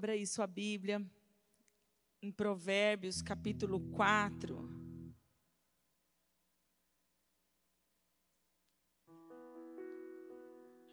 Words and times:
Abra 0.00 0.12
aí 0.12 0.26
sua 0.26 0.46
Bíblia 0.46 1.06
em 2.22 2.32
Provérbios, 2.32 3.20
capítulo 3.20 3.78
4. 3.90 4.58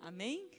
Amém? 0.02 0.52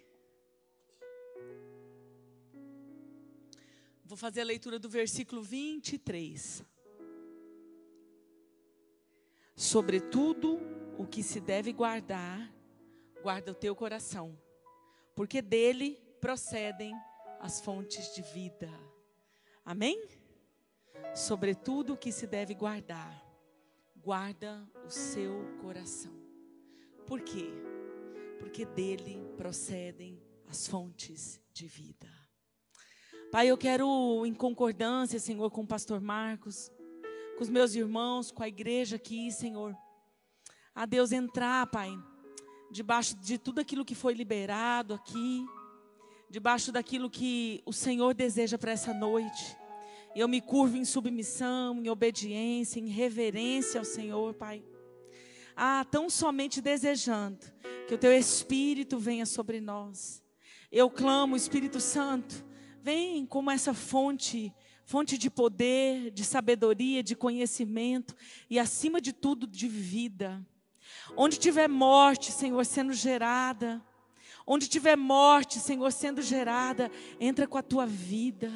Vou 4.03 4.17
fazer 4.17 4.41
a 4.41 4.45
leitura 4.45 4.79
do 4.79 4.89
versículo 4.89 5.43
23. 5.43 6.65
Sobretudo 9.55 10.59
o 10.97 11.07
que 11.07 11.23
se 11.23 11.39
deve 11.39 11.71
guardar, 11.71 12.51
guarda 13.23 13.53
o 13.53 13.55
teu 13.55 13.77
coração, 13.77 14.41
porque 15.15 15.43
dele 15.43 16.01
procedem 16.19 16.95
as 17.41 17.61
fontes 17.61 18.15
de 18.15 18.23
vida. 18.23 18.71
Amém? 19.65 20.03
Sobretudo 21.15 21.95
o 21.95 21.97
que 21.97 22.13
se 22.13 22.27
deve 22.27 22.55
guardar, 22.55 23.25
guarda 23.97 24.67
o 24.87 24.91
seu 24.91 25.45
coração. 25.61 26.13
Por 27.07 27.21
quê? 27.21 27.51
Porque 28.39 28.65
dele 28.65 29.21
procedem 29.37 30.21
as 30.47 30.67
fontes 30.67 31.41
de 31.53 31.67
vida. 31.67 32.09
Pai, 33.31 33.49
eu 33.49 33.59
quero, 33.59 34.25
em 34.25 34.35
concordância, 34.35 35.19
Senhor, 35.19 35.51
com 35.51 35.63
o 35.63 35.67
pastor 35.67 36.01
Marcos, 36.01 36.71
com 37.37 37.43
os 37.43 37.51
meus 37.51 37.75
irmãos, 37.75 38.31
com 38.31 38.43
a 38.43 38.49
igreja 38.49 38.97
aqui, 38.97 39.31
Senhor, 39.31 39.77
a 40.75 40.87
Deus 40.87 41.13
entrar, 41.13 41.67
Pai, 41.67 41.91
debaixo 42.71 43.15
de 43.17 43.37
tudo 43.37 43.61
aquilo 43.61 43.85
que 43.85 43.95
foi 43.95 44.15
liberado 44.15 44.95
aqui, 44.95 45.45
debaixo 46.31 46.71
daquilo 46.73 47.11
que 47.11 47.63
o 47.65 47.73
Senhor 47.73 48.15
deseja 48.15 48.59
para 48.59 48.73
essa 48.73 48.93
noite. 48.93 49.57
Eu 50.15 50.27
me 50.29 50.41
curvo 50.41 50.77
em 50.77 50.85
submissão, 50.85 51.83
em 51.83 51.89
obediência, 51.89 52.81
em 52.81 52.89
reverência 52.89 53.81
ao 53.81 53.85
Senhor, 53.85 54.35
Pai. 54.35 54.63
Ah, 55.57 55.85
tão 55.91 56.09
somente 56.09 56.61
desejando 56.61 57.47
que 57.87 57.95
o 57.95 57.99
Teu 57.99 58.13
Espírito 58.13 58.99
venha 58.99 59.27
sobre 59.27 59.61
nós. 59.61 60.23
Eu 60.71 60.91
clamo, 60.91 61.37
Espírito 61.37 61.81
Santo, 61.81 62.47
Vem 62.89 63.27
como 63.27 63.51
essa 63.51 63.75
fonte, 63.75 64.51
fonte 64.85 65.19
de 65.19 65.29
poder, 65.29 66.11
de 66.11 66.25
sabedoria, 66.25 67.03
de 67.03 67.15
conhecimento 67.15 68.15
e, 68.49 68.59
acima 68.59 69.01
de 69.01 69.13
tudo, 69.13 69.47
de 69.47 69.69
vida. 69.69 70.43
Onde 71.17 71.39
tiver 71.39 71.69
morte, 71.69 72.33
Senhor, 72.33 72.65
sendo 72.65 72.93
gerada, 72.93 73.85
Onde 74.51 74.67
tiver 74.67 74.97
morte, 74.97 75.61
Senhor, 75.61 75.93
sendo 75.93 76.23
gerada, 76.23 76.91
entra 77.21 77.47
com 77.47 77.59
a 77.59 77.63
tua 77.63 77.85
vida. 77.85 78.51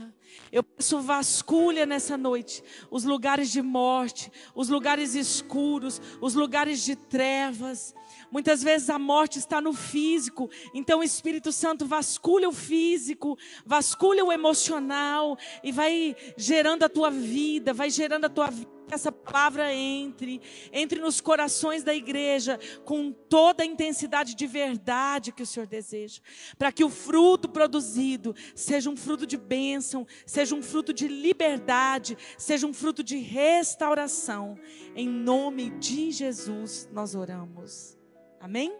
Eu 0.50 0.62
peço 0.62 1.02
vasculha 1.02 1.84
nessa 1.84 2.16
noite 2.16 2.64
os 2.90 3.04
lugares 3.04 3.50
de 3.50 3.60
morte, 3.60 4.32
os 4.54 4.70
lugares 4.70 5.14
escuros, 5.14 6.00
os 6.18 6.32
lugares 6.34 6.82
de 6.82 6.96
trevas. 6.96 7.94
Muitas 8.30 8.62
vezes 8.62 8.88
a 8.88 8.98
morte 8.98 9.38
está 9.38 9.60
no 9.60 9.74
físico, 9.74 10.48
então 10.72 11.00
o 11.00 11.04
Espírito 11.04 11.52
Santo 11.52 11.84
vasculha 11.84 12.48
o 12.48 12.52
físico, 12.52 13.38
vasculha 13.66 14.24
o 14.24 14.32
emocional 14.32 15.36
e 15.62 15.70
vai 15.70 16.16
gerando 16.38 16.84
a 16.84 16.88
tua 16.88 17.10
vida, 17.10 17.74
vai 17.74 17.90
gerando 17.90 18.24
a 18.24 18.30
tua 18.30 18.48
vida 18.48 18.71
que 18.92 18.94
essa 18.94 19.10
palavra 19.10 19.72
entre, 19.72 20.42
entre 20.70 21.00
nos 21.00 21.18
corações 21.18 21.82
da 21.82 21.94
igreja 21.94 22.60
com 22.84 23.10
toda 23.10 23.62
a 23.62 23.66
intensidade 23.66 24.34
de 24.34 24.46
verdade 24.46 25.32
que 25.32 25.42
o 25.42 25.46
Senhor 25.46 25.66
deseja, 25.66 26.20
para 26.58 26.70
que 26.70 26.84
o 26.84 26.90
fruto 26.90 27.48
produzido 27.48 28.34
seja 28.54 28.90
um 28.90 28.96
fruto 28.96 29.26
de 29.26 29.38
bênção, 29.38 30.06
seja 30.26 30.54
um 30.54 30.62
fruto 30.62 30.92
de 30.92 31.08
liberdade, 31.08 32.18
seja 32.36 32.66
um 32.66 32.74
fruto 32.74 33.02
de 33.02 33.16
restauração. 33.16 34.58
Em 34.94 35.08
nome 35.08 35.70
de 35.70 36.10
Jesus 36.10 36.86
nós 36.92 37.14
oramos. 37.14 37.96
Amém? 38.38 38.78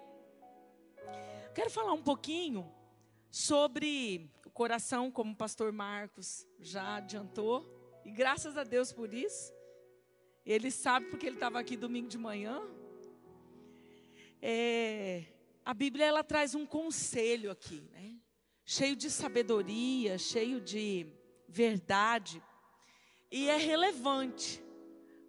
Quero 1.54 1.70
falar 1.70 1.94
um 1.94 2.02
pouquinho 2.02 2.70
sobre 3.30 4.30
o 4.44 4.50
coração, 4.50 5.10
como 5.10 5.32
o 5.32 5.36
pastor 5.36 5.72
Marcos 5.72 6.46
já 6.60 6.96
adiantou, 6.96 7.66
e 8.04 8.10
graças 8.10 8.58
a 8.58 8.64
Deus 8.64 8.92
por 8.92 9.14
isso. 9.14 9.61
Ele 10.44 10.70
sabe 10.70 11.06
porque 11.06 11.26
ele 11.26 11.36
estava 11.36 11.58
aqui 11.60 11.76
domingo 11.76 12.08
de 12.08 12.18
manhã. 12.18 12.62
É, 14.40 15.24
a 15.64 15.72
Bíblia 15.72 16.04
ela 16.04 16.24
traz 16.24 16.54
um 16.54 16.66
conselho 16.66 17.50
aqui, 17.50 17.80
né? 17.92 18.18
cheio 18.64 18.96
de 18.96 19.10
sabedoria, 19.10 20.18
cheio 20.18 20.60
de 20.60 21.06
verdade, 21.48 22.42
e 23.30 23.48
é 23.48 23.56
relevante, 23.56 24.62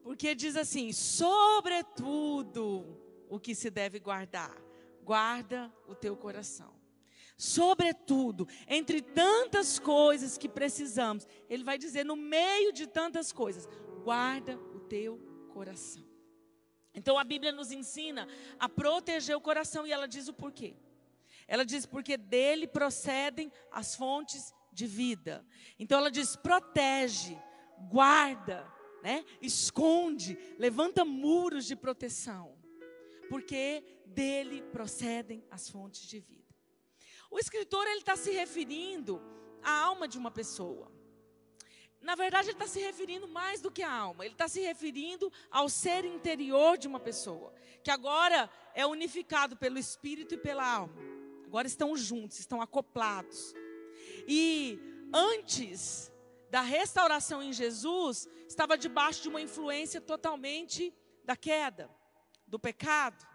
porque 0.02 0.34
diz 0.36 0.56
assim: 0.56 0.92
sobretudo 0.92 2.86
o 3.30 3.40
que 3.40 3.54
se 3.54 3.70
deve 3.70 4.00
guardar, 4.00 4.56
guarda 5.04 5.74
o 5.88 5.96
teu 5.96 6.16
coração. 6.16 6.74
Sobretudo, 7.36 8.48
entre 8.68 9.02
tantas 9.02 9.80
coisas 9.80 10.38
que 10.38 10.48
precisamos, 10.48 11.28
ele 11.50 11.64
vai 11.64 11.78
dizer 11.78 12.06
no 12.06 12.16
meio 12.16 12.72
de 12.72 12.86
tantas 12.86 13.32
coisas, 13.32 13.68
guarda 14.04 14.58
teu 14.94 15.18
coração. 15.52 16.06
Então 16.94 17.18
a 17.18 17.24
Bíblia 17.24 17.52
nos 17.52 17.72
ensina 17.72 18.28
a 18.60 18.70
proteger 18.70 19.36
o 19.36 19.42
coração 19.42 19.88
e 19.88 19.92
ela 19.92 20.08
diz 20.08 20.28
o 20.28 20.34
porquê. 20.34 20.76
Ela 21.48 21.66
diz 21.66 21.86
porque 21.86 22.16
dele 22.16 22.68
procedem 22.68 23.52
as 23.72 23.96
fontes 23.96 24.54
de 24.72 24.86
vida. 24.86 25.44
Então 25.80 25.98
ela 25.98 26.12
diz: 26.12 26.36
protege, 26.36 27.36
guarda, 27.90 28.72
né? 29.02 29.26
esconde, 29.42 30.38
levanta 30.60 31.04
muros 31.04 31.66
de 31.66 31.76
proteção, 31.76 32.56
porque 33.30 33.84
dele 34.06 34.62
procedem 34.62 35.44
as 35.50 35.68
fontes 35.68 36.02
de 36.08 36.20
vida. 36.20 36.44
O 37.32 37.40
escritor 37.40 37.88
ele 37.88 38.00
está 38.00 38.16
se 38.16 38.32
referindo 38.32 39.20
à 39.64 39.72
alma 39.72 40.08
de 40.08 40.20
uma 40.20 40.30
pessoa 40.30 40.93
na 42.04 42.16
verdade, 42.16 42.50
ele 42.50 42.56
está 42.56 42.68
se 42.68 42.82
referindo 42.82 43.28
mais 43.28 43.62
do 43.62 43.72
que 43.72 43.82
à 43.82 43.92
alma, 43.92 44.26
ele 44.26 44.34
está 44.34 44.48
se 44.48 44.60
referindo 44.60 45.32
ao 45.50 45.70
ser 45.70 46.04
interior 46.04 46.78
de 46.78 46.88
uma 46.88 47.00
pessoa, 47.00 47.54
que 47.82 47.90
agora 47.90 48.50
é 48.76 48.86
unificado 48.86 49.56
pelo 49.56 49.80
espírito 49.80 50.36
e 50.36 50.38
pela 50.38 50.66
alma. 50.66 50.94
Agora 51.46 51.66
estão 51.66 51.96
juntos, 51.96 52.40
estão 52.40 52.62
acoplados. 52.62 53.54
E 54.28 54.78
antes 55.14 56.12
da 56.50 56.62
restauração 56.62 57.42
em 57.42 57.54
Jesus, 57.54 58.28
estava 58.48 58.78
debaixo 58.78 59.22
de 59.24 59.30
uma 59.30 59.42
influência 59.42 60.02
totalmente 60.02 60.94
da 61.24 61.38
queda, 61.38 61.90
do 62.46 62.60
pecado. 62.60 63.26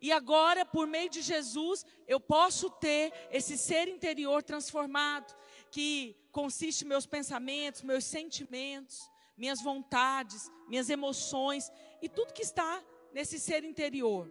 E 0.00 0.12
agora, 0.12 0.64
por 0.64 0.86
meio 0.86 1.08
de 1.08 1.22
Jesus, 1.22 1.84
eu 2.06 2.20
posso 2.20 2.70
ter 2.70 3.12
esse 3.30 3.56
ser 3.56 3.88
interior 3.88 4.42
transformado, 4.42 5.34
que 5.74 6.16
consiste 6.30 6.84
meus 6.84 7.04
pensamentos, 7.04 7.82
meus 7.82 8.04
sentimentos, 8.04 9.10
minhas 9.36 9.60
vontades, 9.60 10.48
minhas 10.68 10.88
emoções 10.88 11.68
e 12.00 12.08
tudo 12.08 12.32
que 12.32 12.42
está 12.42 12.80
nesse 13.12 13.40
ser 13.40 13.64
interior. 13.64 14.30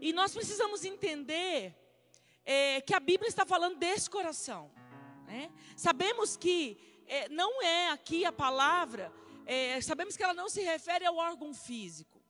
E 0.00 0.12
nós 0.12 0.32
precisamos 0.32 0.84
entender 0.84 1.76
é, 2.44 2.80
que 2.80 2.92
a 2.92 2.98
Bíblia 2.98 3.28
está 3.28 3.46
falando 3.46 3.76
desse 3.76 4.10
coração. 4.10 4.72
Né? 5.28 5.48
Sabemos 5.76 6.36
que 6.36 6.76
é, 7.06 7.28
não 7.28 7.62
é 7.62 7.90
aqui 7.90 8.24
a 8.24 8.32
palavra, 8.32 9.12
é, 9.46 9.80
sabemos 9.80 10.16
que 10.16 10.24
ela 10.24 10.34
não 10.34 10.48
se 10.48 10.60
refere 10.60 11.06
ao 11.06 11.14
órgão 11.14 11.54
físico. 11.54 12.20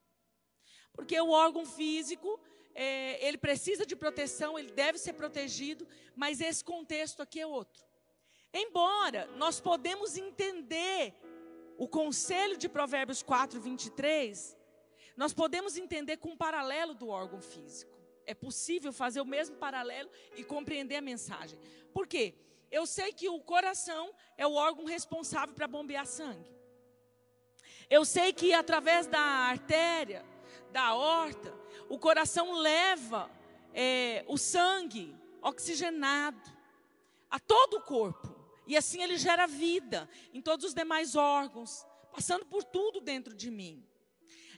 Porque 0.92 1.18
o 1.18 1.30
órgão 1.30 1.64
físico, 1.64 2.38
é, 2.75 3.26
ele 3.26 3.38
precisa 3.38 3.84
de 3.84 3.96
proteção, 3.96 4.58
ele 4.58 4.70
deve 4.70 4.99
ser 4.99 5.12
protegido, 5.14 5.87
mas 6.14 6.40
esse 6.40 6.64
contexto 6.64 7.22
aqui 7.22 7.40
é 7.40 7.46
outro. 7.46 7.84
Embora 8.52 9.26
nós 9.37 9.61
podemos 9.61 10.17
entender 10.17 11.14
o 11.76 11.88
conselho 11.88 12.56
de 12.56 12.69
Provérbios 12.69 13.22
4, 13.22 13.61
23, 13.61 14.56
nós 15.17 15.32
podemos 15.32 15.76
entender 15.76 16.17
com 16.17 16.31
um 16.31 16.37
paralelo 16.37 16.94
do 16.94 17.08
órgão 17.08 17.40
físico. 17.40 17.90
é 18.26 18.34
possível 18.34 18.93
fazer 18.93 19.20
o 19.20 19.25
mesmo 19.25 19.56
paralelo 19.56 20.08
e 20.37 20.44
compreender 20.44 20.96
a 20.96 21.00
mensagem. 21.00 21.58
Por 21.93 22.06
quê? 22.06 22.34
Eu 22.70 22.87
sei 22.87 23.12
que 23.12 23.28
o 23.28 23.40
coração 23.40 24.14
é 24.37 24.46
o 24.46 24.52
órgão 24.52 24.84
responsável 24.84 25.52
para 25.52 25.66
bombear 25.66 26.06
sangue. 26.06 26.49
Eu 27.88 28.05
sei 28.05 28.32
que 28.32 28.55
através 28.55 29.08
da 29.08 29.19
artéria, 29.19 30.25
da 30.70 30.94
horta, 30.94 31.52
o 31.90 31.98
coração 31.98 32.52
leva 32.52 33.28
é, 33.75 34.25
o 34.28 34.38
sangue 34.38 35.14
oxigenado 35.42 36.40
a 37.28 37.40
todo 37.40 37.78
o 37.78 37.82
corpo. 37.82 38.32
E 38.64 38.76
assim 38.76 39.02
ele 39.02 39.19
gera 39.19 39.48
vida 39.48 40.08
em 40.32 40.40
todos 40.40 40.66
os 40.66 40.72
demais 40.72 41.16
órgãos, 41.16 41.84
passando 42.12 42.46
por 42.46 42.62
tudo 42.62 43.00
dentro 43.00 43.34
de 43.34 43.50
mim. 43.50 43.84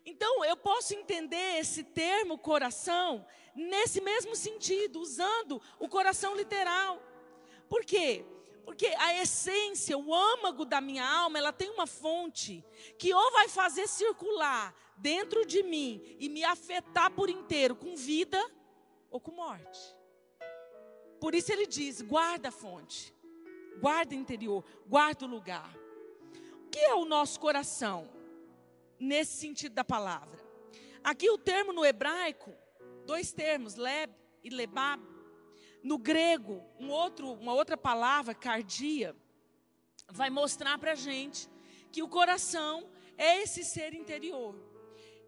Então, 0.05 0.45
eu 0.45 0.57
posso 0.59 0.95
entender 0.95 1.59
esse 1.59 1.83
termo 1.83 2.37
coração 2.37 3.27
nesse 3.55 4.03
mesmo 4.03 4.37
sentido, 4.37 5.01
usando 5.01 5.61
o 5.79 5.89
coração 5.89 6.37
literal. 6.37 7.03
Por 7.67 7.83
quê? 7.83 8.27
Porque 8.65 8.87
a 8.87 9.21
essência, 9.21 9.99
o 9.99 10.15
âmago 10.15 10.65
da 10.65 10.81
minha 10.81 11.05
alma, 11.05 11.39
ela 11.39 11.53
tem 11.53 11.71
uma 11.71 11.87
fonte 11.87 12.65
que 12.99 13.13
ou 13.13 13.33
vai 13.33 13.49
fazer 13.49 13.89
circular 13.89 14.75
dentro 14.97 15.45
de 15.45 15.63
mim 15.63 16.17
e 16.19 16.29
me 16.29 16.45
afetar 16.45 17.11
por 17.11 17.29
inteiro 17.29 17.75
com 17.75 17.97
vida 17.97 18.41
ou 19.11 19.21
com 19.21 19.33
morte. 19.33 19.81
Por 21.21 21.35
isso 21.35 21.53
ele 21.53 21.67
diz: 21.67 22.01
guarda 22.03 22.49
a 22.49 22.53
fonte, 22.53 23.15
guarda 23.81 24.15
o 24.15 24.19
interior, 24.19 24.65
guarda 24.87 25.25
o 25.25 25.29
lugar. 25.29 25.77
O 26.67 26.71
que 26.71 26.79
é 26.79 26.95
o 26.95 27.05
nosso 27.05 27.39
coração? 27.39 28.09
Nesse 28.99 29.37
sentido 29.37 29.75
da 29.75 29.85
palavra. 29.85 30.41
Aqui 31.03 31.29
o 31.29 31.37
termo 31.37 31.73
no 31.73 31.85
hebraico, 31.85 32.55
dois 33.05 33.33
termos, 33.33 33.75
leb 33.75 34.13
e 34.43 34.51
lebab, 34.51 35.03
no 35.83 35.99
grego, 35.99 36.63
um 36.79 36.91
outro, 36.91 37.33
uma 37.33 37.53
outra 37.53 37.77
palavra, 37.77 38.35
cardia, 38.35 39.17
vai 40.09 40.31
mostrar 40.31 40.79
para 40.79 40.93
a 40.93 40.97
gente 40.97 41.49
que 41.91 42.03
o 42.03 42.09
coração 42.09 42.89
é 43.17 43.43
esse 43.43 43.65
ser 43.65 43.95
interior. 43.95 44.55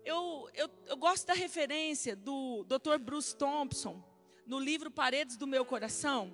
Eu, 0.04 0.48
eu, 0.54 0.70
eu 0.86 0.96
gosto 0.96 1.26
da 1.26 1.34
referência 1.34 2.14
do 2.14 2.64
Dr. 2.64 2.98
Bruce 2.98 3.34
Thompson, 3.34 4.02
no 4.46 4.58
livro 4.58 4.90
Paredes 4.90 5.36
do 5.36 5.46
Meu 5.46 5.64
Coração, 5.64 6.32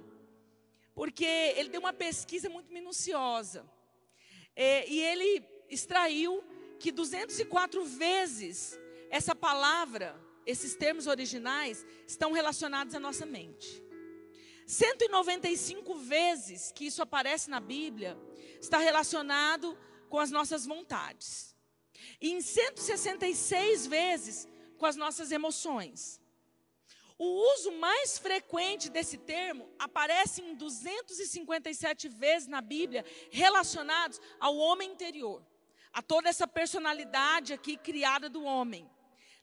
porque 0.94 1.24
ele 1.24 1.68
deu 1.68 1.80
uma 1.80 1.92
pesquisa 1.92 2.48
muito 2.48 2.72
minuciosa. 2.72 3.64
É, 4.56 4.88
e 4.88 5.00
ele 5.00 5.44
extraiu 5.68 6.44
que 6.78 6.90
204 6.90 7.84
vezes 7.84 8.78
essa 9.08 9.34
palavra, 9.34 10.20
esses 10.44 10.74
termos 10.74 11.06
originais, 11.06 11.86
estão 12.06 12.32
relacionados 12.32 12.94
à 12.94 13.00
nossa 13.00 13.24
mente. 13.24 13.89
195 14.70 15.96
vezes 15.96 16.70
que 16.70 16.86
isso 16.86 17.02
aparece 17.02 17.50
na 17.50 17.58
Bíblia 17.58 18.16
está 18.60 18.78
relacionado 18.78 19.76
com 20.08 20.20
as 20.20 20.30
nossas 20.30 20.64
vontades. 20.64 21.56
E 22.20 22.30
em 22.30 22.40
166 22.40 23.88
vezes 23.88 24.46
com 24.78 24.86
as 24.86 24.94
nossas 24.94 25.32
emoções. 25.32 26.20
O 27.18 27.52
uso 27.54 27.72
mais 27.72 28.16
frequente 28.16 28.88
desse 28.88 29.18
termo 29.18 29.68
aparece 29.76 30.40
em 30.40 30.54
257 30.54 32.08
vezes 32.08 32.46
na 32.46 32.60
Bíblia 32.60 33.04
relacionados 33.32 34.20
ao 34.38 34.56
homem 34.56 34.92
interior, 34.92 35.44
a 35.92 36.00
toda 36.00 36.28
essa 36.28 36.46
personalidade 36.46 37.52
aqui 37.52 37.76
criada 37.76 38.28
do 38.28 38.44
homem. 38.44 38.88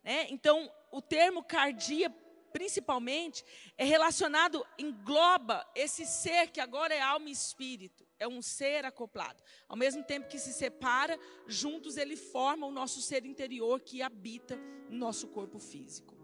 Né? 0.06 0.28
Então, 0.30 0.72
o 0.90 1.02
termo 1.02 1.44
cardia 1.44 2.10
principalmente, 2.58 3.46
é 3.78 3.86
relacionado, 3.86 4.66
engloba 4.80 5.64
esse 5.76 6.08
ser 6.08 6.50
que 6.50 6.60
agora 6.60 6.92
é 6.92 7.00
alma 7.00 7.30
e 7.30 7.32
espírito. 7.32 8.04
É 8.18 8.28
um 8.28 8.42
ser 8.42 8.84
acoplado. 8.84 9.44
Ao 9.70 9.78
mesmo 9.78 10.04
tempo 10.04 10.28
que 10.28 10.40
se 10.40 10.52
separa, 10.52 11.20
juntos 11.46 11.98
ele 11.98 12.16
forma 12.16 12.66
o 12.66 12.72
nosso 12.72 13.00
ser 13.00 13.28
interior 13.28 13.80
que 13.80 14.02
habita 14.02 14.56
no 14.90 14.98
nosso 14.98 15.28
corpo 15.28 15.60
físico. 15.60 16.16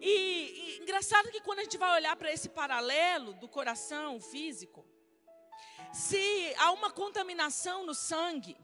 E, 0.00 0.12
e 0.78 0.82
engraçado 0.82 1.32
que 1.32 1.40
quando 1.40 1.58
a 1.58 1.64
gente 1.64 1.76
vai 1.76 1.92
olhar 1.96 2.14
para 2.14 2.32
esse 2.32 2.48
paralelo 2.48 3.32
do 3.34 3.48
coração 3.48 4.20
físico, 4.20 4.86
se 5.92 6.54
há 6.56 6.70
uma 6.70 6.92
contaminação 6.92 7.84
no 7.84 7.96
sangue, 7.96 8.56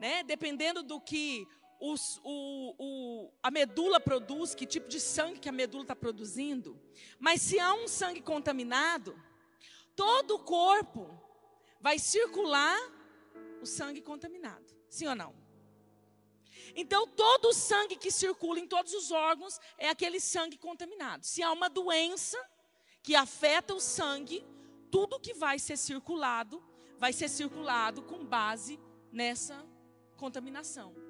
né, 0.00 0.24
dependendo 0.24 0.82
do 0.82 1.00
que 1.00 1.46
os, 1.80 2.20
o, 2.24 2.74
o, 2.78 3.32
a 3.42 3.50
medula 3.50 4.00
produz, 4.00 4.54
que 4.54 4.66
tipo 4.66 4.88
de 4.88 5.00
sangue 5.00 5.40
que 5.40 5.48
a 5.48 5.52
medula 5.52 5.82
está 5.82 5.96
produzindo. 5.96 6.80
Mas 7.18 7.42
se 7.42 7.58
há 7.58 7.74
um 7.74 7.88
sangue 7.88 8.20
contaminado, 8.20 9.18
todo 9.94 10.36
o 10.36 10.38
corpo 10.38 11.10
vai 11.80 11.98
circular 11.98 12.78
o 13.60 13.66
sangue 13.66 14.00
contaminado. 14.00 14.74
Sim 14.88 15.08
ou 15.08 15.14
não? 15.14 15.34
Então, 16.74 17.06
todo 17.06 17.48
o 17.48 17.54
sangue 17.54 17.96
que 17.96 18.10
circula 18.10 18.58
em 18.58 18.66
todos 18.66 18.92
os 18.92 19.10
órgãos 19.10 19.58
é 19.78 19.88
aquele 19.88 20.20
sangue 20.20 20.58
contaminado. 20.58 21.24
Se 21.24 21.42
há 21.42 21.52
uma 21.52 21.70
doença 21.70 22.38
que 23.02 23.14
afeta 23.14 23.74
o 23.74 23.80
sangue, 23.80 24.44
tudo 24.90 25.20
que 25.20 25.32
vai 25.32 25.58
ser 25.58 25.76
circulado, 25.76 26.62
vai 26.98 27.12
ser 27.12 27.28
circulado 27.28 28.02
com 28.02 28.24
base 28.24 28.80
nessa 29.12 29.64
contaminação. 30.16 31.05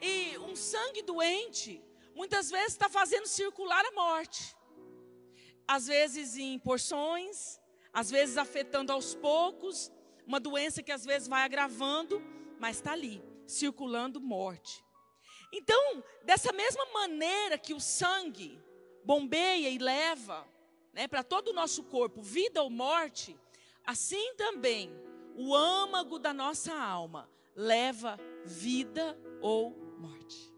E 0.00 0.36
um 0.38 0.54
sangue 0.54 1.02
doente, 1.02 1.82
muitas 2.14 2.50
vezes 2.50 2.72
está 2.72 2.88
fazendo 2.88 3.26
circular 3.26 3.84
a 3.84 3.92
morte. 3.92 4.56
Às 5.66 5.86
vezes 5.86 6.36
em 6.36 6.58
porções, 6.58 7.60
às 7.92 8.10
vezes 8.10 8.36
afetando 8.36 8.92
aos 8.92 9.14
poucos, 9.14 9.90
uma 10.26 10.40
doença 10.40 10.82
que 10.82 10.92
às 10.92 11.04
vezes 11.04 11.28
vai 11.28 11.42
agravando, 11.42 12.22
mas 12.58 12.76
está 12.76 12.92
ali, 12.92 13.22
circulando 13.46 14.20
morte. 14.20 14.84
Então, 15.52 16.02
dessa 16.24 16.52
mesma 16.52 16.84
maneira 16.92 17.56
que 17.56 17.72
o 17.72 17.80
sangue 17.80 18.60
bombeia 19.04 19.70
e 19.70 19.78
leva 19.78 20.46
né, 20.92 21.06
para 21.06 21.22
todo 21.22 21.48
o 21.48 21.52
nosso 21.52 21.84
corpo 21.84 22.20
vida 22.20 22.62
ou 22.62 22.68
morte, 22.68 23.38
assim 23.84 24.34
também 24.34 24.90
o 25.36 25.54
âmago 25.54 26.18
da 26.18 26.32
nossa 26.32 26.74
alma 26.74 27.30
leva 27.54 28.18
vida 28.44 29.18
ou 29.40 29.85
morte. 29.98 30.54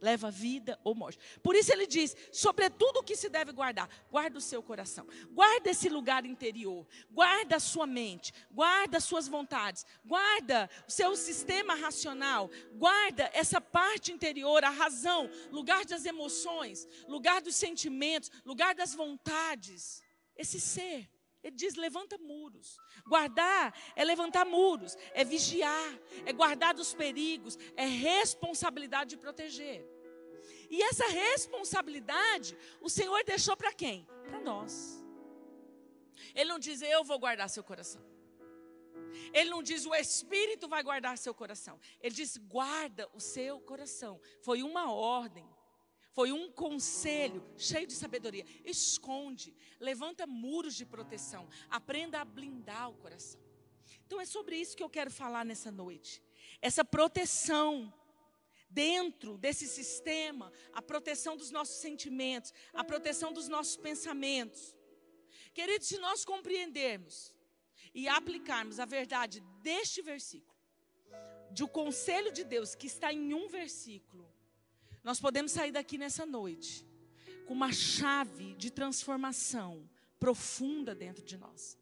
Leva 0.00 0.32
vida 0.32 0.80
ou 0.82 0.96
morte. 0.96 1.16
Por 1.44 1.54
isso 1.54 1.72
ele 1.72 1.86
diz: 1.86 2.16
sobretudo 2.32 2.98
o 2.98 3.02
que 3.04 3.14
se 3.14 3.28
deve 3.28 3.52
guardar, 3.52 3.88
guarda 4.10 4.36
o 4.36 4.40
seu 4.40 4.60
coração, 4.60 5.06
guarda 5.30 5.70
esse 5.70 5.88
lugar 5.88 6.26
interior, 6.26 6.84
guarda 7.08 7.54
a 7.54 7.60
sua 7.60 7.86
mente, 7.86 8.34
guarda 8.50 8.96
as 8.96 9.04
suas 9.04 9.28
vontades, 9.28 9.86
guarda 10.04 10.68
o 10.88 10.90
seu 10.90 11.14
sistema 11.14 11.76
racional, 11.76 12.50
guarda 12.74 13.30
essa 13.32 13.60
parte 13.60 14.10
interior, 14.10 14.64
a 14.64 14.70
razão, 14.70 15.30
lugar 15.52 15.84
das 15.84 16.04
emoções, 16.04 16.88
lugar 17.06 17.40
dos 17.40 17.54
sentimentos, 17.54 18.28
lugar 18.44 18.74
das 18.74 18.94
vontades. 18.94 20.02
Esse 20.36 20.60
ser. 20.60 21.08
Ele 21.42 21.56
diz: 21.56 21.74
levanta 21.74 22.16
muros. 22.18 22.78
Guardar 23.06 23.74
é 23.96 24.04
levantar 24.04 24.44
muros, 24.44 24.96
é 25.12 25.24
vigiar, 25.24 25.98
é 26.24 26.32
guardar 26.32 26.74
dos 26.74 26.94
perigos, 26.94 27.58
é 27.76 27.84
responsabilidade 27.84 29.10
de 29.10 29.16
proteger. 29.16 29.84
E 30.70 30.82
essa 30.82 31.06
responsabilidade 31.08 32.56
o 32.80 32.88
Senhor 32.88 33.22
deixou 33.24 33.56
para 33.56 33.72
quem? 33.72 34.06
Para 34.28 34.40
nós. 34.40 35.04
Ele 36.34 36.50
não 36.50 36.58
diz: 36.58 36.80
eu 36.82 37.02
vou 37.04 37.18
guardar 37.18 37.48
seu 37.50 37.64
coração. 37.64 38.02
Ele 39.32 39.50
não 39.50 39.62
diz 39.62 39.84
o 39.84 39.94
Espírito 39.94 40.68
vai 40.68 40.82
guardar 40.82 41.18
seu 41.18 41.34
coração. 41.34 41.78
Ele 42.00 42.14
diz: 42.14 42.36
guarda 42.36 43.08
o 43.12 43.20
seu 43.20 43.60
coração. 43.60 44.20
Foi 44.40 44.62
uma 44.62 44.92
ordem. 44.92 45.48
Foi 46.12 46.30
um 46.30 46.50
conselho 46.50 47.42
cheio 47.56 47.86
de 47.86 47.94
sabedoria. 47.94 48.44
Esconde, 48.64 49.54
levanta 49.80 50.26
muros 50.26 50.74
de 50.74 50.84
proteção, 50.84 51.48
aprenda 51.70 52.20
a 52.20 52.24
blindar 52.24 52.90
o 52.90 52.94
coração. 52.94 53.40
Então 54.06 54.20
é 54.20 54.26
sobre 54.26 54.56
isso 54.56 54.76
que 54.76 54.82
eu 54.82 54.90
quero 54.90 55.10
falar 55.10 55.44
nessa 55.44 55.70
noite. 55.70 56.22
Essa 56.60 56.84
proteção 56.84 57.92
dentro 58.68 59.38
desse 59.38 59.66
sistema, 59.66 60.52
a 60.72 60.82
proteção 60.82 61.36
dos 61.36 61.50
nossos 61.50 61.76
sentimentos, 61.76 62.52
a 62.72 62.82
proteção 62.82 63.32
dos 63.32 63.48
nossos 63.48 63.76
pensamentos. 63.76 64.76
Queridos, 65.54 65.88
se 65.88 65.98
nós 65.98 66.24
compreendermos 66.24 67.34
e 67.94 68.08
aplicarmos 68.08 68.80
a 68.80 68.84
verdade 68.84 69.40
deste 69.62 70.00
versículo, 70.00 70.52
de 71.50 71.62
o 71.62 71.68
conselho 71.68 72.32
de 72.32 72.44
Deus 72.44 72.74
que 72.74 72.86
está 72.86 73.12
em 73.12 73.34
um 73.34 73.46
versículo, 73.46 74.31
nós 75.02 75.20
podemos 75.20 75.52
sair 75.52 75.72
daqui 75.72 75.98
nessa 75.98 76.24
noite 76.24 76.86
com 77.46 77.54
uma 77.54 77.72
chave 77.72 78.54
de 78.54 78.70
transformação 78.70 79.88
profunda 80.18 80.94
dentro 80.94 81.24
de 81.24 81.36
nós. 81.36 81.78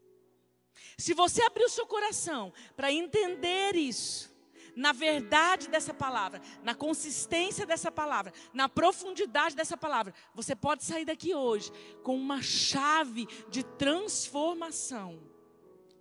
Se 0.96 1.12
você 1.12 1.42
abrir 1.42 1.64
o 1.64 1.68
seu 1.68 1.86
coração 1.86 2.52
para 2.74 2.90
entender 2.90 3.76
isso, 3.76 4.30
na 4.74 4.92
verdade 4.92 5.68
dessa 5.68 5.92
palavra, 5.92 6.40
na 6.62 6.74
consistência 6.74 7.66
dessa 7.66 7.92
palavra, 7.92 8.32
na 8.52 8.68
profundidade 8.68 9.54
dessa 9.54 9.76
palavra, 9.76 10.14
você 10.34 10.56
pode 10.56 10.84
sair 10.84 11.04
daqui 11.04 11.34
hoje 11.34 11.70
com 12.02 12.16
uma 12.16 12.40
chave 12.40 13.26
de 13.48 13.62
transformação 13.62 15.20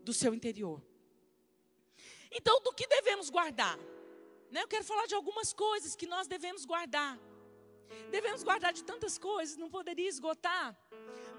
do 0.04 0.14
seu 0.14 0.34
interior. 0.34 0.82
Então, 2.32 2.62
do 2.62 2.74
que 2.74 2.88
devemos 2.88 3.30
guardar? 3.30 3.78
Né? 4.52 4.64
Eu 4.64 4.68
quero 4.68 4.84
falar 4.84 5.06
de 5.06 5.16
algumas 5.16 5.54
coisas 5.54 5.96
que 5.96 6.08
nós 6.08 6.28
devemos 6.28 6.66
guardar. 6.66 7.20
Devemos 8.12 8.44
guardar 8.44 8.72
de 8.74 8.84
tantas 8.84 9.18
coisas, 9.18 9.58
não 9.58 9.70
poderia 9.70 10.10
esgotar. 10.10 10.78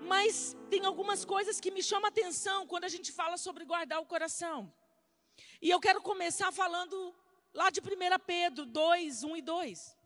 Mas 0.03 0.57
tem 0.69 0.85
algumas 0.85 1.25
coisas 1.25 1.61
que 1.61 1.71
me 1.71 1.83
chamam 1.83 2.07
a 2.07 2.09
atenção 2.09 2.67
quando 2.67 2.85
a 2.85 2.89
gente 2.89 3.13
fala 3.13 3.37
sobre 3.37 3.65
guardar 3.65 4.01
o 4.01 4.07
coração. 4.07 4.73
E 5.61 5.71
eu 5.71 5.81
quero 5.81 6.01
começar 6.01 6.51
falando 6.53 7.15
lá 7.53 7.71
de 7.71 7.81
1 7.81 7.85
Pedro 8.27 8.65
2, 8.65 9.25
1 9.25 9.37
e 9.37 9.43
2. 9.43 9.97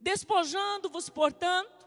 Despojando-vos, 0.00 1.08
portanto, 1.08 1.86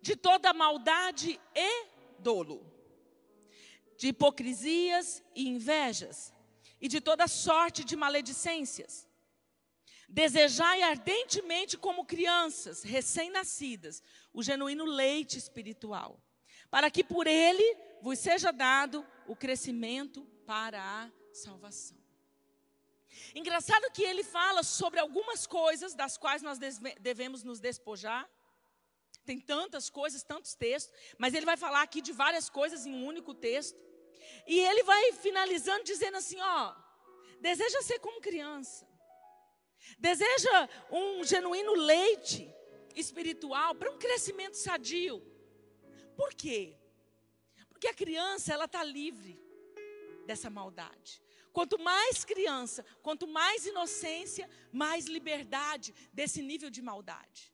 de 0.00 0.14
toda 0.14 0.52
maldade 0.52 1.40
e 1.54 1.86
dolo, 2.18 2.67
de 3.98 4.08
hipocrisias 4.08 5.22
e 5.34 5.48
invejas, 5.48 6.32
e 6.80 6.86
de 6.86 7.00
toda 7.00 7.26
sorte 7.26 7.84
de 7.84 7.96
maledicências. 7.96 9.06
Desejai 10.08 10.82
ardentemente, 10.82 11.76
como 11.76 12.06
crianças 12.06 12.84
recém-nascidas, 12.84 14.00
o 14.32 14.42
genuíno 14.42 14.84
leite 14.84 15.36
espiritual, 15.36 16.22
para 16.70 16.90
que 16.90 17.02
por 17.02 17.26
ele 17.26 17.76
vos 18.00 18.20
seja 18.20 18.52
dado 18.52 19.04
o 19.26 19.34
crescimento 19.34 20.24
para 20.46 20.80
a 20.80 21.10
salvação. 21.34 21.98
Engraçado 23.34 23.90
que 23.90 24.04
ele 24.04 24.22
fala 24.22 24.62
sobre 24.62 25.00
algumas 25.00 25.44
coisas 25.44 25.92
das 25.92 26.16
quais 26.16 26.40
nós 26.40 26.58
devemos 27.00 27.42
nos 27.42 27.58
despojar. 27.58 28.30
Tem 29.26 29.40
tantas 29.40 29.90
coisas, 29.90 30.22
tantos 30.22 30.54
textos, 30.54 30.94
mas 31.18 31.34
ele 31.34 31.44
vai 31.44 31.56
falar 31.56 31.82
aqui 31.82 32.00
de 32.00 32.12
várias 32.12 32.48
coisas 32.48 32.86
em 32.86 32.94
um 32.94 33.04
único 33.04 33.34
texto. 33.34 33.87
E 34.46 34.58
ele 34.60 34.82
vai 34.82 35.12
finalizando 35.12 35.84
dizendo 35.84 36.16
assim: 36.16 36.40
ó, 36.40 36.74
deseja 37.40 37.82
ser 37.82 37.98
como 37.98 38.20
criança, 38.20 38.86
deseja 39.98 40.68
um 40.90 41.24
genuíno 41.24 41.74
leite 41.74 42.52
espiritual 42.94 43.74
para 43.74 43.90
um 43.90 43.98
crescimento 43.98 44.56
sadio. 44.56 45.22
Por 46.16 46.34
quê? 46.34 46.76
Porque 47.68 47.88
a 47.88 47.94
criança, 47.94 48.52
ela 48.52 48.64
está 48.64 48.82
livre 48.82 49.40
dessa 50.26 50.50
maldade. 50.50 51.22
Quanto 51.52 51.78
mais 51.78 52.24
criança, 52.24 52.84
quanto 53.02 53.26
mais 53.26 53.66
inocência, 53.66 54.48
mais 54.72 55.06
liberdade 55.06 55.94
desse 56.12 56.42
nível 56.42 56.70
de 56.70 56.82
maldade. 56.82 57.52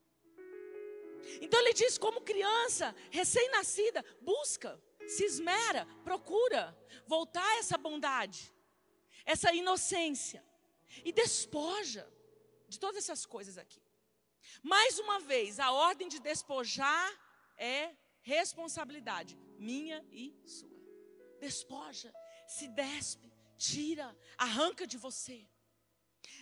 Então 1.40 1.60
ele 1.60 1.72
diz: 1.72 1.96
como 1.96 2.20
criança, 2.20 2.94
recém-nascida, 3.10 4.04
busca 4.20 4.82
se 5.06 5.24
esmera, 5.24 5.86
procura 6.02 6.76
voltar 7.06 7.58
essa 7.58 7.76
bondade, 7.76 8.52
essa 9.24 9.52
inocência 9.52 10.44
e 11.04 11.12
despoja 11.12 12.08
de 12.68 12.78
todas 12.78 13.04
essas 13.04 13.26
coisas 13.26 13.58
aqui. 13.58 13.82
Mais 14.62 14.98
uma 14.98 15.20
vez, 15.20 15.58
a 15.58 15.72
ordem 15.72 16.08
de 16.08 16.18
despojar 16.18 17.10
é 17.56 17.94
responsabilidade 18.22 19.36
minha 19.58 20.04
e 20.10 20.34
sua. 20.46 20.74
Despoja, 21.40 22.12
se 22.46 22.68
despe, 22.68 23.32
tira, 23.56 24.16
arranca 24.38 24.86
de 24.86 24.96
você. 24.96 25.46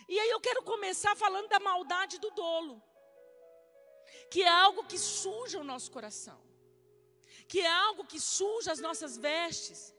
E 0.07 0.19
aí 0.19 0.29
eu 0.29 0.39
quero 0.39 0.63
começar 0.63 1.15
falando 1.15 1.47
da 1.47 1.59
maldade 1.59 2.19
do 2.19 2.31
dolo, 2.31 2.81
que 4.31 4.41
é 4.41 4.47
algo 4.47 4.85
que 4.85 4.97
suja 4.97 5.59
o 5.59 5.63
nosso 5.63 5.91
coração 5.91 6.52
que 7.47 7.59
é 7.59 7.71
algo 7.71 8.05
que 8.05 8.19
suja 8.19 8.71
as 8.71 8.79
nossas 8.79 9.17
vestes, 9.17 9.93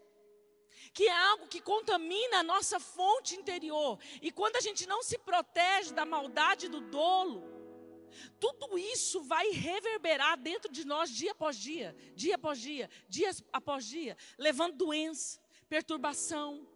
que 0.92 1.06
é 1.06 1.16
algo 1.30 1.48
que 1.48 1.60
contamina 1.60 2.38
a 2.38 2.42
nossa 2.42 2.78
fonte 2.78 3.34
interior. 3.34 3.98
E 4.22 4.30
quando 4.30 4.56
a 4.56 4.60
gente 4.60 4.86
não 4.86 5.02
se 5.02 5.18
protege 5.18 5.92
da 5.92 6.04
maldade 6.04 6.68
do 6.68 6.80
dolo, 6.80 7.42
tudo 8.38 8.78
isso 8.78 9.22
vai 9.22 9.50
reverberar 9.50 10.38
dentro 10.38 10.70
de 10.70 10.84
nós 10.84 11.10
dia 11.10 11.32
após 11.32 11.56
dia, 11.56 11.96
dia 12.14 12.36
após 12.36 12.60
dia, 12.60 12.88
dia 13.08 13.30
após 13.52 13.84
dia, 13.84 14.16
levando 14.38 14.76
doença, 14.76 15.40
perturbação, 15.68 16.66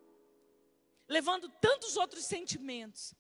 levando 1.08 1.48
tantos 1.60 1.96
outros 1.96 2.25
sentimentos. 2.25 3.14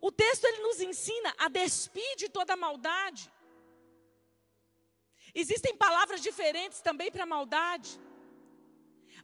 O 0.00 0.12
texto 0.12 0.44
ele 0.44 0.62
nos 0.62 0.80
ensina 0.80 1.34
a 1.38 1.48
despir 1.48 2.16
de 2.16 2.28
toda 2.28 2.56
maldade. 2.56 3.30
Existem 5.40 5.76
palavras 5.76 6.20
diferentes 6.20 6.80
também 6.80 7.12
para 7.12 7.24
maldade. 7.24 8.00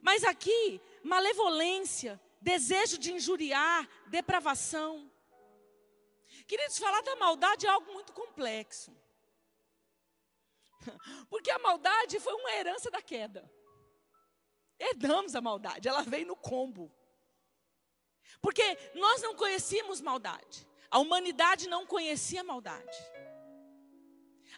Mas 0.01 0.23
aqui, 0.23 0.81
malevolência, 1.03 2.21
desejo 2.41 2.97
de 2.99 3.13
injuriar, 3.13 3.89
depravação. 4.07 5.11
Queridos, 6.47 6.79
falar 6.79 7.03
da 7.03 7.17
maldade 7.17 7.67
é 7.67 7.69
algo 7.69 7.93
muito 7.93 8.13
complexo. 8.13 8.97
Porque 11.29 11.51
a 11.51 11.59
maldade 11.59 12.21
foi 12.21 12.35
uma 12.35 12.53
herança 12.53 12.93
da 12.93 13.03
queda. 13.03 13.51
Herdamos 14.79 15.35
a 15.35 15.41
maldade, 15.41 15.89
ela 15.89 16.03
veio 16.03 16.29
no 16.29 16.37
combo. 16.37 16.95
Porque 18.41 18.63
nós 18.95 19.21
não 19.21 19.35
conhecíamos 19.35 20.01
maldade. 20.01 20.65
A 20.89 21.01
humanidade 21.01 21.69
não 21.69 21.85
conhecia 21.85 22.45
maldade. 22.45 22.99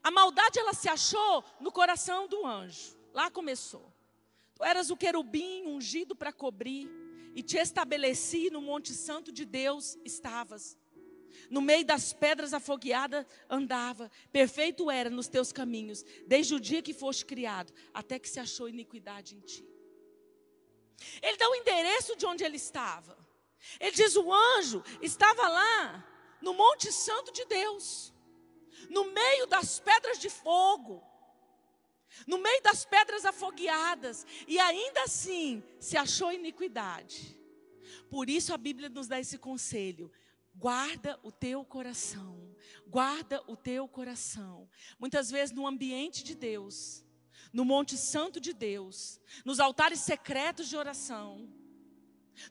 A 0.03 0.11
maldade 0.11 0.59
ela 0.59 0.75
se 0.75 0.89
achou 0.89 1.45
no 1.61 1.73
coração 1.73 2.29
do 2.29 2.47
anjo. 2.47 2.97
Lá 3.13 3.31
começou. 3.31 3.93
Tu 4.55 4.65
eras 4.65 4.91
o 4.91 4.97
querubim 4.97 5.67
ungido 5.67 6.15
para 6.15 6.33
cobrir 6.33 6.89
e 7.35 7.43
te 7.43 7.59
estabeleci 7.59 8.51
no 8.51 8.63
monte 8.63 8.93
santo 8.93 9.31
de 9.31 9.45
Deus 9.45 9.99
estavas. 10.05 10.79
No 11.51 11.61
meio 11.61 11.85
das 11.85 12.15
pedras 12.15 12.55
afogueadas 12.55 13.27
andava, 13.49 14.11
perfeito 14.33 14.91
era 14.91 15.11
nos 15.11 15.29
teus 15.29 15.53
caminhos, 15.53 16.03
desde 16.27 16.55
o 16.55 16.61
dia 16.61 16.81
que 16.81 16.95
foste 16.95 17.27
criado, 17.27 17.73
até 17.93 18.19
que 18.19 18.29
se 18.29 18.41
achou 18.41 18.69
iniquidade 18.69 19.37
em 19.37 19.41
ti. 19.41 19.67
Ele 21.23 21.37
dá 21.37 21.49
o 21.51 21.55
endereço 21.55 22.17
de 22.17 22.25
onde 22.25 22.43
ele 22.43 22.57
estava. 22.57 23.19
Ele 23.79 23.93
diz: 23.93 24.17
o 24.17 24.33
anjo 24.33 24.83
estava 25.03 25.47
lá, 25.47 26.39
no 26.41 26.55
Monte 26.55 26.91
Santo 26.91 27.31
de 27.33 27.45
Deus 27.45 28.15
no 28.91 29.13
meio 29.13 29.47
das 29.47 29.81
pedras 29.81 30.19
de 30.19 30.29
fogo, 30.29 31.03
no 32.27 32.39
meio 32.39 32.63
das 32.63 32.85
pedras 32.85 33.25
afogueadas, 33.25 34.27
e 34.47 34.59
ainda 34.59 35.03
assim 35.03 35.63
se 35.79 35.97
achou 35.97 36.33
iniquidade. 36.33 37.39
Por 38.09 38.31
isso 38.31 38.55
a 38.55 38.57
Bíblia 38.57 38.89
nos 38.89 39.09
dá 39.09 39.19
esse 39.19 39.39
conselho: 39.39 40.11
guarda 40.55 41.19
o 41.23 41.31
teu 41.31 41.65
coração, 41.65 42.57
guarda 42.87 43.43
o 43.47 43.57
teu 43.57 43.89
coração. 43.89 44.69
Muitas 44.99 45.31
vezes 45.31 45.55
no 45.55 45.67
ambiente 45.67 46.23
de 46.23 46.35
Deus, 46.35 47.05
no 47.53 47.65
Monte 47.65 47.97
Santo 47.97 48.41
de 48.41 48.53
Deus, 48.53 49.21
nos 49.45 49.61
altares 49.61 50.01
secretos 50.01 50.69
de 50.69 50.77
oração, 50.77 51.49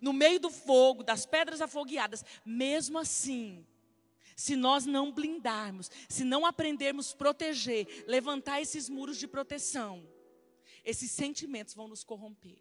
no 0.02 0.14
meio 0.14 0.40
do 0.40 0.50
fogo, 0.50 1.04
das 1.04 1.26
pedras 1.26 1.62
afogueadas, 1.62 2.24
mesmo 2.46 2.98
assim, 2.98 3.66
se 4.36 4.56
nós 4.56 4.86
não 4.86 5.12
blindarmos, 5.12 5.90
se 6.10 6.24
não 6.24 6.46
aprendermos 6.46 7.14
proteger, 7.14 8.06
levantar 8.08 8.62
esses 8.62 8.90
muros 8.90 9.18
de 9.18 9.28
proteção, 9.28 10.08
esses 10.84 11.10
sentimentos 11.12 11.74
vão 11.74 11.88
nos 11.88 12.04
corromper. 12.04 12.60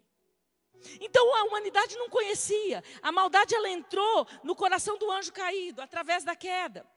Então 0.99 1.35
a 1.35 1.43
humanidade 1.43 1.95
não 1.97 2.09
conhecia, 2.09 2.83
a 3.01 3.11
maldade 3.11 3.55
ela 3.55 3.69
entrou 3.69 4.27
no 4.43 4.55
coração 4.55 4.97
do 4.97 5.11
anjo 5.11 5.33
caído 5.33 5.81
através 5.81 6.23
da 6.23 6.35
queda. 6.35 6.87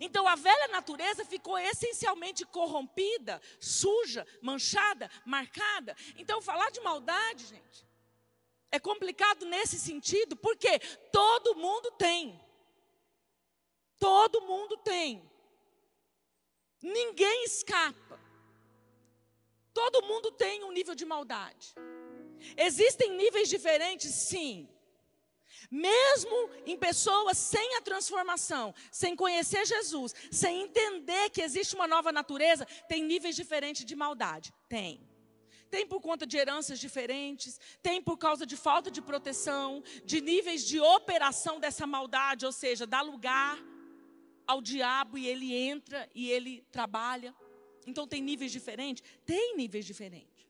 Então 0.00 0.28
a 0.28 0.36
velha 0.36 0.68
natureza 0.68 1.24
ficou 1.24 1.58
essencialmente 1.58 2.44
corrompida, 2.46 3.40
suja, 3.60 4.26
manchada, 4.40 5.10
marcada. 5.24 5.96
Então 6.16 6.40
falar 6.40 6.70
de 6.70 6.80
maldade, 6.80 7.46
gente, 7.46 7.86
é 8.70 8.78
complicado 8.78 9.44
nesse 9.44 9.78
sentido, 9.78 10.36
porque 10.36 10.78
todo 11.12 11.56
mundo 11.56 11.90
tem. 11.92 12.40
Todo 14.02 14.40
mundo 14.40 14.76
tem. 14.78 15.22
Ninguém 16.82 17.44
escapa. 17.44 18.18
Todo 19.72 20.02
mundo 20.02 20.32
tem 20.32 20.64
um 20.64 20.72
nível 20.72 20.96
de 21.00 21.04
maldade. 21.04 21.72
Existem 22.56 23.12
níveis 23.12 23.48
diferentes, 23.48 24.10
sim. 24.12 24.68
Mesmo 25.70 26.50
em 26.66 26.76
pessoas 26.76 27.38
sem 27.38 27.76
a 27.76 27.80
transformação, 27.80 28.74
sem 28.90 29.14
conhecer 29.14 29.64
Jesus, 29.64 30.12
sem 30.32 30.62
entender 30.62 31.30
que 31.30 31.40
existe 31.40 31.76
uma 31.76 31.86
nova 31.86 32.10
natureza, 32.10 32.66
tem 32.88 33.04
níveis 33.04 33.36
diferentes 33.36 33.84
de 33.84 33.94
maldade. 33.94 34.52
Tem. 34.68 35.08
tem 35.70 35.86
por 35.86 36.00
conta 36.02 36.26
de 36.26 36.36
heranças 36.36 36.78
diferentes, 36.78 37.58
tem 37.80 38.02
por 38.02 38.18
causa 38.18 38.44
de 38.44 38.56
falta 38.56 38.90
de 38.90 39.00
proteção, 39.00 39.82
de 40.04 40.20
níveis 40.20 40.64
de 40.64 40.78
operação 40.80 41.60
dessa 41.60 41.86
maldade, 41.86 42.44
ou 42.44 42.52
seja, 42.52 42.84
dá 42.84 43.00
lugar 43.00 43.56
ao 44.46 44.60
diabo 44.60 45.16
e 45.18 45.26
ele 45.26 45.54
entra 45.54 46.08
e 46.14 46.30
ele 46.30 46.64
trabalha. 46.70 47.34
Então 47.86 48.06
tem 48.06 48.22
níveis 48.22 48.52
diferentes? 48.52 49.02
Tem 49.24 49.56
níveis 49.56 49.84
diferentes. 49.84 50.46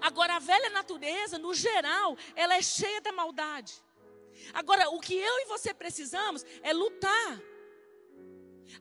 Agora, 0.00 0.36
a 0.36 0.38
velha 0.38 0.70
natureza, 0.70 1.38
no 1.38 1.54
geral, 1.54 2.16
ela 2.34 2.54
é 2.56 2.62
cheia 2.62 3.00
da 3.00 3.12
maldade. 3.12 3.74
Agora, 4.52 4.90
o 4.90 5.00
que 5.00 5.14
eu 5.14 5.38
e 5.40 5.46
você 5.46 5.72
precisamos 5.72 6.44
é 6.62 6.72
lutar. 6.72 7.42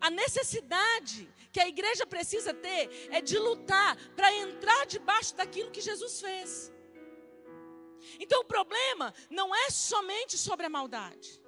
A 0.01 0.09
necessidade 0.09 1.29
que 1.51 1.59
a 1.59 1.67
igreja 1.67 2.05
precisa 2.05 2.53
ter 2.53 3.07
é 3.09 3.21
de 3.21 3.37
lutar 3.37 3.95
para 4.15 4.33
entrar 4.35 4.85
debaixo 4.85 5.35
daquilo 5.35 5.71
que 5.71 5.81
Jesus 5.81 6.19
fez. 6.19 6.71
Então 8.19 8.41
o 8.41 8.45
problema 8.45 9.13
não 9.29 9.53
é 9.55 9.69
somente 9.69 10.37
sobre 10.37 10.65
a 10.65 10.69
maldade. 10.69 11.41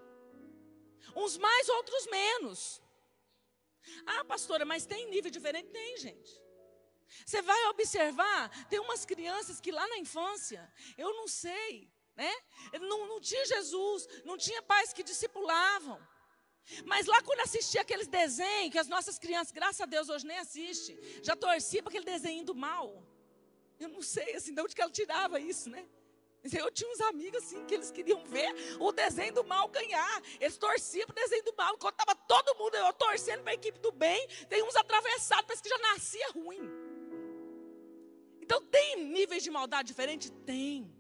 Uns 1.24 1.38
mais, 1.38 1.70
outros 1.70 2.06
menos. 2.08 2.82
Ah, 4.06 4.24
pastora, 4.26 4.66
mas 4.66 4.86
tem 4.86 5.10
nível 5.10 5.32
diferente? 5.38 5.70
Tem, 5.70 5.98
gente. 5.98 6.32
Você 7.26 7.42
vai 7.42 7.62
observar, 7.68 8.42
tem 8.70 8.80
umas 8.80 9.04
crianças 9.06 9.60
que 9.60 9.72
lá 9.72 9.86
na 9.88 9.98
infância, 9.98 10.62
eu 10.98 11.12
não 11.20 11.28
sei, 11.28 11.92
né? 12.16 12.32
Não, 12.92 13.08
não 13.08 13.20
tinha 13.20 13.46
Jesus, 13.46 14.08
não 14.24 14.38
tinha 14.38 14.62
pais 14.62 14.94
que 14.94 15.04
discipulavam. 15.04 16.00
Mas 16.86 17.08
lá 17.08 17.22
quando 17.24 17.40
assistia 17.40 17.82
aqueles 17.82 18.08
desenhos, 18.08 18.72
que 18.72 18.78
as 18.78 18.88
nossas 18.88 19.18
crianças, 19.18 19.52
graças 19.52 19.82
a 19.82 19.86
Deus, 19.86 20.08
hoje 20.08 20.26
nem 20.26 20.38
assistem, 20.38 20.98
já 21.24 21.36
torcia 21.36 21.82
para 21.82 21.90
aquele 21.90 22.06
desenho 22.06 22.46
do 22.46 22.54
mal. 22.54 23.04
Eu 23.80 23.90
não 23.90 24.02
sei 24.02 24.36
assim, 24.36 24.54
de 24.54 24.62
onde 24.62 24.76
que 24.76 24.82
ela 24.82 24.92
tirava 24.92 25.40
isso, 25.40 25.70
né? 25.70 25.88
Eu 26.43 26.72
tinha 26.72 26.89
uns 26.89 27.01
amigos 27.01 27.43
assim 27.43 27.65
que 27.65 27.74
eles 27.74 27.91
queriam 27.91 28.24
ver 28.25 28.53
o 28.79 28.91
desenho 28.91 29.34
do 29.34 29.43
mal 29.43 29.67
ganhar. 29.67 30.24
Eles 30.39 30.58
torciam 30.58 31.05
para 31.05 31.13
o 31.13 31.15
desenho 31.15 31.43
do 31.43 31.53
mal. 31.55 31.75
Enquanto 31.75 32.00
estava 32.00 32.15
todo 32.15 32.58
mundo 32.58 32.75
eu 32.75 32.93
torcendo 32.93 33.41
para 33.41 33.51
a 33.51 33.55
equipe 33.55 33.79
do 33.79 33.91
bem, 33.91 34.27
tem 34.48 34.63
uns 34.63 34.75
atravessados, 34.75 35.46
parece 35.46 35.63
que 35.63 35.69
já 35.69 35.77
nascia 35.77 36.29
ruim. 36.31 36.62
Então 38.41 38.62
tem 38.65 39.03
níveis 39.03 39.43
de 39.43 39.51
maldade 39.51 39.88
diferentes? 39.88 40.31
Tem. 40.46 40.91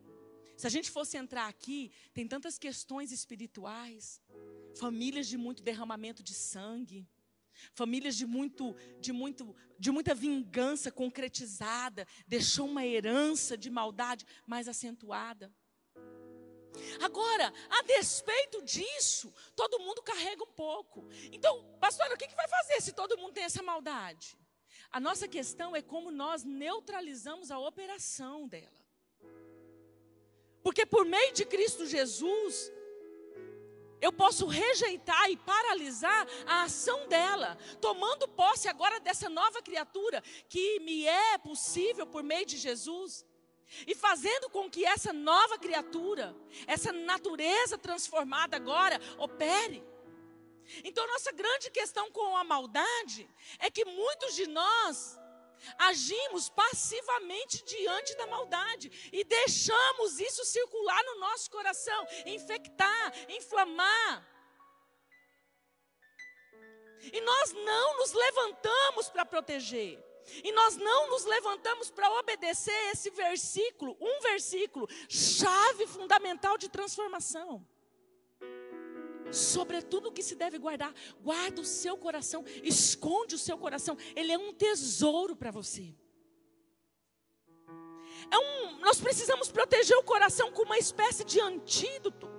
Se 0.55 0.67
a 0.67 0.69
gente 0.69 0.91
fosse 0.91 1.17
entrar 1.17 1.47
aqui, 1.47 1.89
tem 2.13 2.27
tantas 2.27 2.59
questões 2.59 3.13
espirituais, 3.13 4.21
famílias 4.75 5.25
de 5.25 5.37
muito 5.37 5.63
derramamento 5.63 6.21
de 6.21 6.33
sangue, 6.33 7.07
famílias 7.73 8.15
de 8.15 8.25
muito, 8.25 8.75
de 8.99 9.11
muito, 9.11 9.55
de 9.77 9.91
muita 9.91 10.13
vingança 10.13 10.91
concretizada, 10.91 12.07
deixou 12.27 12.67
uma 12.67 12.85
herança 12.85 13.57
de 13.57 13.69
maldade 13.69 14.25
mais 14.45 14.67
acentuada. 14.67 15.51
Agora, 17.01 17.53
a 17.69 17.81
despeito 17.83 18.61
disso, 18.63 19.33
todo 19.55 19.79
mundo 19.79 20.01
carrega 20.01 20.43
um 20.43 20.53
pouco. 20.53 21.07
Então, 21.31 21.77
pastor, 21.79 22.11
o 22.11 22.17
que, 22.17 22.27
que 22.27 22.35
vai 22.35 22.47
fazer 22.47 22.81
se 22.81 22.93
todo 22.93 23.17
mundo 23.17 23.33
tem 23.33 23.43
essa 23.43 23.63
maldade? 23.63 24.37
A 24.91 24.99
nossa 24.99 25.27
questão 25.27 25.75
é 25.75 25.81
como 25.81 26.11
nós 26.11 26.43
neutralizamos 26.43 27.51
a 27.51 27.59
operação 27.59 28.47
dela. 28.47 28.79
Porque 30.63 30.85
por 30.85 31.05
meio 31.05 31.33
de 31.33 31.45
Cristo 31.45 31.85
Jesus, 31.85 32.71
eu 34.01 34.11
posso 34.11 34.45
rejeitar 34.47 35.29
e 35.29 35.37
paralisar 35.37 36.27
a 36.45 36.63
ação 36.63 37.07
dela, 37.07 37.57
tomando 37.81 38.27
posse 38.27 38.67
agora 38.67 38.99
dessa 38.99 39.29
nova 39.29 39.61
criatura 39.61 40.23
que 40.47 40.79
me 40.79 41.05
é 41.05 41.37
possível 41.37 42.07
por 42.07 42.23
meio 42.23 42.45
de 42.45 42.57
Jesus. 42.57 43.25
E 43.85 43.93
fazendo 43.93 44.49
com 44.49 44.69
que 44.69 44.83
essa 44.83 45.13
nova 45.13 45.57
criatura, 45.59 46.35
essa 46.65 46.91
natureza 46.91 47.77
transformada 47.77 48.57
agora, 48.57 48.99
opere. 49.17 49.83
Então, 50.83 51.05
nossa 51.07 51.31
grande 51.31 51.69
questão 51.69 52.11
com 52.11 52.35
a 52.35 52.43
maldade 52.43 53.29
é 53.59 53.69
que 53.69 53.85
muitos 53.85 54.35
de 54.35 54.47
nós 54.47 55.19
agimos 55.77 56.49
passivamente 56.49 57.63
diante 57.63 58.15
da 58.15 58.27
maldade 58.27 58.91
e 59.11 59.23
deixamos 59.23 60.19
isso 60.19 60.43
circular 60.45 61.03
no 61.03 61.19
nosso 61.19 61.49
coração, 61.51 62.07
infectar, 62.25 63.13
inflamar. 63.29 64.27
E 67.13 67.21
nós 67.21 67.53
não 67.53 67.97
nos 67.97 68.11
levantamos 68.11 69.09
para 69.09 69.25
proteger. 69.25 70.03
E 70.43 70.51
nós 70.51 70.75
não 70.75 71.09
nos 71.09 71.25
levantamos 71.25 71.89
para 71.89 72.11
obedecer 72.19 72.91
esse 72.91 73.09
versículo, 73.09 73.97
um 73.99 74.19
versículo, 74.21 74.87
chave 75.07 75.87
fundamental 75.87 76.57
de 76.57 76.69
transformação. 76.69 77.65
Sobretudo 79.31 80.09
o 80.09 80.11
que 80.11 80.23
se 80.23 80.35
deve 80.35 80.57
guardar, 80.57 80.93
guarda 81.21 81.61
o 81.61 81.65
seu 81.65 81.97
coração, 81.97 82.43
esconde 82.63 83.35
o 83.35 83.39
seu 83.39 83.57
coração, 83.57 83.97
ele 84.15 84.31
é 84.31 84.37
um 84.37 84.53
tesouro 84.53 85.35
para 85.35 85.51
você. 85.51 85.93
É 88.31 88.37
um, 88.37 88.79
nós 88.79 88.99
precisamos 88.99 89.51
proteger 89.51 89.97
o 89.97 90.03
coração 90.03 90.51
com 90.51 90.63
uma 90.63 90.77
espécie 90.77 91.23
de 91.23 91.39
antídoto 91.39 92.29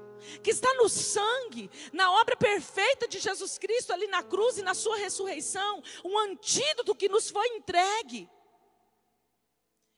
que 0.42 0.50
está 0.50 0.72
no 0.74 0.88
sangue, 0.88 1.70
na 1.92 2.12
obra 2.12 2.36
perfeita 2.36 3.08
de 3.08 3.18
Jesus 3.18 3.58
Cristo 3.58 3.92
ali 3.92 4.06
na 4.06 4.22
cruz 4.22 4.58
e 4.58 4.62
na 4.62 4.74
sua 4.74 4.96
ressurreição, 4.96 5.82
um 6.04 6.18
antídoto 6.18 6.94
que 6.94 7.08
nos 7.08 7.30
foi 7.30 7.48
entregue, 7.56 8.28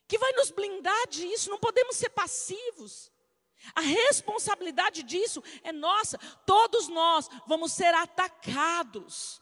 que 0.07 0.18
vai 0.18 0.33
nos 0.33 0.50
blindar 0.50 1.09
disso, 1.09 1.50
não 1.50 1.59
podemos 1.59 1.96
ser 1.96 2.11
passivos. 2.11 3.12
A 3.75 3.81
responsabilidade 3.81 5.03
disso 5.03 5.42
é 5.62 5.72
nossa. 5.72 6.18
Todos 6.44 6.88
nós 6.88 7.29
vamos 7.46 7.72
ser 7.72 7.94
atacados 7.94 9.40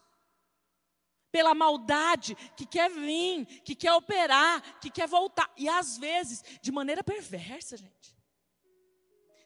pela 1.30 1.54
maldade 1.54 2.34
que 2.56 2.66
quer 2.66 2.90
vir, 2.90 3.46
que 3.62 3.74
quer 3.74 3.92
operar, 3.92 4.80
que 4.80 4.90
quer 4.90 5.06
voltar. 5.06 5.50
E 5.56 5.68
às 5.68 5.96
vezes, 5.96 6.42
de 6.60 6.72
maneira 6.72 7.02
perversa, 7.02 7.76
gente. 7.76 8.16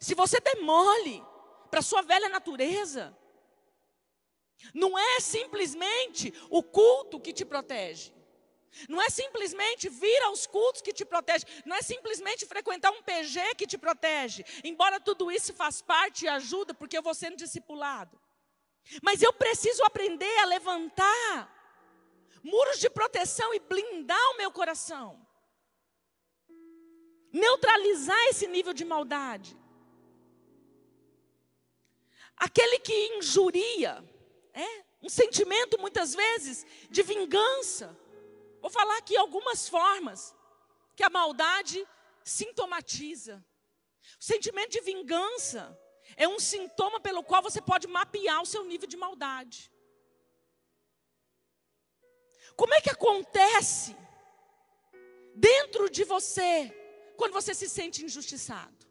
Se 0.00 0.14
você 0.14 0.40
demole 0.40 1.22
para 1.70 1.82
sua 1.82 2.02
velha 2.02 2.28
natureza, 2.28 3.16
não 4.72 4.98
é 4.98 5.20
simplesmente 5.20 6.32
o 6.50 6.62
culto 6.62 7.20
que 7.20 7.32
te 7.32 7.44
protege. 7.44 8.12
Não 8.88 9.00
é 9.00 9.08
simplesmente 9.08 9.88
vir 9.88 10.22
aos 10.22 10.46
cultos 10.46 10.82
que 10.82 10.92
te 10.92 11.04
protege, 11.04 11.44
não 11.64 11.76
é 11.76 11.82
simplesmente 11.82 12.46
frequentar 12.46 12.90
um 12.90 13.02
PG 13.02 13.54
que 13.56 13.66
te 13.66 13.78
protege, 13.78 14.44
embora 14.62 15.00
tudo 15.00 15.30
isso 15.30 15.54
faz 15.54 15.80
parte 15.80 16.24
e 16.24 16.28
ajuda, 16.28 16.74
porque 16.74 16.98
eu 16.98 17.02
vou 17.02 17.14
sendo 17.14 17.36
discipulado. 17.36 18.18
Mas 19.02 19.22
eu 19.22 19.32
preciso 19.32 19.82
aprender 19.84 20.38
a 20.38 20.44
levantar 20.44 21.50
muros 22.42 22.78
de 22.78 22.90
proteção 22.90 23.54
e 23.54 23.60
blindar 23.60 24.30
o 24.32 24.36
meu 24.36 24.50
coração. 24.50 25.24
Neutralizar 27.32 28.22
esse 28.28 28.46
nível 28.46 28.72
de 28.72 28.84
maldade. 28.84 29.56
Aquele 32.36 32.78
que 32.78 33.16
injuria, 33.16 34.04
é, 34.52 34.84
um 35.02 35.08
sentimento 35.08 35.78
muitas 35.78 36.14
vezes 36.14 36.66
de 36.90 37.02
vingança, 37.02 37.96
Vou 38.64 38.70
falar 38.70 38.96
aqui 38.96 39.14
algumas 39.14 39.68
formas 39.68 40.34
que 40.96 41.02
a 41.02 41.10
maldade 41.10 41.86
sintomatiza. 42.24 43.44
O 44.18 44.24
sentimento 44.24 44.70
de 44.70 44.80
vingança 44.80 45.78
é 46.16 46.26
um 46.26 46.40
sintoma 46.40 46.98
pelo 46.98 47.22
qual 47.22 47.42
você 47.42 47.60
pode 47.60 47.86
mapear 47.86 48.40
o 48.40 48.46
seu 48.46 48.64
nível 48.64 48.88
de 48.88 48.96
maldade. 48.96 49.70
Como 52.56 52.72
é 52.72 52.80
que 52.80 52.88
acontece 52.88 53.94
dentro 55.34 55.90
de 55.90 56.02
você 56.02 56.74
quando 57.18 57.34
você 57.34 57.52
se 57.52 57.68
sente 57.68 58.02
injustiçado? 58.02 58.86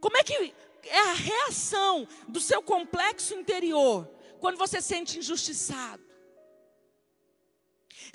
Como 0.00 0.16
é 0.16 0.24
que 0.24 0.52
é 0.82 0.98
a 0.98 1.12
reação 1.12 2.04
do 2.26 2.40
seu 2.40 2.60
complexo 2.60 3.32
interior 3.32 4.08
quando 4.40 4.58
você 4.58 4.80
se 4.80 4.88
sente 4.88 5.20
injustiçado? 5.20 6.07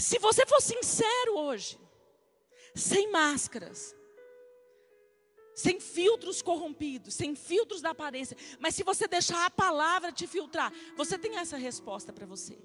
Se 0.04 0.20
você 0.20 0.46
for 0.46 0.62
sincero 0.62 1.38
hoje, 1.38 1.80
sem 2.76 3.10
máscaras, 3.10 3.96
sem 5.56 5.80
filtros 5.80 6.42
corrompidos, 6.42 7.14
sem 7.14 7.34
filtros 7.36 7.82
da 7.82 7.92
aparência, 7.92 8.36
mas 8.60 8.76
se 8.76 8.84
você 8.84 9.08
deixar 9.08 9.46
a 9.46 9.50
palavra 9.50 10.12
te 10.12 10.28
filtrar, 10.28 10.74
você 10.98 11.18
tem 11.18 11.38
essa 11.38 11.56
resposta 11.56 12.12
para 12.12 12.26
você. 12.26 12.60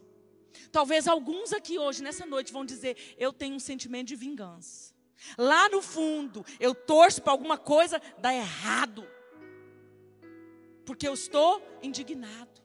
Talvez 0.73 1.07
alguns 1.07 1.53
aqui 1.53 1.79
hoje, 1.79 2.03
nessa 2.03 2.27
noite, 2.27 2.53
vão 2.53 2.65
dizer: 2.65 3.15
Eu 3.17 3.33
tenho 3.33 3.55
um 3.55 3.61
sentimento 3.61 4.09
de 4.09 4.17
vingança. 4.17 4.93
Lá 5.37 5.69
no 5.69 5.81
fundo, 5.81 6.45
eu 6.59 6.75
torço 6.75 7.23
para 7.23 7.33
alguma 7.33 7.57
coisa 7.57 8.03
dar 8.19 8.35
errado, 8.35 9.07
porque 10.85 11.07
eu 11.07 11.15
estou 11.15 11.63
indignado. 11.83 12.58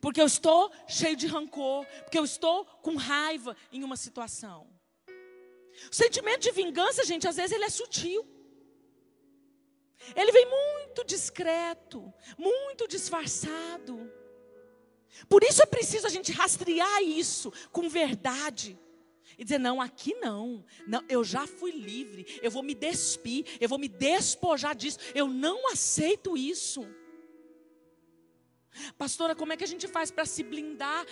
Porque 0.00 0.20
eu 0.20 0.26
estou 0.26 0.72
cheio 0.88 1.14
de 1.14 1.26
rancor, 1.26 1.86
porque 2.04 2.18
eu 2.18 2.24
estou 2.24 2.64
com 2.64 2.96
raiva 2.96 3.56
em 3.70 3.84
uma 3.84 3.96
situação. 3.96 4.66
O 5.90 5.94
sentimento 5.94 6.42
de 6.42 6.52
vingança, 6.52 7.04
gente, 7.04 7.28
às 7.28 7.36
vezes 7.36 7.52
ele 7.52 7.64
é 7.64 7.70
sutil. 7.70 8.26
Ele 10.16 10.32
vem 10.32 10.46
muito 10.46 11.04
discreto, 11.04 12.12
muito 12.38 12.88
disfarçado. 12.88 14.10
Por 15.28 15.42
isso 15.42 15.62
é 15.62 15.66
preciso 15.66 16.06
a 16.06 16.10
gente 16.10 16.32
rastrear 16.32 17.02
isso 17.02 17.52
com 17.70 17.88
verdade. 17.88 18.78
E 19.38 19.44
dizer, 19.44 19.58
não, 19.58 19.80
aqui 19.80 20.14
não. 20.14 20.64
não. 20.86 21.02
Eu 21.08 21.24
já 21.24 21.46
fui 21.46 21.70
livre. 21.70 22.26
Eu 22.42 22.50
vou 22.50 22.62
me 22.62 22.74
despir. 22.74 23.44
Eu 23.60 23.68
vou 23.68 23.78
me 23.78 23.88
despojar 23.88 24.74
disso. 24.74 24.98
Eu 25.14 25.28
não 25.28 25.70
aceito 25.70 26.36
isso. 26.36 26.86
Pastora, 28.96 29.34
como 29.34 29.52
é 29.52 29.56
que 29.56 29.64
a 29.64 29.66
gente 29.66 29.88
faz 29.88 30.10
para 30.10 30.24
se 30.24 30.42
blindar? 30.42 31.06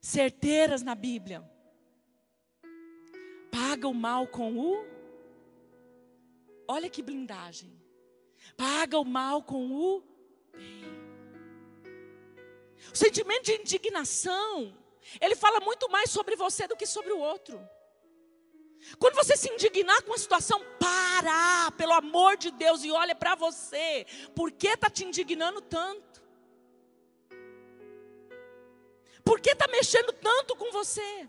Certeiras 0.00 0.82
na 0.82 0.94
Bíblia. 0.94 1.48
Paga 3.50 3.88
o 3.88 3.94
mal 3.94 4.26
com 4.26 4.58
o. 4.58 4.84
Olha 6.66 6.90
que 6.90 7.02
blindagem. 7.02 7.80
Paga 8.56 8.98
o 8.98 9.04
mal 9.04 9.42
com 9.42 9.70
o 9.70 10.12
bem. 10.52 11.02
O 12.92 12.96
sentimento 12.96 13.44
de 13.44 13.52
indignação, 13.52 14.76
ele 15.20 15.36
fala 15.36 15.60
muito 15.60 15.90
mais 15.90 16.10
sobre 16.10 16.36
você 16.36 16.66
do 16.66 16.76
que 16.76 16.86
sobre 16.86 17.12
o 17.12 17.18
outro. 17.18 17.60
Quando 18.98 19.14
você 19.14 19.36
se 19.36 19.48
indignar 19.48 20.02
com 20.02 20.12
a 20.12 20.18
situação, 20.18 20.60
para, 20.78 21.70
pelo 21.72 21.92
amor 21.92 22.36
de 22.36 22.50
Deus, 22.50 22.82
e 22.84 22.90
olha 22.90 23.14
para 23.14 23.34
você. 23.34 24.06
Por 24.34 24.50
que 24.50 24.68
está 24.68 24.90
te 24.90 25.04
indignando 25.04 25.60
tanto? 25.60 26.22
Por 29.24 29.40
que 29.40 29.50
está 29.50 29.68
mexendo 29.68 30.12
tanto 30.12 30.56
com 30.56 30.70
você? 30.72 31.28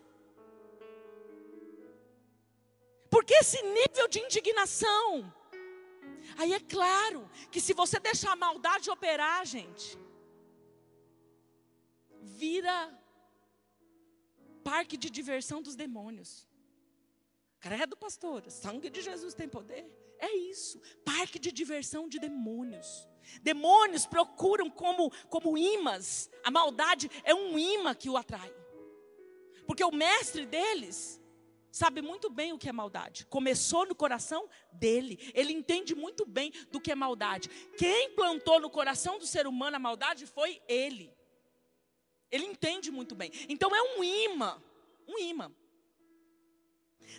Por 3.10 3.24
que 3.24 3.36
esse 3.36 3.62
nível 3.62 4.08
de 4.08 4.20
indignação? 4.20 5.32
Aí 6.38 6.54
é 6.54 6.60
claro 6.60 7.30
que 7.52 7.62
se 7.62 7.74
você 7.74 8.00
deixar 8.00 8.32
a 8.32 8.36
maldade 8.36 8.90
operar, 8.90 9.46
gente, 9.46 9.98
vira 12.20 12.92
parque 14.64 14.98
de 14.98 15.10
diversão 15.10 15.62
dos 15.62 15.76
demônios. 15.76 16.48
Credo, 17.64 17.96
pastor, 17.96 18.44
sangue 18.52 18.90
de 18.90 19.02
Jesus 19.02 19.34
tem 19.34 19.48
poder. 19.48 19.90
É 20.20 20.36
isso, 20.36 20.82
parque 21.06 21.40
de 21.40 21.50
diversão 21.50 22.10
de 22.10 22.20
demônios. 22.20 23.08
Demônios 23.42 24.06
procuram 24.06 24.70
como, 24.70 25.10
como 25.30 25.58
imãs, 25.58 26.30
a 26.44 26.52
maldade 26.52 27.10
é 27.24 27.34
um 27.34 27.58
imã 27.58 27.96
que 27.96 28.10
o 28.10 28.18
atrai. 28.18 28.54
Porque 29.66 29.82
o 29.82 29.94
mestre 29.94 30.46
deles 30.46 31.22
sabe 31.72 32.02
muito 32.02 32.30
bem 32.30 32.52
o 32.52 32.58
que 32.58 32.68
é 32.68 32.74
maldade. 32.74 33.26
Começou 33.28 33.86
no 33.88 33.96
coração 33.96 34.50
dele. 34.74 35.18
Ele 35.34 35.54
entende 35.54 35.96
muito 35.96 36.26
bem 36.26 36.52
do 36.70 36.82
que 36.82 36.92
é 36.92 36.96
maldade. 36.96 37.48
Quem 37.78 38.14
plantou 38.14 38.60
no 38.60 38.70
coração 38.70 39.18
do 39.18 39.26
ser 39.26 39.48
humano 39.48 39.78
a 39.78 39.80
maldade 39.80 40.26
foi 40.26 40.62
ele. 40.68 41.16
Ele 42.30 42.44
entende 42.44 42.92
muito 42.92 43.16
bem. 43.16 43.32
Então 43.48 43.74
é 43.74 43.82
um 43.98 44.04
imã, 44.04 44.62
um 45.08 45.18
imã. 45.18 45.50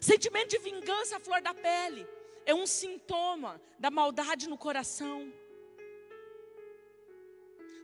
Sentimento 0.01 0.51
de 0.51 0.59
vingança 0.59 1.17
à 1.17 1.21
flor 1.21 1.41
da 1.41 1.55
pele 1.55 2.07
é 2.47 2.55
um 2.55 2.67
sintoma 2.67 3.61
da 3.79 3.91
maldade 3.91 4.49
no 4.49 4.59
coração. 4.59 5.33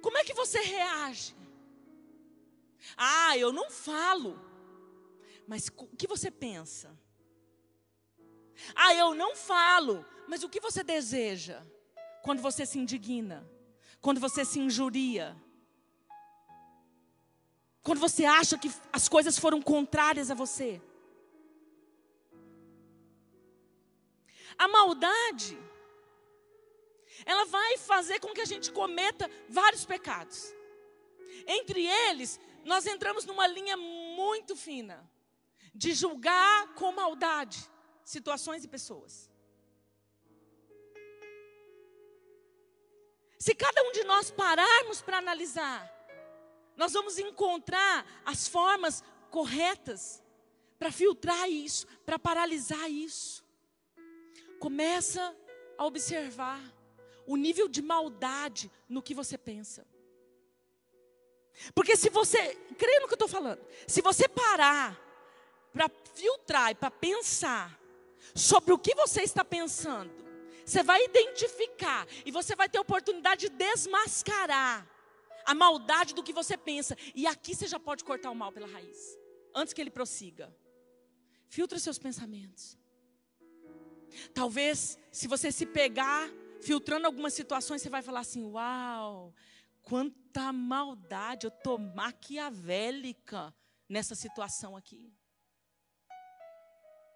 Como 0.03 0.19
é 0.19 0.25
que 0.25 0.35
você 0.35 0.61
reage? 0.61 1.35
Ah, 2.97 3.37
eu 3.37 3.53
não 3.53 3.71
falo. 3.71 4.39
Mas 5.47 5.69
o 5.69 5.87
que 5.97 6.07
você 6.07 6.31
pensa? 6.31 6.97
Ah, 8.75 8.95
eu 8.95 9.15
não 9.15 9.35
falo, 9.35 10.05
mas 10.29 10.43
o 10.43 10.49
que 10.49 10.61
você 10.61 10.83
deseja 10.83 11.63
quando 12.23 12.41
você 12.41 12.67
se 12.67 12.79
indigna? 12.79 13.49
Quando 14.01 14.21
você 14.21 14.45
se 14.45 14.59
injuria? 14.59 15.37
Quando 17.83 17.99
você 17.99 18.25
acha 18.25 18.59
que 18.59 18.71
as 18.93 19.09
coisas 19.09 19.39
foram 19.39 19.61
contrárias 19.61 20.31
a 20.31 20.35
você? 20.35 20.81
A 24.65 24.69
maldade, 24.69 25.59
ela 27.25 27.47
vai 27.47 27.79
fazer 27.79 28.21
com 28.21 28.35
que 28.35 28.43
a 28.43 28.51
gente 28.53 28.71
cometa 28.71 29.31
vários 29.49 29.87
pecados. 29.87 30.55
Entre 31.47 31.87
eles, 31.87 32.39
nós 32.63 32.85
entramos 32.85 33.25
numa 33.25 33.47
linha 33.47 33.75
muito 33.79 34.55
fina 34.55 35.11
de 35.75 35.95
julgar 35.95 36.75
com 36.75 36.93
maldade 36.93 37.59
situações 38.05 38.63
e 38.63 38.69
pessoas. 38.69 39.31
Se 43.39 43.55
cada 43.55 43.83
um 43.85 43.93
de 43.93 44.05
nós 44.05 44.31
pararmos 44.31 45.01
para 45.01 45.17
analisar, 45.17 45.91
nós 46.77 46.93
vamos 46.93 47.19
encontrar 47.19 48.07
as 48.27 48.47
formas 48.47 49.03
corretas 49.31 50.23
para 50.79 50.93
filtrar 50.93 51.49
isso, 51.49 51.87
para 52.05 52.19
paralisar 52.19 52.91
isso. 52.91 53.40
Começa 54.61 55.35
a 55.77 55.85
observar 55.87 56.63
o 57.27 57.35
nível 57.35 57.67
de 57.67 57.83
maldade 57.83 58.71
no 58.89 59.03
que 59.03 59.15
você 59.15 59.37
pensa. 59.37 59.87
Porque 61.75 61.97
se 61.97 62.11
você, 62.11 62.55
creia 62.79 63.01
no 63.01 63.07
que 63.07 63.15
eu 63.15 63.17
estou 63.17 63.29
falando, 63.29 63.61
se 63.87 64.01
você 64.01 64.29
parar 64.29 64.99
para 65.73 65.91
filtrar 66.15 66.71
e 66.71 66.75
para 66.75 66.91
pensar 66.91 67.81
sobre 68.35 68.73
o 68.73 68.79
que 68.79 68.95
você 68.95 69.23
está 69.23 69.45
pensando, 69.45 70.13
você 70.65 70.83
vai 70.83 71.05
identificar 71.05 72.07
e 72.25 72.31
você 72.31 72.55
vai 72.55 72.69
ter 72.69 72.79
oportunidade 72.79 73.49
de 73.49 73.57
desmascarar 73.57 74.87
a 75.45 75.55
maldade 75.55 76.15
do 76.15 76.23
que 76.23 76.33
você 76.33 76.57
pensa. 76.57 76.97
E 77.15 77.27
aqui 77.27 77.55
você 77.55 77.67
já 77.67 77.81
pode 77.81 78.05
cortar 78.05 78.31
o 78.31 78.35
mal 78.35 78.53
pela 78.53 78.67
raiz, 78.67 79.19
antes 79.55 79.73
que 79.73 79.81
ele 79.81 79.91
prossiga. 79.91 80.55
Filtra 81.49 81.79
seus 81.79 81.99
pensamentos. 81.99 82.80
Talvez, 84.35 84.99
se 85.11 85.27
você 85.27 85.51
se 85.51 85.67
pegar 85.67 86.31
filtrando 86.61 87.07
algumas 87.07 87.35
situações, 87.35 87.83
você 87.83 87.89
vai 87.89 88.03
falar 88.03 88.21
assim: 88.21 88.45
Uau, 88.45 89.35
quanta 89.83 90.53
maldade, 90.53 91.47
eu 91.47 91.49
estou 91.49 91.79
maquiavélica 91.79 93.55
nessa 93.89 94.15
situação 94.15 94.77
aqui. 94.77 95.13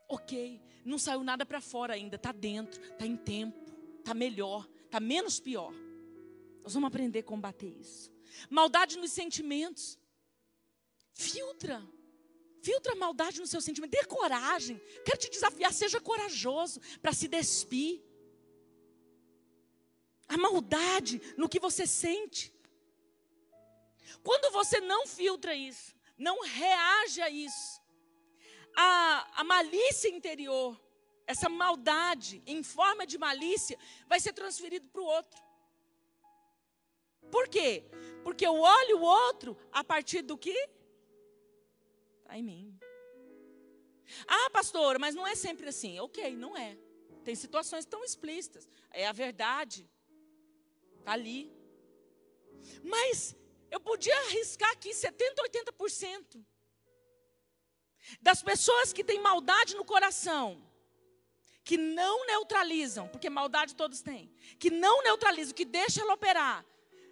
Ok, 0.09 0.61
não 0.85 0.99
saiu 0.99 1.25
nada 1.25 1.47
para 1.47 1.61
fora 1.61 1.95
ainda, 1.95 2.17
está 2.17 2.31
dentro, 2.31 2.81
está 2.83 3.07
em 3.07 3.17
tempo, 3.17 3.73
está 3.99 4.13
melhor, 4.13 4.69
está 4.85 5.01
menos 5.01 5.41
pior. 5.41 5.73
Nós 6.63 6.75
vamos 6.75 6.89
aprender 6.89 7.21
a 7.21 7.25
combater 7.25 7.69
isso. 7.69 8.13
Maldade 8.51 8.99
nos 8.99 9.13
sentimentos. 9.13 9.99
Filtra. 11.13 11.83
Filtra 12.67 12.93
a 12.93 12.97
maldade 13.05 13.41
no 13.43 13.47
seu 13.53 13.61
sentimento. 13.61 13.91
Dê 13.99 14.05
coragem. 14.19 14.81
Quero 15.05 15.19
te 15.19 15.31
desafiar, 15.37 15.73
seja 15.73 16.01
corajoso 16.01 16.81
para 17.03 17.13
se 17.13 17.27
despir. 17.29 18.03
A 20.27 20.37
maldade 20.39 21.21
no 21.37 21.49
que 21.53 21.61
você 21.67 21.87
sente. 21.87 22.45
Quando 24.23 24.51
você 24.59 24.81
não 24.81 25.07
filtra 25.07 25.55
isso, 25.55 25.95
não 26.17 26.37
reage 26.41 27.21
a 27.21 27.29
isso, 27.29 27.83
a, 28.75 29.41
a 29.41 29.45
malícia 29.45 30.09
interior, 30.09 30.81
essa 31.27 31.49
maldade 31.49 32.43
em 32.47 32.63
forma 32.63 33.07
de 33.07 33.19
malícia, 33.19 33.79
vai 34.07 34.19
ser 34.21 34.33
transferido 34.33 34.89
para 34.89 35.03
o 35.03 35.11
outro. 35.19 35.43
Por 37.31 37.47
quê? 37.49 37.85
Porque 38.23 38.47
eu 38.47 38.59
olho 38.59 38.99
o 39.01 39.03
outro 39.03 39.57
a 39.71 39.85
partir 39.85 40.23
do 40.23 40.39
que? 40.39 40.59
Em 42.35 42.43
mim. 42.43 42.79
Ah, 44.27 44.51
pastora, 44.51 44.99
mas 44.99 45.15
não 45.15 45.27
é 45.27 45.37
sempre 45.37 45.69
assim. 45.69 45.99
Ok, 46.01 46.37
não 46.37 46.57
é. 46.57 46.77
Tem 47.25 47.35
situações 47.35 47.85
tão 47.85 48.03
explícitas. 48.05 48.69
É 48.91 49.07
a 49.07 49.13
verdade. 49.13 49.89
Está 50.99 51.13
ali. 51.13 51.53
Mas 52.83 53.37
eu 53.71 53.79
podia 53.79 54.17
arriscar 54.23 54.71
aqui 54.73 54.91
70%, 54.91 55.13
80% 55.79 56.45
das 58.21 58.43
pessoas 58.43 58.93
que 58.93 59.05
têm 59.05 59.21
maldade 59.21 59.77
no 59.77 59.85
coração, 59.85 60.61
que 61.63 61.77
não 61.77 62.27
neutralizam, 62.27 63.09
porque 63.09 63.31
maldade 63.31 63.77
todos 63.77 64.03
têm, 64.03 64.31
que 64.59 64.71
não 64.71 65.03
neutralizam, 65.03 65.55
que 65.55 65.65
deixa 65.65 66.03
ela 66.03 66.15
operar, 66.15 66.67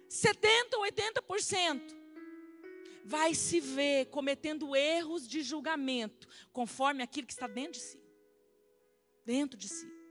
70 0.09 0.77
ou 0.77 0.83
80% 0.83 2.02
vai 3.03 3.33
se 3.35 3.59
ver 3.59 4.05
cometendo 4.07 4.75
erros 4.75 5.27
de 5.27 5.41
julgamento, 5.41 6.27
conforme 6.51 7.03
aquilo 7.03 7.27
que 7.27 7.33
está 7.33 7.47
dentro 7.47 7.73
de 7.73 7.85
si. 7.85 7.99
Dentro 9.25 9.57
de 9.57 9.69
si. 9.69 10.03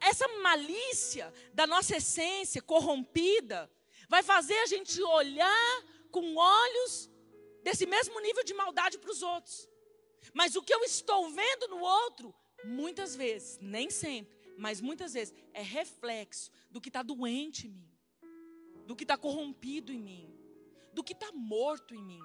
essa 0.00 0.28
malícia 0.42 1.32
da 1.52 1.66
nossa 1.66 1.96
essência 1.96 2.60
corrompida 2.60 3.70
vai 4.08 4.22
fazer 4.22 4.58
a 4.58 4.66
gente 4.66 5.00
olhar 5.02 5.84
com 6.10 6.36
olhos 6.36 7.10
desse 7.62 7.86
mesmo 7.86 8.20
nível 8.20 8.44
de 8.44 8.54
maldade 8.54 8.98
para 8.98 9.10
os 9.10 9.22
outros. 9.22 9.68
Mas 10.32 10.56
o 10.56 10.62
que 10.62 10.74
eu 10.74 10.82
estou 10.84 11.30
vendo 11.30 11.68
no 11.68 11.80
outro, 11.80 12.34
muitas 12.64 13.16
vezes, 13.16 13.58
nem 13.60 13.90
sempre, 13.90 14.36
mas 14.56 14.80
muitas 14.80 15.14
vezes, 15.14 15.34
é 15.52 15.62
reflexo 15.62 16.50
do 16.70 16.80
que 16.80 16.88
está 16.88 17.02
doente 17.02 17.66
em 17.66 17.70
mim, 17.70 17.90
do 18.86 18.94
que 18.94 19.04
está 19.04 19.16
corrompido 19.16 19.92
em 19.92 19.98
mim, 19.98 20.33
do 20.94 21.04
que 21.04 21.12
está 21.12 21.30
morto 21.32 21.94
em 21.94 22.02
mim. 22.02 22.22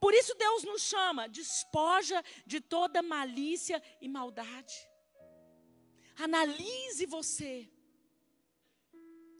Por 0.00 0.12
isso 0.12 0.34
Deus 0.34 0.64
nos 0.64 0.82
chama, 0.82 1.28
despoja 1.28 2.22
de 2.44 2.60
toda 2.60 3.02
malícia 3.02 3.82
e 4.00 4.08
maldade. 4.08 4.74
Analise 6.16 7.06
você. 7.06 7.70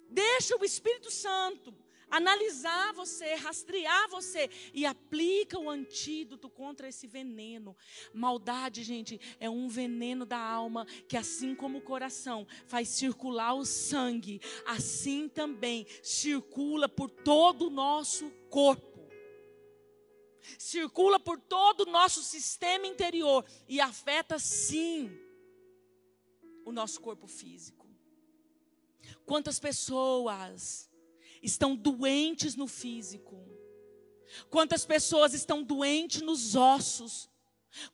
Deixa 0.09 0.57
o 0.57 0.65
Espírito 0.65 1.11
Santo 1.11 1.84
analisar 2.17 2.93
você, 2.93 3.35
rastrear 3.35 4.09
você 4.09 4.49
e 4.73 4.87
aplica 4.87 5.59
o 5.59 5.69
antídoto 5.69 6.49
contra 6.49 6.89
esse 6.89 7.07
veneno. 7.07 7.77
Maldade, 8.13 8.85
gente, 8.85 9.21
é 9.41 9.51
um 9.51 9.69
veneno 9.69 10.25
da 10.25 10.39
alma 10.39 10.87
que 11.09 11.17
assim 11.17 11.55
como 11.55 11.79
o 11.79 11.83
coração 11.83 12.47
faz 12.67 12.89
circular 12.89 13.55
o 13.55 13.65
sangue, 13.65 14.41
assim 14.65 15.29
também 15.29 15.87
circula 16.03 16.89
por 16.89 17.11
todo 17.11 17.67
o 17.67 17.71
nosso 17.71 18.31
corpo. 18.49 18.95
Circula 20.59 21.19
por 21.19 21.41
todo 21.41 21.81
o 21.81 21.91
nosso 21.91 22.23
sistema 22.23 22.87
interior 22.87 23.45
e 23.67 23.81
afeta 23.81 24.39
sim 24.39 25.11
o 26.65 26.71
nosso 26.71 27.01
corpo 27.01 27.27
físico. 27.27 27.85
Quantas 29.27 29.59
pessoas 29.59 30.91
estão 31.45 31.77
doentes 31.77 32.57
no 32.57 32.67
físico? 32.67 33.41
Quantas 34.51 34.85
pessoas 34.85 35.35
estão 35.35 35.63
doentes 35.63 36.23
nos 36.23 36.57
ossos? 36.57 37.31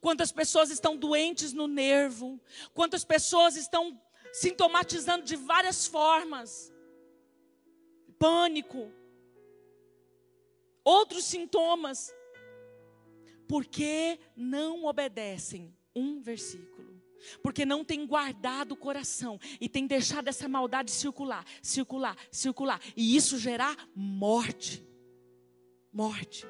Quantas 0.00 0.30
pessoas 0.30 0.70
estão 0.70 0.96
doentes 0.96 1.52
no 1.52 1.66
nervo? 1.66 2.40
Quantas 2.72 3.04
pessoas 3.04 3.56
estão 3.56 4.00
sintomatizando 4.32 5.24
de 5.24 5.36
várias 5.36 5.86
formas? 5.86 6.72
Pânico. 8.18 8.90
Outros 10.84 11.24
sintomas. 11.24 12.14
Porque 13.48 14.20
não 14.36 14.84
obedecem 14.84 15.74
um 15.94 16.20
versículo 16.20 16.99
porque 17.42 17.64
não 17.64 17.84
tem 17.84 18.06
guardado 18.06 18.72
o 18.72 18.76
coração 18.76 19.38
e 19.60 19.68
tem 19.68 19.86
deixado 19.86 20.28
essa 20.28 20.48
maldade 20.48 20.90
circular, 20.90 21.44
circular, 21.62 22.16
circular, 22.30 22.80
e 22.96 23.16
isso 23.16 23.38
gerar 23.38 23.76
morte. 23.94 24.86
Morte. 25.92 26.46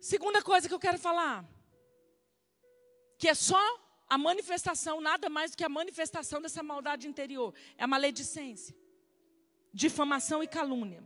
Segunda 0.00 0.42
coisa 0.42 0.68
que 0.68 0.74
eu 0.74 0.78
quero 0.78 0.98
falar, 0.98 1.48
que 3.18 3.28
é 3.28 3.34
só 3.34 3.58
a 4.08 4.18
manifestação, 4.18 5.00
nada 5.00 5.30
mais 5.30 5.52
do 5.52 5.56
que 5.56 5.64
a 5.64 5.68
manifestação 5.68 6.42
dessa 6.42 6.62
maldade 6.62 7.08
interior, 7.08 7.54
é 7.78 7.84
a 7.84 7.86
maledicência, 7.86 8.76
difamação 9.72 10.42
e 10.42 10.46
calúnia. 10.46 11.02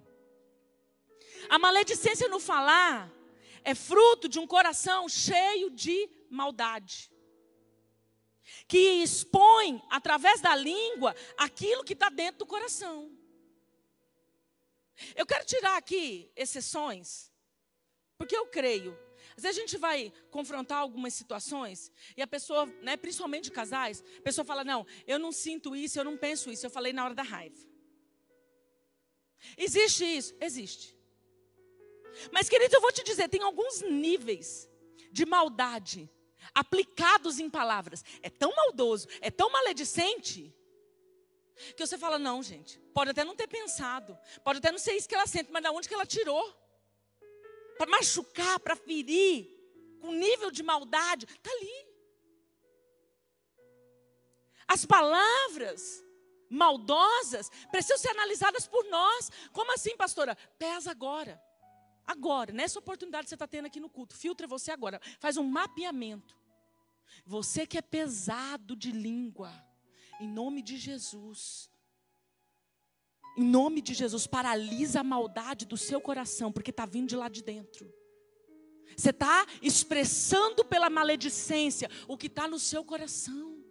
A 1.49 1.59
maledicência 1.59 2.29
no 2.29 2.41
falar 2.41 3.13
é 3.63 3.75
fruto 3.75 4.29
de 4.29 4.39
um 4.39 4.47
coração 4.47 5.09
cheio 5.09 5.71
de 5.71 6.09
maldade. 6.31 7.11
Que 8.67 9.03
expõe, 9.03 9.83
através 9.91 10.41
da 10.41 10.57
língua, 10.57 11.15
aquilo 11.37 11.85
que 11.85 11.93
está 11.93 12.09
dentro 12.09 12.41
do 12.41 12.47
coração. 12.47 13.11
Eu 15.15 15.27
quero 15.27 15.45
tirar 15.45 15.77
aqui 15.77 16.31
exceções, 16.35 17.31
porque 18.17 18.37
eu 18.37 18.47
creio. 18.47 18.99
Às 19.37 19.43
vezes 19.43 19.59
a 19.59 19.61
gente 19.61 19.77
vai 19.77 20.13
confrontar 20.31 20.79
algumas 20.79 21.15
situações 21.15 21.93
e 22.17 22.23
a 22.23 22.27
pessoa, 22.27 22.67
né, 22.83 22.97
principalmente 22.97 23.51
casais, 23.51 24.03
a 24.19 24.23
pessoa 24.23 24.45
fala: 24.45 24.65
Não, 24.65 24.87
eu 25.07 25.19
não 25.19 25.31
sinto 25.31 25.77
isso, 25.77 25.99
eu 25.99 26.05
não 26.05 26.17
penso 26.17 26.51
isso, 26.51 26.67
eu 26.67 26.71
falei 26.71 26.93
na 26.93 27.05
hora 27.05 27.15
da 27.15 27.23
raiva. 27.23 27.69
Existe 29.57 30.05
isso? 30.05 30.35
Existe. 30.41 30.97
Mas, 32.33 32.49
querido, 32.49 32.75
eu 32.75 32.81
vou 32.81 32.93
te 32.93 33.05
dizer: 33.05 33.29
tem 33.29 33.43
alguns 33.43 33.83
níveis 33.83 34.69
de 35.13 35.25
maldade 35.25 36.11
aplicados 36.55 37.39
em 37.39 37.49
palavras. 37.51 38.05
É 38.23 38.31
tão 38.31 38.55
maldoso, 38.55 39.09
é 39.21 39.31
tão 39.31 39.51
maledicente, 39.51 40.55
que 41.77 41.87
você 41.87 41.99
fala: 41.99 42.19
não, 42.19 42.43
gente, 42.43 42.79
pode 42.95 43.11
até 43.11 43.25
não 43.25 43.35
ter 43.35 43.49
pensado, 43.49 44.19
pode 44.45 44.59
até 44.59 44.71
não 44.71 44.79
ser 44.79 44.93
isso 44.93 45.09
que 45.09 45.15
ela 45.15 45.27
sente, 45.27 45.51
mas 45.51 45.63
da 45.63 45.73
onde 45.73 45.89
que 45.89 45.95
ela 45.95 46.07
tirou? 46.07 46.55
Para 47.77 47.91
machucar, 47.91 48.59
para 48.61 48.77
ferir, 48.77 49.49
com 50.01 50.13
nível 50.13 50.51
de 50.51 50.63
maldade, 50.63 51.27
está 51.27 51.51
ali. 51.51 51.89
As 54.67 54.85
palavras 54.85 56.05
maldosas 56.51 57.51
precisam 57.71 57.99
ser 57.99 58.11
analisadas 58.11 58.67
por 58.67 58.85
nós. 58.85 59.31
Como 59.53 59.73
assim, 59.73 59.97
pastora? 59.97 60.37
Pesa 60.59 60.91
agora. 60.91 61.43
Agora, 62.07 62.53
nessa 62.53 62.79
oportunidade 62.79 63.25
que 63.25 63.29
você 63.31 63.35
está 63.35 63.47
tendo 63.47 63.67
aqui 63.67 63.81
no 63.81 63.89
culto, 63.89 64.15
filtra 64.15 64.47
você 64.47 64.71
agora. 64.71 65.01
Faz 65.21 65.37
um 65.37 65.45
mapeamento. 65.45 66.38
Você 67.25 67.67
que 67.67 67.79
é 67.79 67.83
pesado 67.83 68.75
de 68.75 68.91
língua, 68.91 69.53
em 70.21 70.29
nome 70.29 70.63
de 70.63 70.77
Jesus. 70.77 71.71
Em 73.37 73.45
nome 73.45 73.81
de 73.81 73.95
Jesus, 73.95 74.27
paralisa 74.27 75.01
a 75.01 75.05
maldade 75.05 75.65
do 75.65 75.77
seu 75.77 76.01
coração, 76.01 76.51
porque 76.51 76.71
está 76.71 76.85
vindo 76.85 77.09
de 77.09 77.17
lá 77.17 77.29
de 77.29 77.43
dentro. 77.43 77.93
Você 78.97 79.11
está 79.11 79.47
expressando 79.63 80.65
pela 80.65 80.91
maledicência 80.91 81.89
o 82.09 82.17
que 82.17 82.27
está 82.27 82.49
no 82.49 82.59
seu 82.59 82.85
coração. 82.85 83.63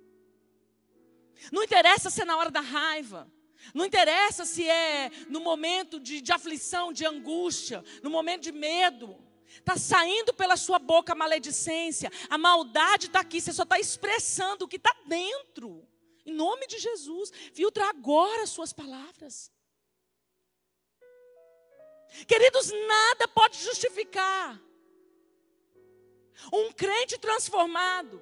Não 1.52 1.64
interessa 1.64 2.10
se 2.10 2.22
é 2.22 2.26
na 2.26 2.38
hora 2.38 2.50
da 2.50 2.62
raiva. 2.62 3.32
Não 3.74 3.86
interessa 3.86 4.46
se 4.46 4.68
é 4.68 5.12
no 5.30 5.40
momento 5.42 6.00
de, 6.00 6.22
de 6.22 6.32
aflição, 6.32 6.94
de 6.94 7.06
angústia, 7.06 7.84
no 8.02 8.10
momento 8.10 8.44
de 8.44 8.52
medo. 8.52 9.18
Está 9.48 9.78
saindo 9.78 10.34
pela 10.34 10.56
sua 10.56 10.80
boca 10.80 11.14
a 11.14 11.16
maledicência, 11.16 12.12
a 12.30 12.38
maldade 12.38 13.08
está 13.08 13.20
aqui, 13.22 13.42
você 13.42 13.54
só 13.54 13.64
está 13.64 13.80
expressando 13.80 14.66
o 14.66 14.68
que 14.68 14.78
está 14.78 14.96
dentro. 15.06 15.88
Em 16.26 16.34
nome 16.34 16.68
de 16.68 16.78
Jesus, 16.78 17.32
filtra 17.54 17.90
agora 17.90 18.44
as 18.44 18.50
suas 18.50 18.74
palavras. 18.74 19.52
Queridos, 22.28 22.72
nada 22.88 23.28
pode 23.28 23.58
justificar 23.64 24.62
um 26.52 26.72
crente 26.72 27.18
transformado 27.18 28.22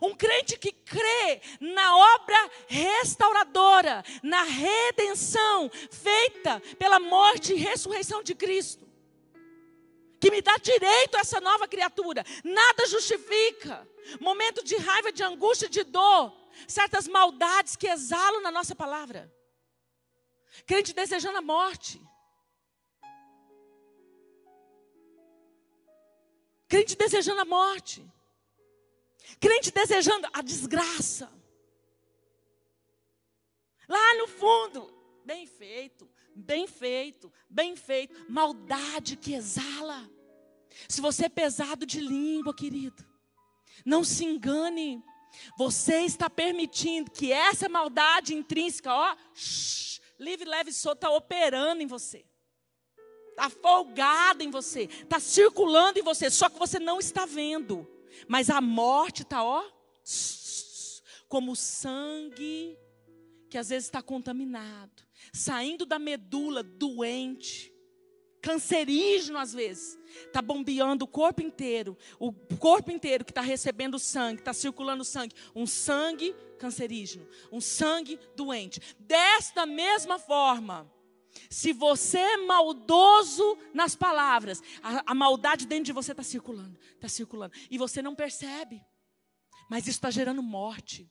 um 0.00 0.14
crente 0.14 0.56
que 0.56 0.72
crê 0.72 1.40
na 1.60 1.96
obra 1.96 2.50
restauradora, 2.68 4.04
na 4.22 4.42
redenção 4.42 5.70
feita 5.90 6.60
pela 6.78 7.00
morte 7.00 7.52
e 7.52 7.56
ressurreição 7.56 8.22
de 8.22 8.34
Cristo, 8.34 8.81
que 10.22 10.30
me 10.30 10.40
dá 10.40 10.56
direito 10.56 11.16
a 11.16 11.20
essa 11.20 11.40
nova 11.40 11.66
criatura, 11.66 12.24
nada 12.44 12.86
justifica. 12.86 13.84
Momento 14.20 14.62
de 14.62 14.76
raiva, 14.76 15.10
de 15.10 15.24
angústia, 15.24 15.68
de 15.68 15.82
dor, 15.82 16.32
certas 16.68 17.08
maldades 17.08 17.74
que 17.74 17.88
exalam 17.88 18.40
na 18.40 18.52
nossa 18.52 18.72
palavra. 18.72 19.28
Crente 20.64 20.92
desejando 20.92 21.38
a 21.38 21.42
morte. 21.42 22.00
Crente 26.68 26.94
desejando 26.94 27.40
a 27.40 27.44
morte. 27.44 28.08
Crente 29.40 29.72
desejando 29.72 30.28
a 30.32 30.40
desgraça. 30.40 31.32
Lá 33.88 34.14
no 34.18 34.28
fundo, 34.28 34.80
bem 35.24 35.48
feito, 35.48 36.08
bem 36.34 36.66
feito, 36.66 37.32
bem 37.48 37.76
feito. 37.76 38.14
Maldade 38.28 39.16
que 39.16 39.34
exala. 39.34 40.10
Se 40.88 41.00
você 41.00 41.26
é 41.26 41.28
pesado 41.28 41.84
de 41.84 42.00
língua, 42.00 42.54
querido, 42.54 43.04
não 43.84 44.02
se 44.04 44.24
engane. 44.24 45.02
Você 45.56 46.00
está 46.00 46.28
permitindo 46.28 47.10
que 47.10 47.32
essa 47.32 47.68
maldade 47.68 48.34
intrínseca, 48.34 48.92
ó, 48.92 49.16
shh, 49.34 50.00
livre, 50.18 50.48
leve 50.48 50.70
e 50.70 50.74
solta, 50.74 51.06
está 51.06 51.16
operando 51.16 51.82
em 51.82 51.86
você. 51.86 52.24
Está 53.30 53.48
folgada 53.48 54.44
em 54.44 54.50
você. 54.50 54.82
Está 54.82 55.18
circulando 55.18 55.98
em 55.98 56.02
você. 56.02 56.30
Só 56.30 56.48
que 56.50 56.58
você 56.58 56.78
não 56.78 56.98
está 56.98 57.24
vendo. 57.24 57.88
Mas 58.28 58.50
a 58.50 58.60
morte 58.60 59.22
está, 59.22 59.42
ó, 59.42 59.64
como 61.28 61.56
sangue 61.56 62.78
que 63.48 63.58
às 63.58 63.68
vezes 63.68 63.86
está 63.86 64.02
contaminado, 64.02 65.02
saindo 65.32 65.84
da 65.84 65.98
medula 65.98 66.62
doente, 66.62 67.72
cancerígeno 68.40 69.38
às 69.38 69.52
vezes, 69.52 69.98
está 70.26 70.42
bombeando 70.42 71.04
o 71.04 71.08
corpo 71.08 71.40
inteiro, 71.40 71.96
o 72.18 72.32
corpo 72.58 72.90
inteiro 72.90 73.24
que 73.24 73.30
está 73.30 73.40
recebendo 73.40 73.98
sangue, 73.98 74.40
está 74.40 74.52
circulando 74.52 75.04
sangue, 75.04 75.34
um 75.54 75.66
sangue 75.66 76.34
cancerígeno, 76.58 77.26
um 77.50 77.60
sangue 77.60 78.18
doente. 78.34 78.80
Desta 78.98 79.64
mesma 79.64 80.18
forma, 80.18 80.90
se 81.48 81.72
você 81.72 82.18
é 82.18 82.36
maldoso 82.38 83.56
nas 83.72 83.94
palavras, 83.94 84.62
a, 84.82 85.12
a 85.12 85.14
maldade 85.14 85.66
dentro 85.66 85.84
de 85.84 85.92
você 85.92 86.10
está 86.10 86.22
circulando, 86.22 86.78
está 86.94 87.08
circulando, 87.08 87.54
e 87.70 87.78
você 87.78 88.02
não 88.02 88.14
percebe, 88.14 88.82
mas 89.68 89.86
isso 89.86 89.98
está 89.98 90.10
gerando 90.10 90.42
morte. 90.42 91.10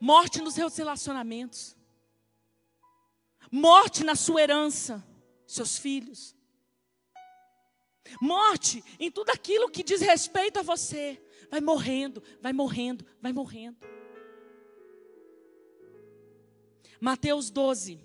Morte 0.00 0.40
nos 0.40 0.54
seus 0.54 0.76
relacionamentos, 0.76 1.76
morte 3.50 4.04
na 4.04 4.14
sua 4.14 4.42
herança 4.42 5.04
seus 5.46 5.78
filhos. 5.78 6.36
Morte 8.20 8.84
em 8.98 9.10
tudo 9.10 9.30
aquilo 9.30 9.70
que 9.70 9.82
diz 9.82 10.00
respeito 10.00 10.58
a 10.58 10.62
você. 10.62 11.20
Vai 11.50 11.60
morrendo, 11.60 12.22
vai 12.40 12.52
morrendo, 12.52 13.04
vai 13.20 13.32
morrendo. 13.32 13.78
Mateus 17.00 17.50
12. 17.50 18.00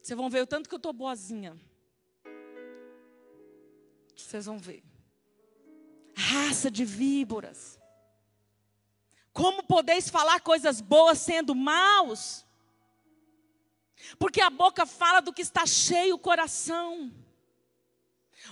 Vocês 0.00 0.16
vão 0.16 0.28
ver 0.28 0.42
o 0.42 0.46
tanto 0.46 0.68
que 0.68 0.74
eu 0.74 0.78
estou 0.78 0.92
boazinha. 0.92 1.58
Vocês 4.14 4.46
vão 4.46 4.58
ver. 4.58 4.82
Raça 6.16 6.70
de 6.70 6.84
víboras. 6.84 7.80
Como 9.32 9.64
podeis 9.64 10.08
falar 10.08 10.40
coisas 10.40 10.80
boas 10.80 11.18
sendo 11.18 11.54
maus? 11.54 12.43
Porque 14.18 14.40
a 14.40 14.50
boca 14.50 14.86
fala 14.86 15.20
do 15.20 15.32
que 15.32 15.42
está 15.42 15.66
cheio 15.66 16.16
o 16.16 16.18
coração. 16.18 17.12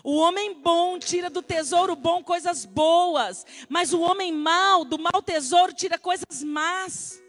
O 0.02 0.16
homem 0.16 0.54
bom 0.54 0.98
tira 0.98 1.28
do 1.28 1.42
tesouro 1.42 1.94
bom 1.94 2.22
coisas 2.24 2.64
boas, 2.64 3.44
mas 3.68 3.92
o 3.92 4.00
homem 4.00 4.32
mau, 4.32 4.84
do 4.84 4.98
mau 4.98 5.22
tesouro, 5.22 5.74
tira 5.74 5.98
coisas 5.98 6.42
más. 6.42 7.22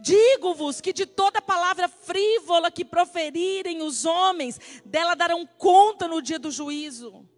Digo-vos 0.00 0.80
que 0.80 0.92
de 0.92 1.04
toda 1.04 1.42
palavra 1.42 1.88
frívola 1.88 2.70
que 2.70 2.84
proferirem 2.84 3.82
os 3.82 4.04
homens, 4.04 4.58
dela 4.84 5.14
darão 5.14 5.46
conta 5.46 6.06
no 6.06 6.22
dia 6.22 6.38
do 6.38 6.50
juízo. 6.50 7.28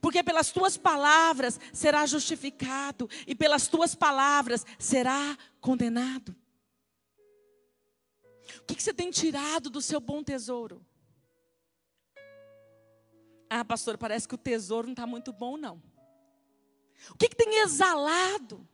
Porque 0.00 0.22
pelas 0.22 0.50
tuas 0.50 0.76
palavras 0.76 1.58
será 1.72 2.06
justificado, 2.06 3.08
e 3.26 3.34
pelas 3.34 3.66
tuas 3.66 3.94
palavras 3.94 4.64
será 4.78 5.36
condenado. 5.60 6.34
O 8.66 8.66
que, 8.66 8.74
que 8.74 8.82
você 8.82 8.92
tem 8.92 9.12
tirado 9.12 9.70
do 9.70 9.80
seu 9.80 10.00
bom 10.00 10.24
tesouro? 10.24 10.84
Ah, 13.48 13.64
pastor, 13.64 13.96
parece 13.96 14.26
que 14.26 14.34
o 14.34 14.38
tesouro 14.38 14.88
não 14.88 14.92
está 14.92 15.06
muito 15.06 15.32
bom, 15.32 15.56
não. 15.56 15.80
O 17.10 17.14
que, 17.16 17.28
que 17.28 17.36
tem 17.36 17.60
exalado? 17.60 18.68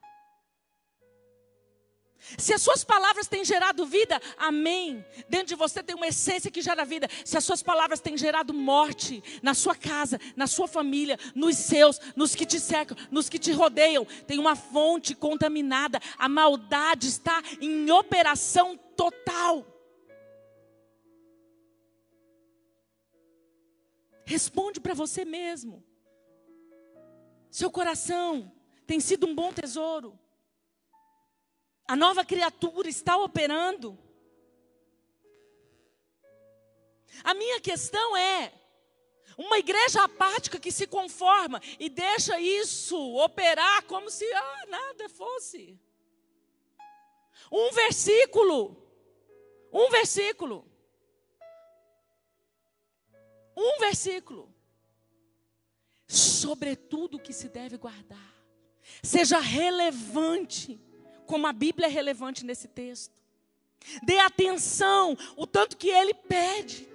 Se 2.38 2.54
as 2.54 2.62
suas 2.62 2.82
palavras 2.82 3.28
têm 3.28 3.44
gerado 3.44 3.84
vida, 3.84 4.18
amém. 4.38 5.04
Dentro 5.28 5.48
de 5.48 5.54
você 5.56 5.82
tem 5.82 5.94
uma 5.94 6.06
essência 6.06 6.50
que 6.50 6.62
gera 6.62 6.86
vida. 6.86 7.06
Se 7.22 7.36
as 7.36 7.44
suas 7.44 7.62
palavras 7.62 8.00
têm 8.00 8.16
gerado 8.16 8.54
morte 8.54 9.22
na 9.42 9.52
sua 9.52 9.74
casa, 9.74 10.18
na 10.34 10.46
sua 10.46 10.66
família, 10.66 11.18
nos 11.34 11.58
seus, 11.58 12.00
nos 12.16 12.34
que 12.34 12.46
te 12.46 12.58
cercam, 12.58 12.96
nos 13.10 13.28
que 13.28 13.38
te 13.38 13.52
rodeiam, 13.52 14.06
tem 14.26 14.38
uma 14.38 14.56
fonte 14.56 15.14
contaminada. 15.14 16.00
A 16.16 16.30
maldade 16.30 17.08
está 17.08 17.42
em 17.60 17.90
operação 17.90 18.78
total. 18.96 19.71
Responde 24.32 24.80
para 24.80 24.94
você 24.94 25.26
mesmo. 25.26 25.84
Seu 27.50 27.70
coração 27.70 28.50
tem 28.86 28.98
sido 28.98 29.26
um 29.26 29.34
bom 29.34 29.52
tesouro. 29.52 30.18
A 31.86 31.94
nova 31.94 32.24
criatura 32.24 32.88
está 32.88 33.14
operando. 33.18 33.98
A 37.22 37.34
minha 37.34 37.60
questão 37.60 38.16
é: 38.16 38.54
uma 39.36 39.58
igreja 39.58 40.02
apática 40.02 40.58
que 40.58 40.72
se 40.72 40.86
conforma 40.86 41.60
e 41.78 41.90
deixa 41.90 42.40
isso 42.40 42.96
operar 43.16 43.84
como 43.84 44.08
se 44.08 44.24
ah, 44.32 44.66
nada 44.66 45.10
fosse. 45.10 45.78
Um 47.52 47.70
versículo. 47.72 48.82
Um 49.70 49.90
versículo. 49.90 50.71
Um 53.56 53.78
versículo. 53.78 54.52
Sobretudo 56.06 57.18
que 57.18 57.32
se 57.32 57.48
deve 57.48 57.76
guardar. 57.76 58.32
Seja 59.02 59.38
relevante, 59.38 60.80
como 61.26 61.46
a 61.46 61.52
Bíblia 61.52 61.86
é 61.86 61.90
relevante 61.90 62.44
nesse 62.44 62.68
texto. 62.68 63.22
Dê 64.02 64.18
atenção, 64.18 65.16
o 65.36 65.46
tanto 65.46 65.76
que 65.76 65.88
ele 65.88 66.14
pede. 66.14 66.88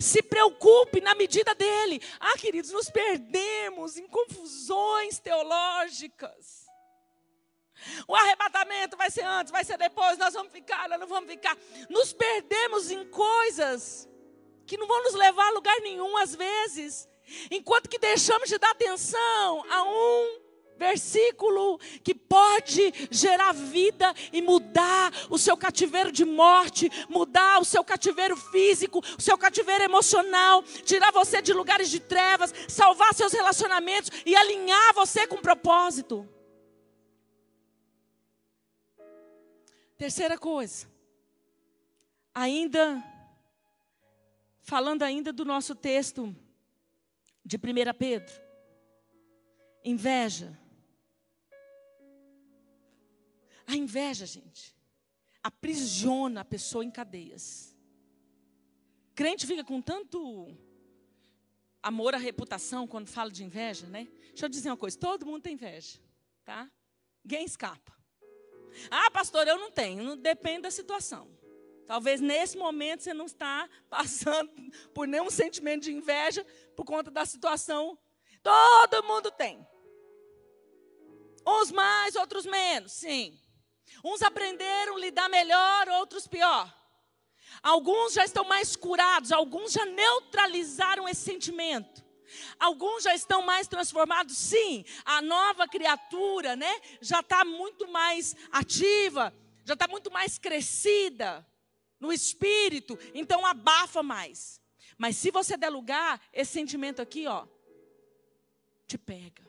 Se 0.00 0.22
preocupe 0.22 1.00
na 1.00 1.14
medida 1.14 1.54
dele. 1.54 2.00
Ah, 2.18 2.36
queridos, 2.38 2.70
nos 2.70 2.90
perdemos 2.90 3.96
em 3.96 4.06
confusões 4.08 5.18
teológicas. 5.18 6.64
O 8.08 8.14
arrebatamento 8.14 8.96
vai 8.96 9.10
ser 9.10 9.24
antes, 9.24 9.52
vai 9.52 9.64
ser 9.64 9.76
depois, 9.76 10.16
nós 10.16 10.32
vamos 10.32 10.52
ficar, 10.52 10.88
nós 10.88 10.98
não 10.98 11.06
vamos 11.06 11.30
ficar. 11.30 11.56
Nos 11.90 12.12
perdemos 12.12 12.90
em 12.90 13.04
coisas 13.08 14.08
que 14.66 14.76
não 14.76 14.86
vão 14.86 15.02
nos 15.04 15.14
levar 15.14 15.48
a 15.48 15.52
lugar 15.52 15.80
nenhum 15.80 16.16
às 16.16 16.34
vezes, 16.34 17.08
enquanto 17.50 17.88
que 17.88 17.98
deixamos 17.98 18.48
de 18.48 18.58
dar 18.58 18.70
atenção 18.70 19.64
a 19.70 19.82
um 19.82 20.44
versículo 20.76 21.78
que 22.02 22.14
pode 22.14 22.92
gerar 23.10 23.52
vida 23.52 24.12
e 24.32 24.42
mudar 24.42 25.12
o 25.30 25.38
seu 25.38 25.56
cativeiro 25.56 26.10
de 26.10 26.24
morte, 26.24 26.90
mudar 27.08 27.60
o 27.60 27.64
seu 27.64 27.84
cativeiro 27.84 28.36
físico, 28.36 29.02
o 29.16 29.22
seu 29.22 29.38
cativeiro 29.38 29.84
emocional, 29.84 30.62
tirar 30.84 31.12
você 31.12 31.40
de 31.40 31.52
lugares 31.52 31.90
de 31.90 32.00
trevas, 32.00 32.52
salvar 32.68 33.14
seus 33.14 33.32
relacionamentos 33.32 34.10
e 34.26 34.34
alinhar 34.34 34.94
você 34.94 35.26
com 35.26 35.36
propósito. 35.36 36.28
Terceira 39.96 40.36
coisa, 40.36 40.88
ainda 42.34 43.02
falando 44.64 45.02
ainda 45.02 45.30
do 45.32 45.44
nosso 45.44 45.74
texto 45.74 46.34
de 47.44 47.56
1 47.56 47.60
Pedro. 47.96 48.34
Inveja. 49.84 50.58
A 53.66 53.76
inveja, 53.76 54.24
gente, 54.24 54.74
aprisiona 55.42 56.40
a 56.40 56.44
pessoa 56.44 56.82
em 56.82 56.90
cadeias. 56.90 57.76
Crente 59.14 59.46
fica 59.46 59.62
com 59.62 59.80
tanto 59.80 60.56
amor 61.82 62.14
à 62.14 62.18
reputação 62.18 62.86
quando 62.86 63.08
fala 63.08 63.30
de 63.30 63.44
inveja, 63.44 63.86
né? 63.86 64.08
Deixa 64.28 64.46
eu 64.46 64.48
dizer 64.48 64.70
uma 64.70 64.76
coisa: 64.76 64.98
todo 64.98 65.26
mundo 65.26 65.42
tem 65.42 65.52
inveja, 65.54 66.00
tá? 66.42 66.70
Ninguém 67.22 67.44
escapa. 67.44 67.94
Ah, 68.90 69.10
pastor, 69.10 69.46
eu 69.46 69.58
não 69.58 69.70
tenho. 69.70 70.16
Depende 70.16 70.62
da 70.62 70.70
situação. 70.70 71.33
Talvez 71.86 72.20
nesse 72.20 72.56
momento 72.56 73.02
você 73.02 73.12
não 73.12 73.26
está 73.26 73.68
passando 73.88 74.50
por 74.92 75.06
nenhum 75.06 75.30
sentimento 75.30 75.84
de 75.84 75.92
inveja 75.92 76.44
por 76.76 76.84
conta 76.84 77.10
da 77.10 77.24
situação. 77.26 77.98
Todo 78.42 79.04
mundo 79.04 79.30
tem. 79.30 79.66
Uns 81.46 81.70
mais, 81.70 82.16
outros 82.16 82.46
menos, 82.46 82.92
sim. 82.92 83.38
Uns 84.02 84.22
aprenderam 84.22 84.96
a 84.96 84.98
lidar 84.98 85.28
melhor, 85.28 85.88
outros 85.88 86.26
pior. 86.26 86.72
Alguns 87.62 88.14
já 88.14 88.24
estão 88.24 88.44
mais 88.44 88.76
curados, 88.76 89.30
alguns 89.30 89.72
já 89.72 89.84
neutralizaram 89.84 91.08
esse 91.08 91.20
sentimento. 91.20 92.02
Alguns 92.58 93.04
já 93.04 93.14
estão 93.14 93.42
mais 93.42 93.68
transformados, 93.68 94.36
sim. 94.36 94.84
A 95.04 95.20
nova 95.22 95.68
criatura, 95.68 96.56
né, 96.56 96.80
já 97.00 97.20
está 97.20 97.44
muito 97.44 97.86
mais 97.88 98.34
ativa, 98.50 99.32
já 99.64 99.74
está 99.74 99.86
muito 99.86 100.10
mais 100.10 100.38
crescida 100.38 101.46
no 102.04 102.12
espírito, 102.12 102.98
então 103.14 103.44
abafa 103.46 104.02
mais. 104.02 104.60
Mas 104.98 105.16
se 105.16 105.30
você 105.30 105.56
der 105.56 105.70
lugar, 105.70 106.20
esse 106.32 106.52
sentimento 106.52 107.00
aqui, 107.00 107.26
ó, 107.26 107.46
te 108.86 108.98
pega. 108.98 109.42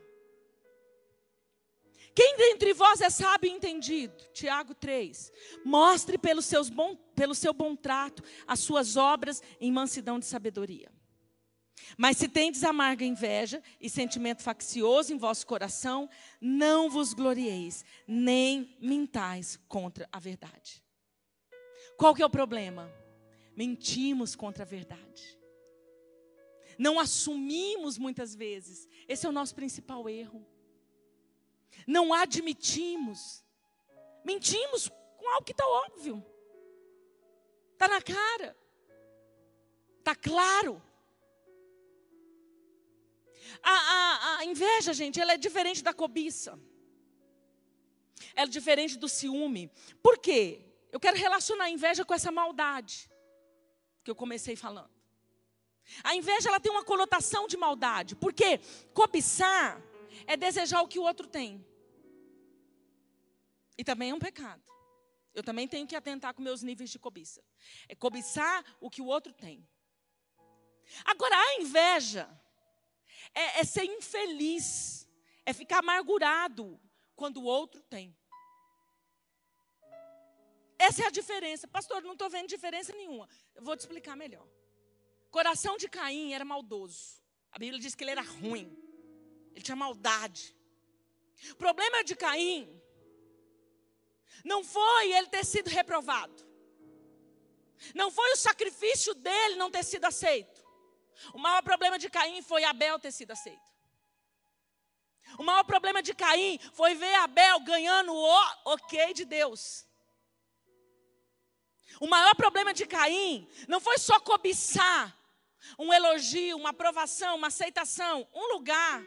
Quem 2.16 2.38
dentre 2.38 2.74
vós 2.74 3.02
é 3.02 3.10
sábio 3.10 3.50
e 3.50 3.54
entendido? 3.54 4.16
Tiago 4.34 4.74
3. 4.74 5.32
Mostre 5.66 6.18
pelo, 6.18 6.42
seus 6.42 6.70
bom, 6.70 6.96
pelo 7.14 7.36
seu 7.36 7.54
bom 7.54 7.76
trato 7.76 8.24
as 8.48 8.62
suas 8.62 8.96
obras 8.96 9.44
em 9.60 9.70
mansidão 9.70 10.18
de 10.18 10.26
sabedoria. 10.26 10.90
Mas 11.98 12.16
se 12.16 12.30
tendes 12.30 12.64
amarga 12.64 13.04
inveja 13.04 13.62
e 13.82 13.90
sentimento 13.90 14.42
faccioso 14.42 15.14
em 15.14 15.18
vosso 15.18 15.46
coração, 15.46 16.10
não 16.40 16.90
vos 16.90 17.14
glorieis, 17.14 17.84
nem 18.08 18.78
mintais 18.80 19.60
contra 19.68 20.08
a 20.10 20.18
verdade. 20.18 20.85
Qual 21.98 22.14
que 22.14 22.22
é 22.22 22.26
o 22.26 22.30
problema? 22.30 22.92
Mentimos 23.56 24.36
contra 24.36 24.64
a 24.64 24.68
verdade. 24.68 25.40
Não 26.78 27.00
assumimos 27.00 27.98
muitas 27.98 28.36
vezes. 28.36 28.88
Esse 29.08 29.26
é 29.26 29.30
o 29.30 29.32
nosso 29.32 29.56
principal 29.56 30.10
erro. 30.10 30.46
Não 31.88 32.14
admitimos. 32.14 33.44
Mentimos 34.24 34.90
com 34.90 35.30
algo 35.30 35.46
que 35.46 35.52
está 35.52 35.66
óbvio. 35.66 36.24
Está 37.74 37.88
na 37.88 38.02
cara. 38.02 38.58
Está 40.00 40.16
claro. 40.16 40.82
A, 43.62 43.72
a, 43.72 44.38
a, 44.38 44.46
inveja, 44.46 44.94
gente, 44.94 45.20
ela 45.20 45.34
é 45.34 45.38
diferente 45.38 45.84
da 45.84 45.94
cobiça. 45.94 46.60
Ela 48.36 48.48
é 48.48 48.52
diferente 48.52 48.98
do 48.98 49.08
ciúme. 49.08 49.72
Por 50.02 50.18
quê? 50.18 50.65
Eu 50.96 51.00
quero 51.02 51.18
relacionar 51.18 51.66
a 51.66 51.70
inveja 51.70 52.06
com 52.06 52.14
essa 52.14 52.32
maldade 52.32 53.12
que 54.02 54.10
eu 54.10 54.16
comecei 54.16 54.56
falando. 54.56 54.96
A 56.02 56.16
inveja 56.16 56.48
ela 56.48 56.58
tem 56.58 56.72
uma 56.72 56.86
conotação 56.86 57.50
de 57.50 57.58
maldade, 57.58 58.16
porque 58.16 58.60
cobiçar 58.94 59.84
é 60.26 60.38
desejar 60.38 60.82
o 60.82 60.88
que 60.88 60.98
o 60.98 61.02
outro 61.02 61.28
tem. 61.28 61.68
E 63.78 63.84
também 63.84 64.12
é 64.12 64.16
um 64.16 64.20
pecado. 64.20 64.64
Eu 65.34 65.44
também 65.44 65.68
tenho 65.68 65.86
que 65.86 65.98
atentar 65.98 66.34
com 66.34 66.42
meus 66.42 66.64
níveis 66.64 66.90
de 66.90 66.98
cobiça. 66.98 67.44
É 67.90 67.94
cobiçar 67.94 68.64
o 68.80 68.90
que 68.90 69.02
o 69.02 69.06
outro 69.06 69.34
tem. 69.34 69.68
Agora, 71.04 71.36
a 71.36 71.56
inveja 71.56 72.26
é, 73.34 73.60
é 73.60 73.64
ser 73.66 73.84
infeliz, 73.84 75.06
é 75.46 75.52
ficar 75.52 75.80
amargurado 75.80 76.80
quando 77.18 77.42
o 77.42 77.44
outro 77.44 77.82
tem. 77.82 78.16
Essa 80.88 81.04
é 81.04 81.08
a 81.08 81.10
diferença. 81.20 81.68
Pastor, 81.68 82.02
não 82.04 82.14
estou 82.14 82.30
vendo 82.30 82.48
diferença 82.48 82.92
nenhuma. 82.94 83.28
Eu 83.56 83.64
vou 83.64 83.76
te 83.76 83.82
explicar 83.82 84.16
melhor. 84.16 84.48
Coração 85.32 85.78
de 85.78 85.88
Caim 85.90 86.34
era 86.34 86.46
maldoso. 86.46 87.22
A 87.52 87.58
Bíblia 87.58 87.80
diz 87.80 87.96
que 87.96 88.04
ele 88.04 88.12
era 88.12 88.22
ruim. 88.22 88.68
Ele 89.54 89.64
tinha 89.64 89.76
maldade. 89.76 90.56
O 91.52 91.56
problema 91.56 92.04
de 92.04 92.16
Caim 92.16 92.82
não 94.44 94.64
foi 94.64 95.12
ele 95.14 95.28
ter 95.28 95.46
sido 95.46 95.70
reprovado. 95.70 96.46
Não 97.94 98.12
foi 98.12 98.32
o 98.34 98.38
sacrifício 98.38 99.14
dele 99.16 99.56
não 99.56 99.72
ter 99.72 99.84
sido 99.84 100.06
aceito. 100.06 100.64
O 101.34 101.40
maior 101.40 101.62
problema 101.64 101.98
de 101.98 102.10
Caim 102.10 102.42
foi 102.42 102.64
Abel 102.64 103.00
ter 103.00 103.12
sido 103.12 103.32
aceito. 103.32 103.74
O 105.40 105.44
maior 105.44 105.64
problema 105.64 106.02
de 106.04 106.14
Caim 106.14 106.60
foi 106.74 106.94
ver 106.96 107.16
Abel 107.16 107.60
ganhando 107.62 108.14
o 108.14 108.28
ok 108.66 109.14
de 109.14 109.26
Deus. 109.26 109.85
O 112.00 112.08
maior 112.08 112.36
problema 112.36 112.74
de 112.74 112.86
Caim 112.86 113.48
não 113.68 113.80
foi 113.80 113.98
só 113.98 114.20
cobiçar 114.20 115.18
um 115.80 115.94
elogio, 115.94 116.58
uma 116.58 116.70
aprovação, 116.70 117.36
uma 117.36 117.48
aceitação, 117.48 118.28
um 118.34 118.54
lugar. 118.54 119.04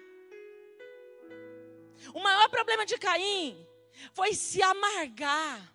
O 2.14 2.20
maior 2.20 2.48
problema 2.48 2.86
de 2.86 2.96
Caim 2.98 3.66
foi 4.12 4.34
se 4.34 4.62
amargar 4.62 5.74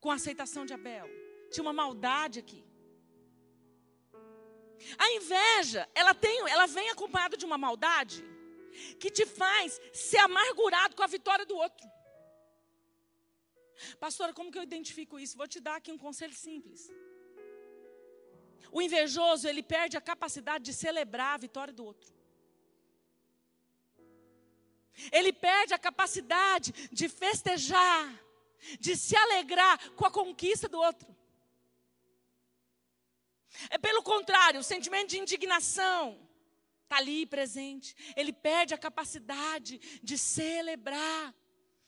com 0.00 0.10
a 0.10 0.14
aceitação 0.14 0.66
de 0.66 0.74
Abel. 0.74 1.08
Tinha 1.50 1.62
uma 1.62 1.72
maldade 1.72 2.38
aqui. 2.38 2.64
A 4.98 5.10
inveja, 5.12 5.88
ela 5.94 6.12
tem, 6.14 6.40
ela 6.50 6.66
vem 6.66 6.90
acompanhada 6.90 7.36
de 7.36 7.46
uma 7.46 7.56
maldade 7.56 8.24
que 8.98 9.10
te 9.10 9.24
faz 9.24 9.80
ser 9.92 10.18
amargurado 10.18 10.96
com 10.96 11.02
a 11.02 11.06
vitória 11.06 11.46
do 11.46 11.56
outro. 11.56 11.88
Pastora, 13.98 14.32
como 14.32 14.50
que 14.50 14.58
eu 14.58 14.62
identifico 14.62 15.18
isso? 15.18 15.36
Vou 15.36 15.48
te 15.48 15.60
dar 15.60 15.76
aqui 15.76 15.90
um 15.92 15.98
conselho 15.98 16.34
simples. 16.34 16.90
O 18.70 18.82
invejoso, 18.82 19.46
ele 19.48 19.62
perde 19.62 19.96
a 19.96 20.00
capacidade 20.00 20.64
de 20.64 20.72
celebrar 20.72 21.34
a 21.34 21.38
vitória 21.38 21.72
do 21.72 21.84
outro. 21.84 22.12
Ele 25.12 25.32
perde 25.32 25.74
a 25.74 25.78
capacidade 25.78 26.72
de 26.92 27.08
festejar, 27.08 28.04
de 28.78 28.96
se 28.96 29.16
alegrar 29.16 29.92
com 29.92 30.06
a 30.06 30.10
conquista 30.10 30.68
do 30.68 30.78
outro. 30.78 31.14
É 33.70 33.78
pelo 33.78 34.02
contrário, 34.02 34.60
o 34.60 34.64
sentimento 34.64 35.10
de 35.10 35.18
indignação 35.18 36.18
está 36.82 36.96
ali 36.96 37.26
presente. 37.26 37.94
Ele 38.16 38.32
perde 38.32 38.74
a 38.74 38.78
capacidade 38.78 39.78
de 40.02 40.18
celebrar 40.18 41.34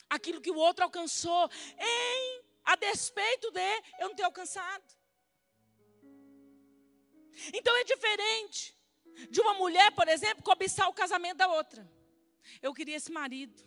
aquilo 0.09 0.41
que 0.41 0.51
o 0.51 0.57
outro 0.57 0.85
alcançou, 0.85 1.51
em 1.79 2.45
a 2.65 2.75
despeito 2.75 3.51
de 3.51 3.83
eu 4.01 4.09
não 4.09 4.15
ter 4.15 4.25
alcançado. 4.25 4.85
Então 7.53 7.77
é 7.77 7.85
diferente 7.85 8.77
de 9.31 9.41
uma 9.41 9.55
mulher, 9.55 9.93
por 9.93 10.09
exemplo, 10.09 10.43
cobiçar 10.43 10.89
o 10.89 10.93
casamento 10.93 11.37
da 11.37 11.49
outra. 11.49 11.89
Eu 12.61 12.75
queria 12.75 12.97
esse 12.97 13.13
marido. 13.13 13.65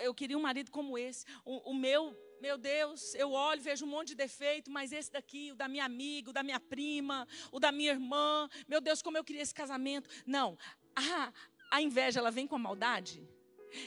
Eu 0.00 0.14
queria 0.14 0.36
um 0.36 0.42
marido 0.42 0.70
como 0.70 0.98
esse. 0.98 1.24
O, 1.44 1.70
o 1.70 1.74
meu, 1.74 2.16
meu 2.40 2.58
Deus, 2.58 3.14
eu 3.14 3.32
olho, 3.32 3.60
vejo 3.60 3.84
um 3.84 3.88
monte 3.88 4.08
de 4.08 4.14
defeito, 4.16 4.70
mas 4.70 4.90
esse 4.92 5.10
daqui, 5.10 5.52
o 5.52 5.54
da 5.54 5.68
minha 5.68 5.84
amiga, 5.84 6.30
o 6.30 6.32
da 6.32 6.42
minha 6.42 6.58
prima, 6.58 7.28
o 7.50 7.60
da 7.60 7.70
minha 7.70 7.92
irmã. 7.92 8.48
Meu 8.66 8.80
Deus, 8.80 9.02
como 9.02 9.16
eu 9.16 9.24
queria 9.24 9.42
esse 9.42 9.54
casamento. 9.54 10.08
Não. 10.26 10.58
A, 10.96 11.32
a 11.70 11.82
inveja, 11.82 12.20
ela 12.20 12.30
vem 12.30 12.46
com 12.46 12.56
a 12.56 12.58
maldade. 12.58 13.28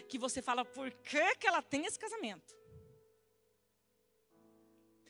Que 0.08 0.18
você 0.18 0.42
fala, 0.42 0.66
por 0.66 0.92
que, 0.92 1.36
que 1.36 1.48
ela 1.48 1.62
tem 1.62 1.86
esse 1.86 2.00
casamento? 2.00 2.56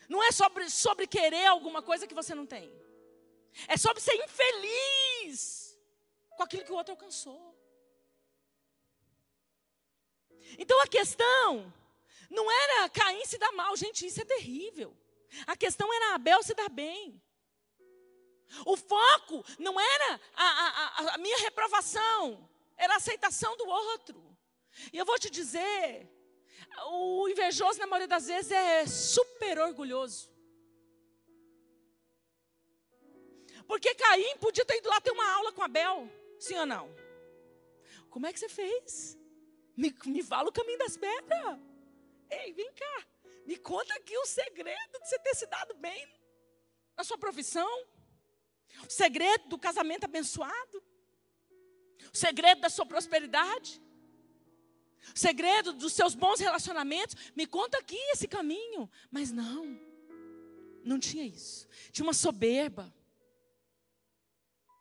Não 0.08 0.22
é 0.24 0.32
sobre, 0.32 0.70
sobre 0.70 1.08
querer 1.08 1.46
alguma 1.46 1.82
coisa 1.82 2.08
que 2.08 2.14
você 2.14 2.36
não 2.36 2.46
tem. 2.46 2.72
É 3.68 3.78
sobre 3.78 4.02
ser 4.02 4.16
infeliz 4.16 5.80
com 6.36 6.44
aquilo 6.44 6.64
que 6.64 6.72
o 6.72 6.76
outro 6.76 6.94
alcançou. 6.94 7.56
Então 10.60 10.80
a 10.82 10.88
questão 10.88 11.74
não 12.30 12.50
era 12.52 12.90
Caim 12.90 13.26
se 13.26 13.38
dar 13.38 13.52
mal, 13.54 13.76
gente, 13.76 14.06
isso 14.06 14.22
é 14.22 14.26
terrível. 14.26 14.96
A 15.48 15.56
questão 15.56 15.92
era 15.94 16.16
Abel 16.16 16.42
se 16.44 16.54
dar 16.54 16.70
bem. 16.70 17.22
O 18.66 18.78
foco 18.78 19.44
não 19.58 19.80
era 19.80 20.22
a, 20.36 20.46
a, 20.46 21.16
a, 21.16 21.18
minha 21.18 21.38
reprovação, 21.40 22.48
era 22.78 22.94
a 22.94 22.98
aceitação 22.98 23.58
do 23.58 23.68
outro. 23.68 24.35
E 24.92 24.98
eu 24.98 25.06
vou 25.06 25.18
te 25.18 25.30
dizer, 25.30 26.10
o 26.88 27.28
invejoso, 27.30 27.80
na 27.80 27.88
maioria 27.88 28.08
das 28.08 28.28
vezes, 28.28 28.52
é 28.52 28.86
super 28.86 29.60
orgulhoso. 29.60 30.34
Porque 33.68 33.96
Caim 33.96 34.38
podia 34.38 34.66
ter 34.66 34.78
ido 34.78 34.90
lá 34.90 35.02
ter 35.02 35.12
uma 35.12 35.32
aula 35.38 35.52
com 35.52 35.64
Abel, 35.64 36.10
sim 36.40 36.56
ou 36.56 36.66
não? 36.66 36.94
Como 38.10 38.28
é 38.28 38.34
que 38.34 38.40
você 38.40 38.48
fez? 38.48 39.18
Me, 39.76 39.94
me 40.06 40.24
fala 40.24 40.50
o 40.50 40.54
caminho 40.54 40.78
das 40.78 40.96
pedras. 40.96 41.60
Ei, 42.30 42.54
vem 42.54 42.72
cá. 42.74 43.06
Me 43.46 43.58
conta 43.58 43.94
aqui 43.96 44.18
o 44.18 44.26
segredo 44.26 45.00
de 45.00 45.08
você 45.08 45.20
ter 45.20 45.36
se 45.36 45.46
dado 45.48 45.74
bem 45.76 46.08
na 46.96 47.04
sua 47.04 47.18
profissão. 47.18 47.70
O 48.88 48.90
segredo 48.90 49.48
do 49.50 49.58
casamento 49.58 50.06
abençoado. 50.06 50.84
O 52.14 52.18
segredo 52.18 52.62
da 52.62 52.70
sua 52.70 52.86
prosperidade. 52.86 53.82
Segredo 55.14 55.74
dos 55.74 55.94
seus 55.94 56.16
bons 56.16 56.40
relacionamentos. 56.40 57.16
Me 57.36 57.46
conta 57.46 57.78
aqui 57.78 57.98
esse 58.12 58.28
caminho. 58.28 58.90
Mas 59.12 59.32
não. 59.32 59.80
Não 60.84 61.00
tinha 61.00 61.26
isso. 61.26 61.68
Tinha 61.92 62.06
uma 62.06 62.14
soberba. 62.14 62.94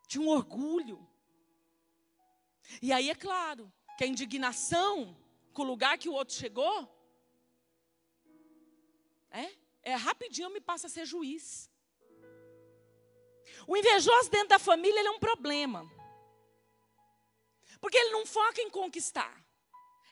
Tinha 0.08 0.22
um 0.22 0.28
orgulho. 0.28 1.06
E 2.80 2.92
aí, 2.92 3.10
é 3.10 3.14
claro, 3.14 3.72
que 3.96 4.04
a 4.04 4.06
indignação 4.06 5.16
com 5.52 5.62
o 5.62 5.66
lugar 5.66 5.96
que 5.96 6.08
o 6.08 6.12
outro 6.12 6.34
chegou, 6.34 6.90
é, 9.30 9.50
é 9.82 9.94
rapidinho 9.94 10.50
me 10.50 10.60
passa 10.60 10.88
a 10.88 10.90
ser 10.90 11.06
juiz. 11.06 11.70
O 13.66 13.76
invejoso 13.76 14.30
dentro 14.30 14.48
da 14.48 14.58
família 14.58 15.00
é 15.00 15.10
um 15.10 15.18
problema. 15.18 15.88
Porque 17.80 17.96
ele 17.96 18.10
não 18.10 18.26
foca 18.26 18.60
em 18.60 18.70
conquistar. 18.70 19.43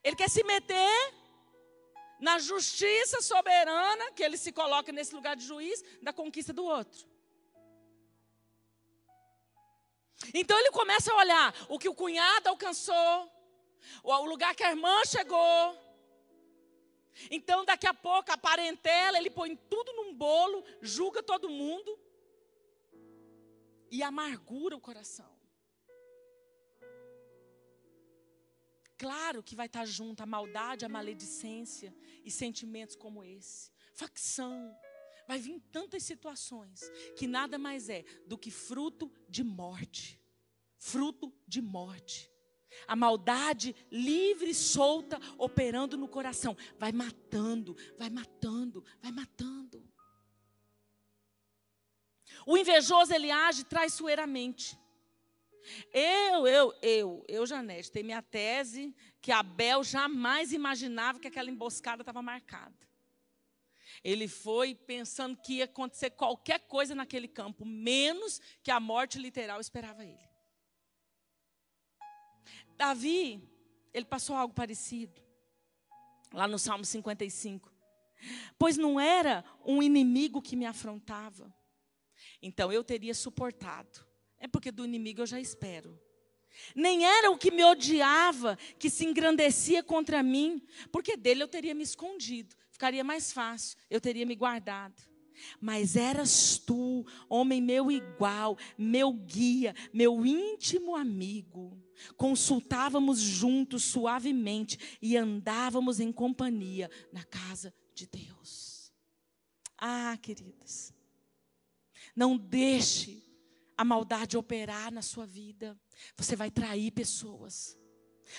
Ele 0.03 0.17
quer 0.17 0.29
se 0.29 0.43
meter 0.43 1.15
na 2.21 2.39
justiça 2.39 3.21
soberana, 3.21 4.13
que 4.13 4.23
ele 4.23 4.37
se 4.37 4.53
coloca 4.53 4.93
nesse 4.93 5.15
lugar 5.15 5.35
de 5.37 5.45
juiz, 5.45 5.83
da 6.01 6.13
conquista 6.13 6.53
do 6.53 6.65
outro. 6.65 7.07
Então 10.33 10.59
ele 10.59 10.71
começa 10.71 11.13
a 11.13 11.17
olhar 11.17 11.67
o 11.69 11.79
que 11.79 11.89
o 11.89 11.95
cunhado 11.95 12.49
alcançou, 12.49 13.31
o 14.03 14.25
lugar 14.25 14.55
que 14.55 14.63
a 14.63 14.71
irmã 14.71 15.05
chegou. 15.05 15.83
Então, 17.31 17.65
daqui 17.65 17.87
a 17.87 17.93
pouco, 17.93 18.31
a 18.33 18.39
parentela, 18.39 19.19
ele 19.19 19.31
põe 19.31 19.55
tudo 19.57 19.93
num 19.93 20.15
bolo, 20.15 20.65
julga 20.81 21.23
todo 21.23 21.51
mundo 21.51 21.99
e 23.91 24.03
amargura 24.03 24.77
o 24.77 24.81
coração. 24.81 25.32
Claro 29.03 29.43
que 29.43 29.57
vai 29.57 29.67
estar 29.67 29.85
junto 29.85 30.23
a 30.23 30.27
maldade, 30.27 30.85
a 30.85 30.89
maledicência 30.89 31.93
e 32.25 32.31
sentimentos 32.31 32.95
como 32.95 33.25
esse. 33.25 33.73
Facção, 33.95 34.73
Vai 35.27 35.39
vir 35.39 35.61
tantas 35.71 36.03
situações 36.03 36.81
que 37.17 37.27
nada 37.27 37.59
mais 37.59 37.89
é 37.89 38.05
do 38.27 38.37
que 38.37 38.51
fruto 38.51 39.11
de 39.29 39.43
morte. 39.43 40.21
Fruto 40.77 41.33
de 41.47 41.63
morte. 41.63 42.31
A 42.87 42.97
maldade 42.97 43.75
livre 43.91 44.53
solta 44.55 45.21
operando 45.39 45.97
no 45.97 46.09
coração, 46.09 46.57
vai 46.79 46.91
matando, 46.91 47.77
vai 47.99 48.11
matando, 48.11 48.85
vai 49.01 49.13
matando. 49.13 49.87
O 52.47 52.57
invejoso 52.57 53.15
ele 53.15 53.31
age 53.31 53.65
traiçoeiramente. 53.65 54.79
Eu, 55.93 56.47
eu, 56.47 56.75
eu, 56.83 57.25
eu, 57.29 57.47
Janete, 57.47 57.91
tem 57.91 58.03
minha 58.03 58.23
tese 58.23 58.95
que 59.21 59.31
Abel 59.31 59.85
jamais 59.85 60.53
imaginava 60.53 61.21
que 61.21 61.29
aquela 61.29 61.51
emboscada 61.51 62.03
estava 62.03 62.23
marcada. 62.23 62.75
Ele 64.03 64.27
foi 64.27 64.75
pensando 64.75 65.37
que 65.37 65.55
ia 65.55 65.65
acontecer 65.65 66.11
qualquer 66.11 66.61
coisa 66.61 66.95
naquele 66.95 67.29
campo, 67.29 67.65
menos 67.65 68.41
que 68.63 68.71
a 68.71 68.81
morte 68.81 69.19
literal 69.19 69.61
esperava 69.61 70.05
ele. 70.05 70.29
Davi, 72.77 73.49
ele 73.95 74.05
passou 74.05 74.35
algo 74.35 74.53
parecido, 74.53 75.23
lá 76.33 76.49
no 76.49 76.59
Salmo 76.59 76.85
55. 76.85 77.73
Pois 78.59 78.77
não 78.77 78.99
era 78.99 79.45
um 79.65 79.83
inimigo 79.83 80.43
que 80.43 80.57
me 80.57 80.67
afrontava, 80.67 81.55
então 82.41 82.73
eu 82.73 82.83
teria 82.83 83.15
suportado. 83.15 84.12
É 84.43 84.49
porque 84.49 84.73
do 84.73 84.85
inimigo 84.85 85.23
eu 85.23 85.27
já 85.27 85.41
espero. 85.41 85.97
Nem 86.75 87.07
era 87.07 87.31
o 87.31 87.39
que 87.39 87.53
me 87.53 87.65
odiava, 87.65 88.59
que 88.77 88.91
se 88.91 89.05
engrandecia 89.05 89.85
contra 89.85 90.21
mim, 90.21 90.61
porque 90.91 91.17
dele 91.17 91.45
eu 91.45 91.49
teria 91.49 91.73
me 91.73 91.85
escondido, 91.85 92.57
ficaria 92.69 93.05
mais 93.05 93.33
fácil, 93.33 93.79
eu 93.89 94.01
teria 94.01 94.27
me 94.27 94.35
guardado. 94.35 95.01
Mas 95.61 95.95
eras 95.95 96.59
tu, 96.59 97.07
homem 97.29 97.63
meu 97.63 97.89
igual, 97.89 98.59
meu 98.77 99.13
guia, 99.13 99.77
meu 99.95 100.27
íntimo 100.27 100.97
amigo. 100.97 101.81
Consultávamos 102.17 103.21
juntos 103.21 103.85
suavemente 103.85 104.99
e 105.01 105.17
andávamos 105.17 106.01
em 106.01 106.11
companhia 106.11 106.91
na 107.13 107.23
casa 107.23 107.73
de 107.95 108.09
Deus. 108.09 108.93
Ah, 109.79 110.19
queridas, 110.21 110.93
não 112.15 112.37
deixe 112.37 113.22
a 113.83 113.85
maldade 113.85 114.37
operar 114.37 114.93
na 114.93 115.03
sua 115.03 115.27
vida. 115.27 115.79
Você 116.17 116.37
vai 116.37 116.51
trair 116.51 116.93
pessoas. 116.93 117.77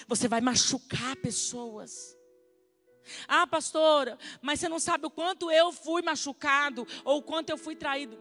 Você 0.07 0.27
vai 0.27 0.39
machucar 0.39 1.15
pessoas. 1.17 2.17
Ah, 3.27 3.45
pastora, 3.45 4.17
mas 4.41 4.61
você 4.61 4.69
não 4.69 4.79
sabe 4.79 5.05
o 5.05 5.11
quanto 5.11 5.51
eu 5.51 5.73
fui 5.73 6.01
machucado 6.01 6.87
ou 7.03 7.17
o 7.17 7.21
quanto 7.21 7.49
eu 7.49 7.57
fui 7.57 7.75
traído. 7.75 8.17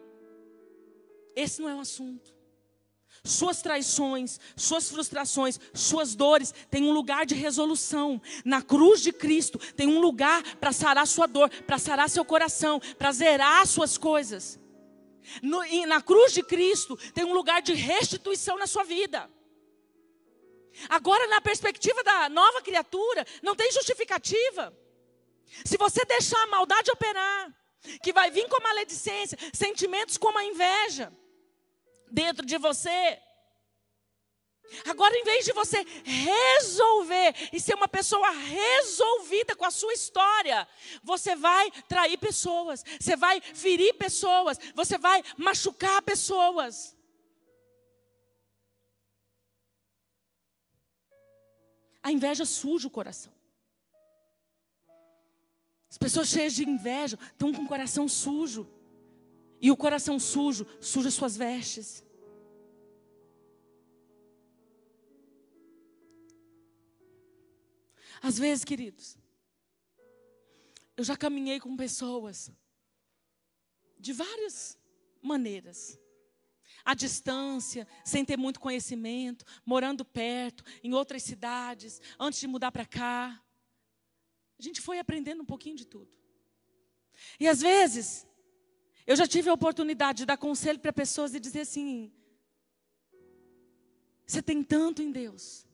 Esse 1.36 1.62
não 1.62 1.68
é 1.68 1.74
o 1.76 1.80
assunto. 1.80 2.34
Suas 3.22 3.62
traições, 3.62 4.40
suas 4.56 4.90
frustrações, 4.90 5.60
suas 5.72 6.16
dores 6.16 6.52
têm 6.68 6.82
um 6.82 6.92
lugar 6.92 7.24
de 7.24 7.36
resolução. 7.36 8.20
Na 8.44 8.60
cruz 8.60 9.00
de 9.00 9.12
Cristo 9.12 9.58
tem 9.74 9.86
um 9.86 10.00
lugar 10.00 10.42
para 10.56 10.72
sarar 10.72 11.06
sua 11.06 11.28
dor, 11.28 11.48
para 11.64 11.78
sarar 11.78 12.10
seu 12.10 12.24
coração, 12.24 12.80
para 12.98 13.12
zerar 13.12 13.64
suas 13.64 13.96
coisas. 13.96 14.58
No, 15.42 15.60
na 15.86 16.00
cruz 16.02 16.32
de 16.32 16.42
Cristo 16.42 16.96
tem 17.12 17.24
um 17.24 17.32
lugar 17.32 17.62
de 17.62 17.74
restituição 17.74 18.56
na 18.58 18.66
sua 18.66 18.84
vida. 18.84 19.30
Agora, 20.88 21.26
na 21.28 21.40
perspectiva 21.40 22.02
da 22.02 22.28
nova 22.28 22.62
criatura, 22.62 23.26
não 23.42 23.54
tem 23.54 23.70
justificativa. 23.72 24.76
Se 25.64 25.76
você 25.76 26.04
deixar 26.04 26.42
a 26.42 26.46
maldade 26.46 26.90
operar, 26.90 27.54
que 28.02 28.12
vai 28.12 28.30
vir 28.30 28.48
com 28.48 28.56
a 28.56 28.60
maledicência, 28.60 29.38
sentimentos 29.52 30.16
como 30.16 30.38
a 30.38 30.44
inveja 30.44 31.12
dentro 32.10 32.44
de 32.44 32.56
você, 32.58 33.18
Agora, 34.88 35.14
em 35.16 35.24
vez 35.24 35.44
de 35.44 35.52
você 35.52 35.84
resolver 36.04 37.34
e 37.52 37.60
ser 37.60 37.74
uma 37.74 37.88
pessoa 37.88 38.30
resolvida 38.30 39.54
com 39.54 39.64
a 39.64 39.70
sua 39.70 39.92
história, 39.92 40.66
você 41.02 41.36
vai 41.36 41.70
trair 41.88 42.18
pessoas, 42.18 42.84
você 43.00 43.16
vai 43.16 43.40
ferir 43.40 43.94
pessoas, 43.94 44.58
você 44.74 44.98
vai 44.98 45.22
machucar 45.36 46.02
pessoas. 46.02 46.96
A 52.02 52.10
inveja 52.10 52.44
suja 52.44 52.88
o 52.88 52.90
coração. 52.90 53.32
As 55.88 55.98
pessoas 55.98 56.28
cheias 56.28 56.54
de 56.54 56.68
inveja 56.68 57.18
estão 57.32 57.52
com 57.52 57.62
o 57.62 57.68
coração 57.68 58.08
sujo. 58.08 58.68
E 59.60 59.70
o 59.70 59.76
coração 59.76 60.18
sujo 60.18 60.66
suja 60.80 61.10
suas 61.10 61.36
vestes. 61.36 62.02
Às 68.22 68.38
vezes, 68.38 68.64
queridos, 68.64 69.18
eu 70.96 71.02
já 71.02 71.16
caminhei 71.16 71.58
com 71.58 71.76
pessoas 71.76 72.52
de 73.98 74.12
várias 74.12 74.78
maneiras. 75.20 75.98
À 76.84 76.94
distância, 76.94 77.86
sem 78.04 78.24
ter 78.24 78.36
muito 78.36 78.60
conhecimento, 78.60 79.44
morando 79.66 80.04
perto, 80.04 80.64
em 80.82 80.94
outras 80.94 81.22
cidades, 81.22 82.00
antes 82.18 82.38
de 82.38 82.46
mudar 82.46 82.70
para 82.70 82.86
cá. 82.86 83.42
A 84.58 84.62
gente 84.62 84.80
foi 84.80 84.98
aprendendo 85.00 85.42
um 85.42 85.46
pouquinho 85.46 85.76
de 85.76 85.84
tudo. 85.84 86.16
E 87.38 87.48
às 87.48 87.60
vezes, 87.60 88.26
eu 89.04 89.16
já 89.16 89.26
tive 89.26 89.48
a 89.48 89.54
oportunidade 89.54 90.18
de 90.18 90.26
dar 90.26 90.36
conselho 90.36 90.78
para 90.78 90.92
pessoas 90.92 91.34
e 91.34 91.40
dizer 91.40 91.62
assim: 91.62 92.12
você 94.26 94.40
tem 94.40 94.62
tanto 94.62 95.02
em 95.02 95.10
Deus 95.10 95.66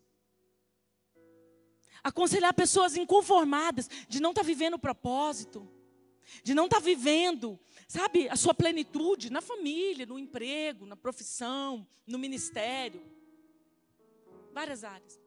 aconselhar 2.08 2.52
pessoas 2.54 2.96
inconformadas 2.96 3.88
de 4.08 4.20
não 4.20 4.30
estar 4.30 4.42
tá 4.42 4.46
vivendo 4.46 4.74
o 4.74 4.78
propósito, 4.78 5.68
de 6.42 6.54
não 6.54 6.64
estar 6.64 6.78
tá 6.78 6.82
vivendo, 6.82 7.58
sabe, 7.86 8.28
a 8.28 8.36
sua 8.36 8.54
plenitude 8.54 9.30
na 9.30 9.40
família, 9.40 10.06
no 10.06 10.18
emprego, 10.18 10.86
na 10.86 10.96
profissão, 10.96 11.86
no 12.06 12.18
ministério, 12.18 13.02
várias 14.52 14.84
áreas. 14.84 15.20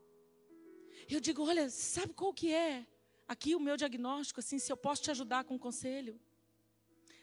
Eu 1.10 1.20
digo, 1.20 1.44
olha, 1.46 1.70
sabe 1.70 2.14
qual 2.14 2.34
que 2.34 2.54
é 2.54 2.86
aqui 3.28 3.56
o 3.56 3.60
meu 3.60 3.78
diagnóstico, 3.78 4.40
assim, 4.40 4.60
se 4.60 4.72
eu 4.72 4.78
posso 4.78 5.02
te 5.02 5.12
ajudar 5.12 5.44
com 5.44 5.56
um 5.56 5.60
conselho? 5.60 6.20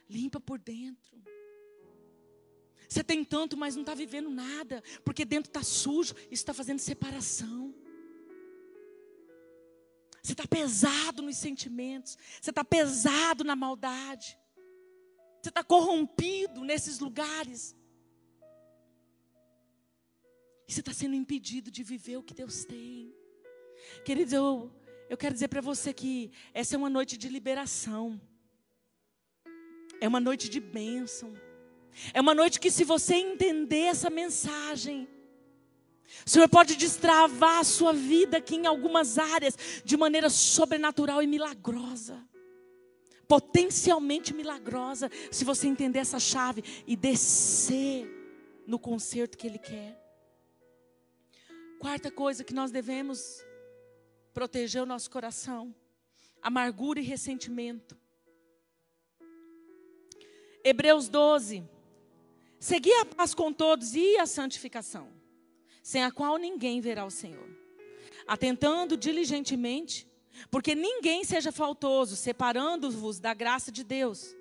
Limpa 0.08 0.40
por 0.40 0.58
dentro. 0.58 1.22
Você 2.88 3.04
tem 3.04 3.22
tanto, 3.22 3.56
mas 3.56 3.74
não 3.74 3.82
está 3.82 3.94
vivendo 3.94 4.30
nada, 4.30 4.82
porque 5.04 5.24
dentro 5.24 5.50
está 5.50 5.62
sujo, 5.62 6.14
isso 6.24 6.42
está 6.42 6.54
fazendo 6.54 6.78
separação. 6.78 7.67
Você 10.22 10.32
está 10.32 10.46
pesado 10.46 11.22
nos 11.22 11.36
sentimentos. 11.36 12.18
Você 12.40 12.50
está 12.50 12.64
pesado 12.64 13.44
na 13.44 13.56
maldade. 13.56 14.38
Você 15.40 15.48
está 15.48 15.62
corrompido 15.62 16.64
nesses 16.64 16.98
lugares. 16.98 17.76
E 20.66 20.72
você 20.72 20.80
está 20.80 20.92
sendo 20.92 21.14
impedido 21.14 21.70
de 21.70 21.82
viver 21.82 22.18
o 22.18 22.22
que 22.22 22.34
Deus 22.34 22.64
tem. 22.64 23.14
Queridos, 24.04 24.32
eu, 24.32 24.70
eu 25.08 25.16
quero 25.16 25.32
dizer 25.32 25.48
para 25.48 25.60
você 25.60 25.92
que 25.92 26.30
essa 26.52 26.74
é 26.74 26.78
uma 26.78 26.90
noite 26.90 27.16
de 27.16 27.28
liberação. 27.28 28.20
É 30.00 30.06
uma 30.06 30.20
noite 30.20 30.48
de 30.48 30.60
bênção. 30.60 31.32
É 32.12 32.20
uma 32.20 32.34
noite 32.34 32.60
que, 32.60 32.70
se 32.70 32.84
você 32.84 33.14
entender 33.14 33.84
essa 33.84 34.10
mensagem, 34.10 35.08
o 36.26 36.30
Senhor 36.30 36.48
pode 36.48 36.76
destravar 36.76 37.58
a 37.58 37.64
sua 37.64 37.92
vida 37.92 38.38
aqui 38.38 38.56
em 38.56 38.66
algumas 38.66 39.18
áreas 39.18 39.56
de 39.84 39.96
maneira 39.96 40.30
sobrenatural 40.30 41.22
e 41.22 41.26
milagrosa. 41.26 42.22
Potencialmente 43.26 44.32
milagrosa, 44.32 45.10
se 45.30 45.44
você 45.44 45.66
entender 45.66 45.98
essa 45.98 46.18
chave 46.18 46.64
e 46.86 46.96
descer 46.96 48.08
no 48.66 48.78
conserto 48.78 49.36
que 49.36 49.46
Ele 49.46 49.58
quer. 49.58 50.02
Quarta 51.78 52.10
coisa 52.10 52.42
que 52.42 52.54
nós 52.54 52.70
devemos 52.70 53.44
proteger 54.32 54.82
o 54.82 54.86
nosso 54.86 55.10
coração: 55.10 55.74
amargura 56.40 57.00
e 57.00 57.02
ressentimento. 57.02 57.96
Hebreus 60.64 61.08
12. 61.08 61.62
Segui 62.58 62.92
a 62.94 63.04
paz 63.04 63.34
com 63.34 63.52
todos 63.52 63.94
e 63.94 64.16
a 64.16 64.26
santificação 64.26 65.17
sem 65.88 66.04
a 66.04 66.10
qual 66.12 66.36
ninguém 66.36 66.82
verá 66.82 67.06
o 67.06 67.10
Senhor. 67.10 67.48
Atentando 68.26 68.94
diligentemente, 68.94 70.06
porque 70.50 70.74
ninguém 70.74 71.24
seja 71.24 71.50
faltoso, 71.50 72.14
separando-vos 72.14 73.18
da 73.18 73.32
graça 73.32 73.72
de 73.72 73.82
Deus, 73.82 74.36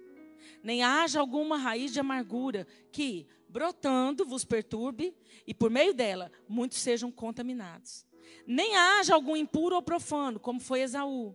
nem 0.61 0.83
haja 0.83 1.21
alguma 1.21 1.55
raiz 1.55 1.93
de 1.93 2.01
amargura 2.01 2.67
que, 2.91 3.25
brotando, 3.47 4.25
vos 4.25 4.43
perturbe, 4.43 5.15
e 5.47 5.53
por 5.53 5.69
meio 5.69 5.93
dela 5.93 6.29
muitos 6.49 6.79
sejam 6.79 7.09
contaminados. 7.09 8.05
Nem 8.45 8.75
haja 8.75 9.13
algum 9.13 9.37
impuro 9.37 9.77
ou 9.77 9.81
profano, 9.81 10.41
como 10.41 10.59
foi 10.59 10.81
Esaú, 10.81 11.33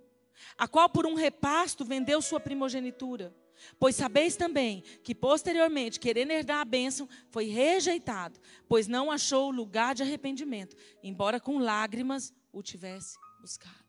a 0.58 0.68
qual 0.68 0.90
por 0.90 1.06
um 1.06 1.14
repasto 1.14 1.86
vendeu 1.86 2.20
sua 2.20 2.38
primogenitura, 2.38 3.34
Pois 3.78 3.96
sabeis 3.96 4.36
também 4.36 4.82
que 5.02 5.14
posteriormente, 5.14 6.00
querendo 6.00 6.30
herdar 6.30 6.60
a 6.60 6.64
bênção, 6.64 7.08
foi 7.30 7.46
rejeitado, 7.46 8.40
pois 8.68 8.88
não 8.88 9.10
achou 9.10 9.50
lugar 9.50 9.94
de 9.94 10.02
arrependimento, 10.02 10.76
embora 11.02 11.40
com 11.40 11.58
lágrimas 11.58 12.32
o 12.52 12.62
tivesse 12.62 13.18
buscado. 13.40 13.82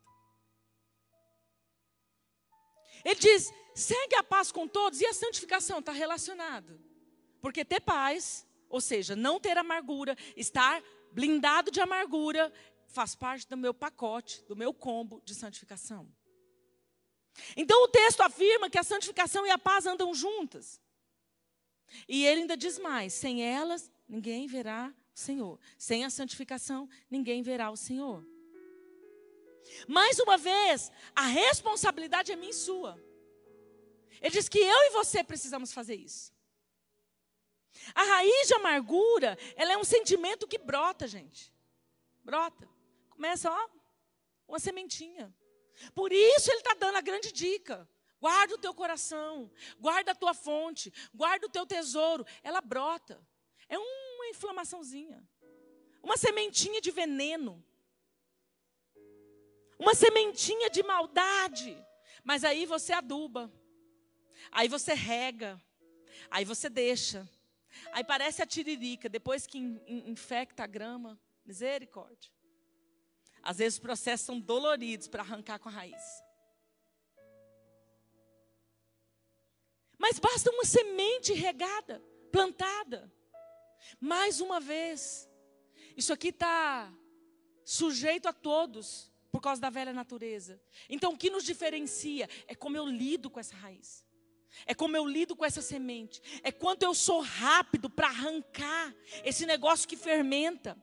Ele 3.04 3.16
diz: 3.16 3.52
segue 3.76 4.16
a 4.16 4.24
paz 4.24 4.52
com 4.52 4.68
todos 4.68 5.02
e 5.02 5.06
a 5.06 5.14
santificação 5.14 5.80
está 5.80 5.92
relacionado. 5.92 6.80
Porque 7.42 7.66
ter 7.66 7.82
paz, 7.82 8.48
ou 8.70 8.80
seja, 8.80 9.16
não 9.16 9.40
ter 9.40 9.58
amargura, 9.58 10.18
estar 10.38 10.82
blindado 11.12 11.70
de 11.70 11.82
amargura, 11.82 12.52
faz 12.88 13.16
parte 13.16 13.48
do 13.48 13.58
meu 13.58 13.74
pacote, 13.74 14.44
do 14.48 14.56
meu 14.56 14.74
combo 14.74 15.22
de 15.26 15.36
santificação. 15.36 16.08
Então 17.56 17.84
o 17.84 17.88
texto 17.88 18.22
afirma 18.22 18.70
que 18.70 18.78
a 18.78 18.84
santificação 18.84 19.46
e 19.46 19.50
a 19.50 19.58
paz 19.58 19.86
andam 19.86 20.14
juntas. 20.14 20.80
E 22.08 22.26
ele 22.26 22.42
ainda 22.42 22.58
diz 22.58 22.78
mais: 22.80 23.14
sem 23.14 23.44
elas, 23.44 23.92
ninguém 24.08 24.48
verá 24.48 24.94
o 25.16 25.20
Senhor. 25.20 25.60
Sem 25.78 26.06
a 26.06 26.10
santificação, 26.10 26.90
ninguém 27.10 27.42
verá 27.42 27.72
o 27.72 27.78
Senhor. 27.78 28.26
Mais 29.88 30.20
uma 30.20 30.38
vez, 30.38 30.92
a 31.16 31.26
responsabilidade 31.26 32.32
é 32.32 32.36
minha 32.36 32.52
e 32.52 32.54
sua. 32.54 33.02
Ele 34.22 34.32
diz 34.32 34.48
que 34.48 34.60
eu 34.60 34.78
e 34.84 34.90
você 34.92 35.24
precisamos 35.24 35.74
fazer 35.74 35.96
isso. 35.96 36.32
A 37.94 38.04
raiz 38.04 38.48
de 38.48 38.54
amargura, 38.54 39.38
ela 39.56 39.74
é 39.74 39.78
um 39.78 39.84
sentimento 39.84 40.48
que 40.48 40.58
brota, 40.58 41.08
gente. 41.08 41.52
Brota. 42.24 42.70
Começa, 43.10 43.52
ó, 43.52 43.70
uma 44.48 44.60
sementinha. 44.60 45.34
Por 45.94 46.12
isso 46.12 46.50
ele 46.52 46.60
está 46.60 46.74
dando 46.74 46.98
a 46.98 47.02
grande 47.02 47.32
dica. 47.32 47.88
Guarda 48.20 48.56
o 48.56 48.58
teu 48.58 48.74
coração, 48.74 49.52
guarda 49.78 50.14
a 50.14 50.16
tua 50.16 50.34
fonte, 50.34 50.94
guarda 51.14 51.46
o 51.46 51.50
teu 51.50 51.66
tesouro. 51.66 52.26
Ela 52.42 52.62
brota. 52.62 53.22
É 53.68 53.78
uma 53.78 54.28
inflamaçãozinha. 54.28 55.22
Uma 56.02 56.16
sementinha 56.16 56.80
de 56.80 56.90
veneno. 56.90 57.64
Uma 59.78 59.94
sementinha 59.94 60.70
de 60.70 60.82
maldade. 60.84 61.76
Mas 62.24 62.46
aí 62.46 62.66
você 62.66 62.94
aduba. 62.94 63.52
Aí 64.52 64.70
você 64.70 64.94
rega. 64.94 65.62
Aí 66.30 66.46
você 66.46 66.70
deixa. 66.70 67.30
Aí 67.92 68.04
parece 68.04 68.42
a 68.42 68.46
tiririca, 68.46 69.10
depois 69.10 69.46
que 69.46 69.58
infecta 69.88 70.64
a 70.64 70.68
grama. 70.68 71.20
Misericórdia. 71.46 72.32
Às 73.44 73.58
vezes 73.58 73.76
os 73.76 73.80
processos 73.80 74.26
são 74.26 74.40
doloridos 74.40 75.08
para 75.08 75.22
arrancar 75.22 75.60
com 75.60 75.68
a 75.68 75.72
raiz. 75.72 76.24
Mas 80.00 80.18
basta 80.18 80.50
uma 80.50 80.66
semente 80.66 81.34
regada, 81.34 82.02
plantada. 82.32 83.14
Mais 84.00 84.40
uma 84.40 84.60
vez, 84.60 85.30
isso 85.96 86.14
aqui 86.14 86.30
está 86.30 86.92
sujeito 87.66 88.28
a 88.28 88.34
todos 88.34 89.12
por 89.32 89.42
causa 89.42 89.62
da 89.62 89.70
velha 89.70 89.94
natureza. 89.94 90.62
Então, 90.90 91.14
o 91.14 91.18
que 91.18 91.30
nos 91.30 91.44
diferencia 91.44 92.30
é 92.48 92.56
como 92.56 92.78
eu 92.78 92.86
lido 92.86 93.30
com 93.30 93.40
essa 93.40 93.56
raiz. 93.56 94.06
É 94.66 94.74
como 94.74 94.96
eu 94.96 95.06
lido 95.06 95.36
com 95.36 95.44
essa 95.44 95.62
semente. 95.62 96.22
É 96.44 96.52
quanto 96.52 96.84
eu 96.84 96.94
sou 96.94 97.22
rápido 97.22 97.90
para 97.90 98.08
arrancar 98.08 98.94
esse 99.24 99.46
negócio 99.46 99.88
que 99.88 99.98
fermenta. 99.98 100.78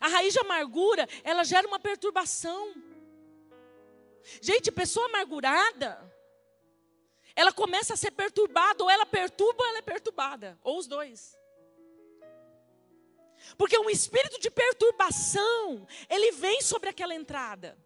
A 0.00 0.08
raiz 0.08 0.32
de 0.32 0.40
amargura, 0.40 1.08
ela 1.22 1.44
gera 1.44 1.66
uma 1.66 1.78
perturbação. 1.78 2.74
Gente, 4.40 4.72
pessoa 4.72 5.06
amargurada, 5.06 6.12
ela 7.36 7.52
começa 7.52 7.94
a 7.94 7.96
ser 7.96 8.10
perturbada, 8.12 8.82
ou 8.82 8.90
ela 8.90 9.06
perturba 9.06 9.62
ou 9.62 9.68
ela 9.68 9.78
é 9.78 9.82
perturbada, 9.82 10.58
ou 10.62 10.78
os 10.78 10.86
dois. 10.86 11.36
Porque 13.58 13.78
um 13.78 13.90
espírito 13.90 14.40
de 14.40 14.50
perturbação, 14.50 15.86
ele 16.08 16.32
vem 16.32 16.62
sobre 16.62 16.88
aquela 16.88 17.14
entrada. 17.14 17.76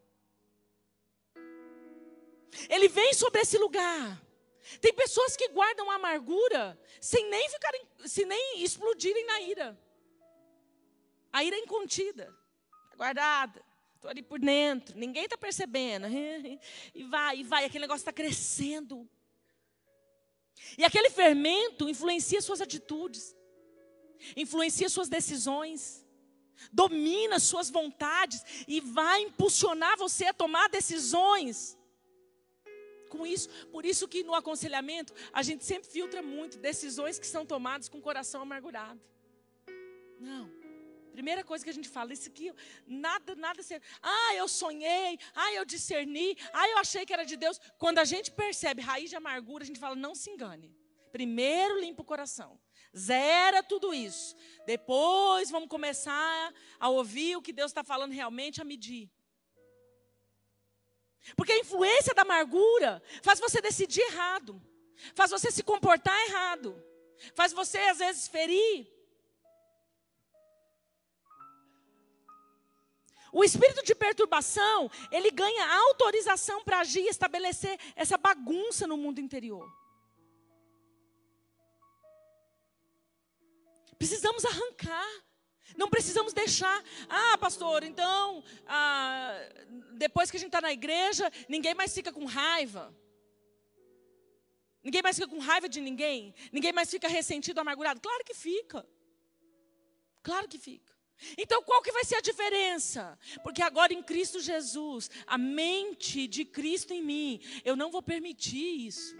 Ele 2.68 2.88
vem 2.88 3.12
sobre 3.12 3.40
esse 3.40 3.58
lugar. 3.58 4.22
Tem 4.80 4.92
pessoas 4.92 5.36
que 5.36 5.48
guardam 5.48 5.90
a 5.90 5.94
amargura 5.94 6.78
sem 7.00 7.28
nem 7.28 7.48
ficarem, 7.48 7.88
sem 8.04 8.24
nem 8.24 8.62
explodirem 8.62 9.24
na 9.26 9.40
ira. 9.40 9.87
A 11.32 11.44
ira 11.44 11.56
é 11.56 11.60
incontida, 11.60 12.26
tá 12.90 12.96
guardada. 12.96 13.62
Estou 13.94 14.10
ali 14.10 14.22
por 14.22 14.38
dentro, 14.38 14.96
ninguém 14.96 15.24
está 15.24 15.36
percebendo. 15.36 16.06
E 16.94 17.04
vai, 17.04 17.38
e 17.38 17.44
vai, 17.44 17.64
aquele 17.64 17.82
negócio 17.82 18.02
está 18.02 18.12
crescendo. 18.12 19.08
E 20.76 20.84
aquele 20.84 21.10
fermento 21.10 21.88
influencia 21.88 22.40
suas 22.40 22.60
atitudes, 22.60 23.36
influencia 24.36 24.88
suas 24.88 25.08
decisões, 25.08 26.04
domina 26.72 27.38
suas 27.38 27.70
vontades 27.70 28.42
e 28.66 28.80
vai 28.80 29.22
impulsionar 29.22 29.96
você 29.96 30.26
a 30.26 30.34
tomar 30.34 30.68
decisões. 30.68 31.76
Com 33.08 33.26
isso, 33.26 33.48
por 33.72 33.86
isso 33.86 34.06
que 34.06 34.22
no 34.22 34.34
aconselhamento 34.34 35.14
a 35.32 35.42
gente 35.42 35.64
sempre 35.64 35.88
filtra 35.88 36.22
muito 36.22 36.58
decisões 36.58 37.18
que 37.18 37.26
são 37.26 37.46
tomadas 37.46 37.88
com 37.88 37.98
o 37.98 38.02
coração 38.02 38.42
amargurado. 38.42 39.00
Não. 40.20 40.57
Primeira 41.18 41.42
coisa 41.42 41.64
que 41.64 41.70
a 41.70 41.74
gente 41.74 41.88
fala, 41.88 42.12
isso 42.12 42.28
aqui, 42.28 42.52
nada, 42.86 43.34
nada 43.34 43.60
ser. 43.60 43.82
Ah, 44.00 44.34
eu 44.36 44.46
sonhei, 44.46 45.18
ah, 45.34 45.52
eu 45.52 45.64
discerni, 45.64 46.38
ah, 46.52 46.68
eu 46.68 46.78
achei 46.78 47.04
que 47.04 47.12
era 47.12 47.24
de 47.24 47.36
Deus. 47.36 47.60
Quando 47.76 47.98
a 47.98 48.04
gente 48.04 48.30
percebe 48.30 48.80
raiz 48.80 49.10
de 49.10 49.16
amargura, 49.16 49.64
a 49.64 49.66
gente 49.66 49.80
fala, 49.80 49.96
não 49.96 50.14
se 50.14 50.30
engane. 50.30 50.72
Primeiro 51.10 51.80
limpa 51.80 52.02
o 52.02 52.04
coração. 52.04 52.60
Zera 52.96 53.64
tudo 53.64 53.92
isso. 53.92 54.36
Depois 54.64 55.50
vamos 55.50 55.68
começar 55.68 56.54
a 56.78 56.88
ouvir 56.88 57.34
o 57.34 57.42
que 57.42 57.52
Deus 57.52 57.72
está 57.72 57.82
falando 57.82 58.12
realmente, 58.12 58.60
a 58.60 58.64
medir. 58.64 59.10
Porque 61.34 61.50
a 61.50 61.58
influência 61.58 62.14
da 62.14 62.22
amargura 62.22 63.02
faz 63.24 63.40
você 63.40 63.60
decidir 63.60 64.02
errado, 64.02 64.62
faz 65.16 65.32
você 65.32 65.50
se 65.50 65.64
comportar 65.64 66.16
errado, 66.28 66.80
faz 67.34 67.52
você 67.52 67.78
às 67.78 67.98
vezes 67.98 68.28
ferir 68.28 68.97
O 73.32 73.44
espírito 73.44 73.84
de 73.84 73.94
perturbação, 73.94 74.90
ele 75.10 75.30
ganha 75.30 75.66
autorização 75.86 76.64
para 76.64 76.80
agir 76.80 77.00
e 77.00 77.08
estabelecer 77.08 77.78
essa 77.94 78.16
bagunça 78.16 78.86
no 78.86 78.96
mundo 78.96 79.20
interior. 79.20 79.68
Precisamos 83.98 84.44
arrancar. 84.44 85.08
Não 85.76 85.88
precisamos 85.88 86.32
deixar. 86.32 86.82
Ah, 87.08 87.36
pastor, 87.38 87.82
então, 87.82 88.42
ah, 88.66 89.38
depois 89.92 90.30
que 90.30 90.36
a 90.36 90.40
gente 90.40 90.48
está 90.48 90.60
na 90.60 90.72
igreja, 90.72 91.30
ninguém 91.48 91.74
mais 91.74 91.92
fica 91.92 92.12
com 92.12 92.24
raiva. 92.24 92.94
Ninguém 94.82 95.02
mais 95.02 95.16
fica 95.16 95.28
com 95.28 95.38
raiva 95.38 95.68
de 95.68 95.80
ninguém. 95.80 96.34
Ninguém 96.52 96.72
mais 96.72 96.90
fica 96.90 97.08
ressentido, 97.08 97.58
amargurado. 97.58 98.00
Claro 98.00 98.24
que 98.24 98.34
fica. 98.34 98.86
Claro 100.22 100.48
que 100.48 100.58
fica. 100.58 100.97
Então, 101.36 101.62
qual 101.62 101.82
que 101.82 101.92
vai 101.92 102.04
ser 102.04 102.16
a 102.16 102.20
diferença? 102.20 103.18
Porque 103.42 103.62
agora 103.62 103.92
em 103.92 104.02
Cristo 104.02 104.40
Jesus, 104.40 105.10
a 105.26 105.36
mente 105.36 106.26
de 106.28 106.44
Cristo 106.44 106.92
em 106.92 107.02
mim, 107.02 107.40
eu 107.64 107.76
não 107.76 107.90
vou 107.90 108.02
permitir 108.02 108.86
isso. 108.86 109.16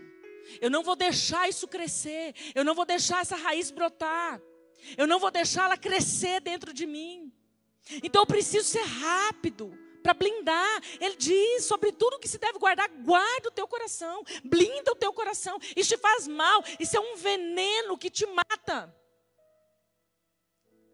Eu 0.60 0.70
não 0.70 0.82
vou 0.82 0.96
deixar 0.96 1.48
isso 1.48 1.68
crescer. 1.68 2.34
Eu 2.54 2.64
não 2.64 2.74
vou 2.74 2.86
deixar 2.86 3.20
essa 3.20 3.36
raiz 3.36 3.70
brotar. 3.70 4.40
Eu 4.96 5.06
não 5.06 5.18
vou 5.18 5.30
deixá-la 5.30 5.76
crescer 5.76 6.40
dentro 6.40 6.72
de 6.72 6.86
mim. 6.86 7.32
Então 8.02 8.22
eu 8.22 8.26
preciso 8.26 8.66
ser 8.66 8.84
rápido 8.84 9.76
para 10.02 10.14
blindar. 10.14 10.82
Ele 11.00 11.16
diz 11.16 11.64
sobre 11.64 11.92
tudo 11.92 12.18
que 12.18 12.28
se 12.28 12.38
deve 12.38 12.58
guardar, 12.58 12.88
guarda 12.88 13.48
o 13.48 13.52
teu 13.52 13.66
coração, 13.66 14.22
blinda 14.44 14.92
o 14.92 14.96
teu 14.96 15.12
coração. 15.12 15.58
Isso 15.76 15.90
te 15.90 15.98
faz 15.98 16.26
mal, 16.26 16.62
isso 16.78 16.96
é 16.96 17.00
um 17.00 17.16
veneno 17.16 17.98
que 17.98 18.10
te 18.10 18.26
mata. 18.26 18.94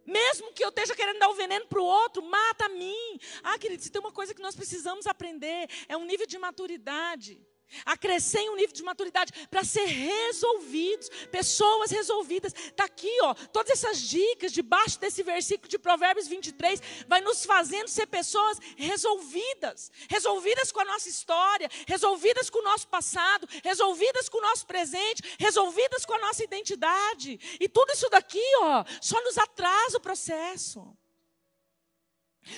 Mesmo 0.07 0.53
que 0.53 0.65
eu 0.65 0.69
esteja 0.69 0.95
querendo 0.95 1.19
dar 1.19 1.29
o 1.29 1.35
veneno 1.35 1.67
para 1.67 1.81
o 1.81 1.85
outro, 1.85 2.23
mata 2.23 2.67
a 2.67 2.69
mim. 2.69 3.19
Ah, 3.43 3.59
querido, 3.59 3.83
se 3.83 3.91
tem 3.91 4.01
uma 4.01 4.13
coisa 4.13 4.35
que 4.35 4.43
nós 4.43 4.55
precisamos 4.55 5.07
aprender, 5.07 5.69
é 5.89 5.97
um 5.97 6.05
nível 6.05 6.27
de 6.27 6.39
maturidade 6.39 7.41
a 7.85 7.97
crescer 7.97 8.41
em 8.41 8.51
um 8.51 8.57
nível 8.57 8.75
de 8.75 8.83
maturidade 8.83 9.33
para 9.49 9.65
ser 9.65 9.87
resolvidos, 9.87 11.09
pessoas 11.31 11.91
resolvidas. 11.91 12.55
Está 12.55 12.85
aqui, 12.85 13.13
ó, 13.23 13.35
todas 13.35 13.73
essas 13.73 14.01
dicas 14.01 14.53
debaixo 14.53 14.99
desse 14.99 15.23
versículo 15.23 15.69
de 15.69 15.79
Provérbios 15.79 16.29
23 16.29 16.81
vai 17.07 17.21
nos 17.21 17.45
fazendo 17.45 17.89
ser 17.89 18.07
pessoas 18.07 18.59
resolvidas, 18.77 19.91
resolvidas 20.09 20.71
com 20.71 20.81
a 20.81 20.85
nossa 20.85 21.09
história, 21.09 21.69
resolvidas 21.87 22.51
com 22.51 22.59
o 22.59 22.65
nosso 22.65 22.89
passado, 22.89 23.49
resolvidas 23.63 24.29
com 24.29 24.39
o 24.39 24.43
nosso 24.43 24.67
presente, 24.67 25.23
resolvidas 25.39 26.05
com 26.05 26.15
a 26.15 26.19
nossa 26.19 26.45
identidade. 26.45 27.39
E 27.61 27.69
tudo 27.69 27.93
isso 27.93 28.09
daqui, 28.09 28.43
ó, 28.61 28.85
só 29.01 29.21
nos 29.23 29.39
atrasa 29.39 29.99
o 29.99 30.01
processo. 30.01 30.97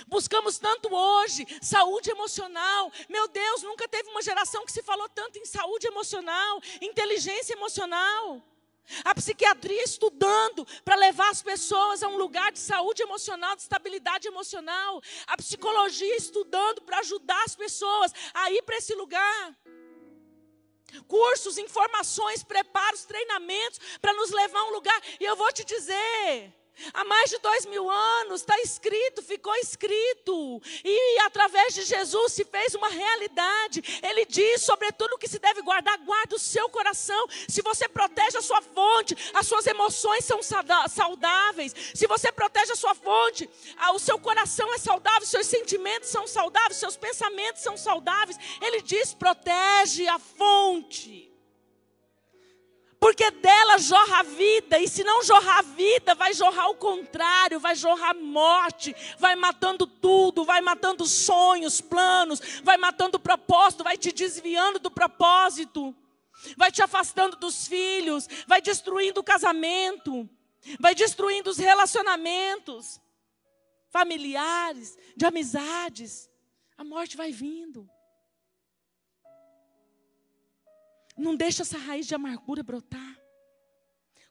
Buscamos 0.06 0.58
tanto 0.58 0.94
hoje 0.94 1.46
saúde 1.60 2.10
emocional. 2.10 2.92
Meu 3.08 3.28
Deus, 3.28 3.62
nunca 3.62 3.88
teve 3.88 4.08
uma 4.10 4.22
geração 4.22 4.64
que 4.64 4.72
se 4.72 4.82
falou 4.82 5.08
tanto 5.08 5.38
em 5.38 5.44
saúde 5.44 5.86
emocional, 5.86 6.60
inteligência 6.80 7.54
emocional. 7.54 8.42
A 9.04 9.14
psiquiatria 9.14 9.82
estudando 9.82 10.64
para 10.84 10.94
levar 10.94 11.28
as 11.30 11.42
pessoas 11.42 12.02
a 12.02 12.08
um 12.08 12.16
lugar 12.16 12.52
de 12.52 12.58
saúde 12.58 13.02
emocional, 13.02 13.56
de 13.56 13.62
estabilidade 13.62 14.28
emocional. 14.28 15.02
A 15.26 15.36
psicologia 15.36 16.16
estudando 16.16 16.82
para 16.82 17.00
ajudar 17.00 17.42
as 17.44 17.56
pessoas 17.56 18.12
a 18.32 18.50
ir 18.50 18.62
para 18.62 18.76
esse 18.76 18.94
lugar. 18.94 19.56
Cursos, 21.08 21.58
informações, 21.58 22.44
preparos, 22.44 23.04
treinamentos 23.04 23.80
para 24.00 24.14
nos 24.14 24.30
levar 24.30 24.60
a 24.60 24.64
um 24.66 24.72
lugar. 24.72 25.02
E 25.18 25.24
eu 25.24 25.34
vou 25.34 25.52
te 25.52 25.64
dizer, 25.64 26.54
Há 26.92 27.04
mais 27.04 27.30
de 27.30 27.38
dois 27.38 27.66
mil 27.66 27.90
anos 27.90 28.40
está 28.40 28.58
escrito, 28.60 29.22
ficou 29.22 29.54
escrito, 29.56 30.60
e 30.84 31.18
através 31.20 31.74
de 31.74 31.82
Jesus 31.82 32.32
se 32.32 32.44
fez 32.44 32.74
uma 32.74 32.88
realidade. 32.88 33.82
Ele 34.02 34.24
diz 34.26 34.62
sobre 34.62 34.90
tudo 34.92 35.18
que 35.18 35.28
se 35.28 35.38
deve 35.38 35.62
guardar, 35.62 35.98
guarda 35.98 36.36
o 36.36 36.38
seu 36.38 36.68
coração. 36.68 37.26
Se 37.48 37.62
você 37.62 37.88
protege 37.88 38.38
a 38.38 38.42
sua 38.42 38.60
fonte, 38.62 39.16
as 39.34 39.46
suas 39.46 39.66
emoções 39.66 40.24
são 40.24 40.40
saudáveis. 40.42 41.74
Se 41.94 42.06
você 42.06 42.30
protege 42.30 42.72
a 42.72 42.76
sua 42.76 42.94
fonte, 42.94 43.48
o 43.94 43.98
seu 43.98 44.18
coração 44.18 44.72
é 44.74 44.78
saudável, 44.78 45.26
seus 45.26 45.46
sentimentos 45.46 46.10
são 46.10 46.26
saudáveis, 46.26 46.76
seus 46.76 46.96
pensamentos 46.96 47.62
são 47.62 47.76
saudáveis. 47.76 48.38
Ele 48.60 48.82
diz: 48.82 49.14
protege 49.14 50.06
a 50.08 50.18
fonte 50.18 51.35
porque 52.98 53.30
dela 53.30 53.78
jorra 53.78 54.20
a 54.20 54.22
vida, 54.22 54.78
e 54.78 54.88
se 54.88 55.04
não 55.04 55.22
jorrar 55.22 55.58
a 55.58 55.62
vida, 55.62 56.14
vai 56.14 56.32
jorrar 56.32 56.68
o 56.70 56.76
contrário, 56.76 57.60
vai 57.60 57.74
jorrar 57.74 58.14
morte, 58.14 58.94
vai 59.18 59.36
matando 59.36 59.86
tudo, 59.86 60.44
vai 60.44 60.60
matando 60.60 61.06
sonhos, 61.06 61.80
planos, 61.80 62.40
vai 62.62 62.76
matando 62.76 63.18
o 63.18 63.20
propósito, 63.20 63.84
vai 63.84 63.96
te 63.98 64.12
desviando 64.12 64.78
do 64.78 64.90
propósito, 64.90 65.94
vai 66.56 66.72
te 66.72 66.82
afastando 66.82 67.36
dos 67.36 67.66
filhos, 67.66 68.28
vai 68.46 68.62
destruindo 68.62 69.20
o 69.20 69.24
casamento, 69.24 70.28
vai 70.80 70.94
destruindo 70.94 71.50
os 71.50 71.58
relacionamentos 71.58 73.00
familiares, 73.90 74.98
de 75.16 75.24
amizades. 75.24 76.30
A 76.76 76.84
morte 76.84 77.16
vai 77.16 77.32
vindo. 77.32 77.88
Não 81.16 81.34
deixa 81.34 81.62
essa 81.62 81.78
raiz 81.78 82.06
de 82.06 82.14
amargura 82.14 82.62
brotar. 82.62 83.20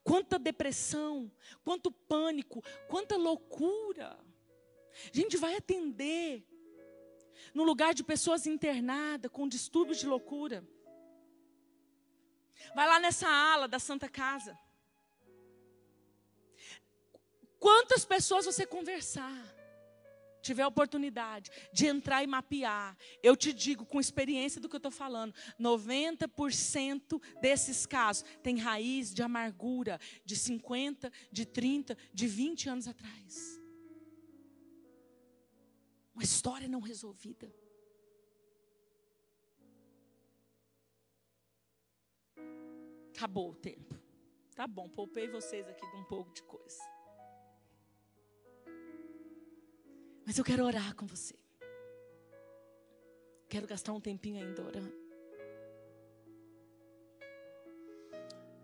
Quanta 0.03 0.37
depressão, 0.37 1.31
quanto 1.63 1.91
pânico, 1.91 2.63
quanta 2.87 3.17
loucura. 3.17 4.19
A 5.11 5.17
gente 5.17 5.35
vai 5.35 5.55
atender 5.55 6.45
no 7.53 7.63
lugar 7.63 7.93
de 7.93 8.03
pessoas 8.03 8.45
internadas 8.45 9.31
com 9.31 9.47
distúrbios 9.47 9.99
de 9.99 10.07
loucura. 10.07 10.67
Vai 12.75 12.87
lá 12.87 12.99
nessa 12.99 13.27
ala 13.27 13.67
da 13.67 13.79
Santa 13.79 14.07
Casa. 14.07 14.57
Quantas 17.59 18.05
pessoas 18.05 18.45
você 18.45 18.65
conversar? 18.65 19.54
Tiver 20.45 20.63
a 20.63 20.67
oportunidade 20.67 21.49
de 21.73 21.87
entrar 21.87 22.23
e 22.23 22.27
mapear, 22.27 22.95
eu 23.23 23.35
te 23.35 23.51
digo 23.51 23.85
com 23.85 23.99
experiência 23.99 24.61
do 24.61 24.69
que 24.69 24.75
eu 24.75 24.77
estou 24.77 24.91
falando, 24.91 25.33
90% 25.59 27.21
desses 27.41 27.85
casos 27.85 28.23
tem 28.43 28.57
raiz 28.57 29.13
de 29.13 29.23
amargura 29.23 29.99
de 30.23 30.35
50, 30.35 31.11
de 31.31 31.45
30, 31.45 31.97
de 32.13 32.27
20 32.27 32.69
anos 32.69 32.87
atrás. 32.87 33.59
Uma 36.13 36.23
história 36.23 36.67
não 36.67 36.79
resolvida. 36.79 37.53
Acabou 43.15 43.51
o 43.51 43.55
tempo. 43.55 43.99
Tá 44.55 44.67
bom, 44.67 44.87
poupei 44.87 45.27
vocês 45.27 45.67
aqui 45.67 45.85
de 45.89 45.95
um 45.97 46.03
pouco 46.05 46.31
de 46.33 46.43
coisa. 46.43 46.94
Mas 50.25 50.37
eu 50.37 50.43
quero 50.43 50.65
orar 50.65 50.95
com 50.95 51.05
você. 51.05 51.35
Quero 53.47 53.67
gastar 53.67 53.93
um 53.93 54.01
tempinho 54.01 54.43
ainda 54.43 54.63
orando. 54.63 54.93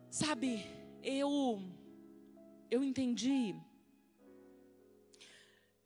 Sabe, 0.10 0.66
eu 1.04 1.62
eu 2.70 2.84
entendi 2.84 3.56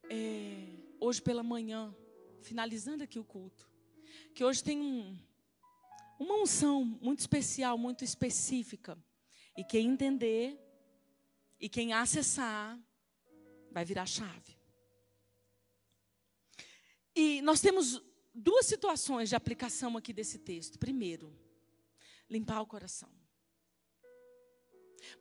é, 0.10 0.78
hoje 1.00 1.22
pela 1.22 1.44
manhã, 1.44 1.94
finalizando 2.42 3.04
aqui 3.04 3.20
o 3.20 3.24
culto, 3.24 3.70
que 4.34 4.44
hoje 4.44 4.64
tem 4.64 4.80
um, 4.80 5.18
uma 6.20 6.36
unção 6.36 6.86
muito 6.86 7.20
especial, 7.20 7.78
muito 7.78 8.04
específica. 8.04 8.98
E 9.58 9.64
quem 9.64 9.88
entender 9.88 10.60
e 11.60 11.70
quem 11.70 11.94
acessar 11.94 12.80
vai 13.72 13.86
virar 13.86 14.06
chave. 14.06 14.55
E 17.16 17.42
nós 17.42 17.62
temos 17.62 18.02
duas 18.34 18.66
situações 18.66 19.30
de 19.30 19.36
aplicação 19.36 19.96
aqui 19.96 20.12
desse 20.12 20.38
texto. 20.38 20.78
Primeiro, 20.78 21.34
limpar 22.30 22.62
o 22.62 22.68
coração. 22.68 23.10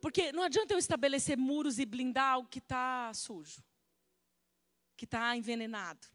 Porque 0.01 0.31
não 0.33 0.43
adianta 0.43 0.73
eu 0.73 0.77
estabelecer 0.77 1.37
muros 1.37 1.79
e 1.79 1.85
blindar 1.85 2.39
o 2.39 2.47
que 2.47 2.59
está 2.59 3.13
sujo, 3.13 3.63
que 4.97 5.05
está 5.05 5.37
envenenado, 5.37 6.05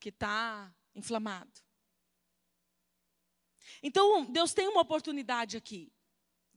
que 0.00 0.08
está 0.08 0.74
inflamado. 0.94 1.60
Então, 3.82 4.24
Deus 4.24 4.54
tem 4.54 4.68
uma 4.68 4.80
oportunidade 4.80 5.56
aqui, 5.56 5.92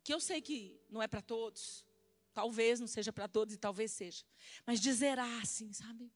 que 0.04 0.14
eu 0.14 0.20
sei 0.20 0.42
que 0.42 0.80
não 0.90 1.02
é 1.02 1.08
para 1.08 1.22
todos, 1.22 1.84
talvez 2.34 2.80
não 2.80 2.88
seja 2.88 3.12
para 3.12 3.28
todos 3.28 3.56
e 3.56 3.58
talvez 3.58 3.92
seja, 3.92 4.24
mas 4.66 4.80
de 4.80 4.94
zerar, 4.94 5.42
assim, 5.42 5.74
sabe? 5.74 6.14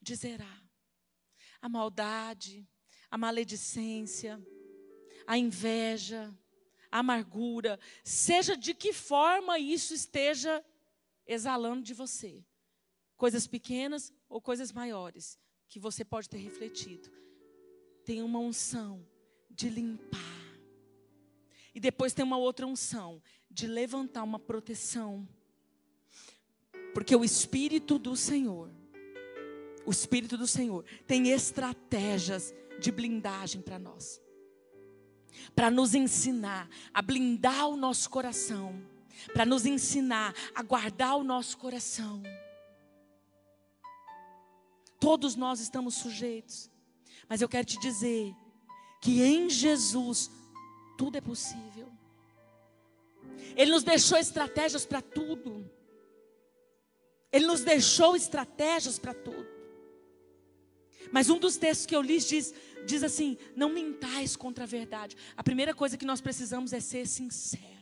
De 0.00 0.14
zerar 0.14 0.65
a 1.60 1.68
maldade, 1.68 2.66
a 3.10 3.18
maledicência, 3.18 4.40
a 5.26 5.36
inveja, 5.36 6.34
a 6.90 6.98
amargura, 7.00 7.78
seja 8.04 8.56
de 8.56 8.74
que 8.74 8.92
forma 8.92 9.58
isso 9.58 9.94
esteja 9.94 10.64
exalando 11.26 11.82
de 11.82 11.94
você. 11.94 12.44
Coisas 13.16 13.46
pequenas 13.46 14.12
ou 14.28 14.40
coisas 14.40 14.72
maiores 14.72 15.38
que 15.68 15.80
você 15.80 16.04
pode 16.04 16.28
ter 16.28 16.38
refletido. 16.38 17.10
Tem 18.04 18.22
uma 18.22 18.38
unção 18.38 19.06
de 19.50 19.68
limpar. 19.68 20.36
E 21.74 21.80
depois 21.80 22.12
tem 22.12 22.24
uma 22.24 22.38
outra 22.38 22.66
unção 22.66 23.22
de 23.50 23.66
levantar 23.66 24.22
uma 24.22 24.38
proteção. 24.38 25.28
Porque 26.94 27.14
o 27.14 27.24
Espírito 27.24 27.98
do 27.98 28.16
Senhor 28.16 28.70
o 29.86 29.90
Espírito 29.92 30.36
do 30.36 30.46
Senhor 30.48 30.84
tem 31.06 31.30
estratégias 31.30 32.52
de 32.80 32.90
blindagem 32.90 33.62
para 33.62 33.78
nós. 33.78 34.20
Para 35.54 35.70
nos 35.70 35.94
ensinar 35.94 36.68
a 36.92 37.00
blindar 37.00 37.68
o 37.68 37.76
nosso 37.76 38.10
coração. 38.10 38.82
Para 39.32 39.46
nos 39.46 39.64
ensinar 39.64 40.34
a 40.54 40.62
guardar 40.62 41.16
o 41.16 41.22
nosso 41.22 41.56
coração. 41.56 42.22
Todos 44.98 45.36
nós 45.36 45.60
estamos 45.60 45.94
sujeitos. 45.94 46.68
Mas 47.28 47.40
eu 47.40 47.48
quero 47.48 47.64
te 47.64 47.78
dizer 47.78 48.34
que 49.00 49.22
em 49.22 49.48
Jesus 49.48 50.30
tudo 50.98 51.16
é 51.16 51.20
possível. 51.20 51.92
Ele 53.54 53.70
nos 53.70 53.84
deixou 53.84 54.18
estratégias 54.18 54.84
para 54.84 55.00
tudo. 55.00 55.70
Ele 57.30 57.46
nos 57.46 57.60
deixou 57.60 58.16
estratégias 58.16 58.98
para 58.98 59.14
tudo. 59.14 59.55
Mas 61.12 61.30
um 61.30 61.38
dos 61.38 61.56
textos 61.56 61.86
que 61.86 61.94
eu 61.94 62.02
li 62.02 62.18
diz, 62.18 62.54
diz 62.84 63.02
assim: 63.02 63.36
não 63.54 63.68
mintais 63.68 64.36
contra 64.36 64.64
a 64.64 64.66
verdade. 64.66 65.16
A 65.36 65.42
primeira 65.42 65.74
coisa 65.74 65.96
que 65.96 66.06
nós 66.06 66.20
precisamos 66.20 66.72
é 66.72 66.80
ser 66.80 67.06
sincero. 67.06 67.76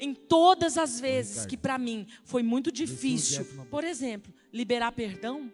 Em 0.00 0.14
todas 0.14 0.78
as 0.78 0.98
vezes 0.98 1.44
que 1.44 1.56
para 1.56 1.78
mim 1.78 2.06
foi 2.24 2.42
muito 2.42 2.72
difícil, 2.72 3.44
por 3.70 3.84
exemplo, 3.84 4.32
liberar 4.50 4.90
perdão, 4.92 5.52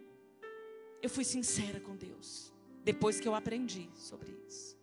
eu 1.02 1.10
fui 1.10 1.24
sincera 1.24 1.80
com 1.80 1.96
Deus. 1.96 2.52
Depois 2.84 3.20
que 3.20 3.26
eu 3.26 3.34
aprendi 3.34 3.90
sobre 3.96 4.32
isso. 4.46 4.76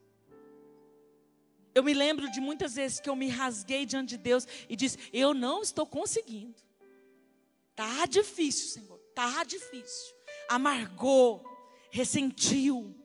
Eu 1.74 1.84
me 1.84 1.94
lembro 1.94 2.30
de 2.30 2.42
muitas 2.42 2.76
vezes 2.76 3.00
que 3.00 3.10
eu 3.10 3.16
me 3.16 3.28
rasguei 3.28 3.86
diante 3.86 4.10
de 4.10 4.18
Deus 4.18 4.46
e 4.68 4.76
disse: 4.76 4.98
Eu 5.14 5.34
não 5.34 5.62
estou 5.62 5.86
conseguindo. 5.86 6.56
Tá 7.76 8.06
difícil, 8.06 8.68
Senhor. 8.68 9.00
Tá 9.16 9.44
difícil 9.44 10.19
amargou, 10.50 11.44
ressentiu. 11.92 12.96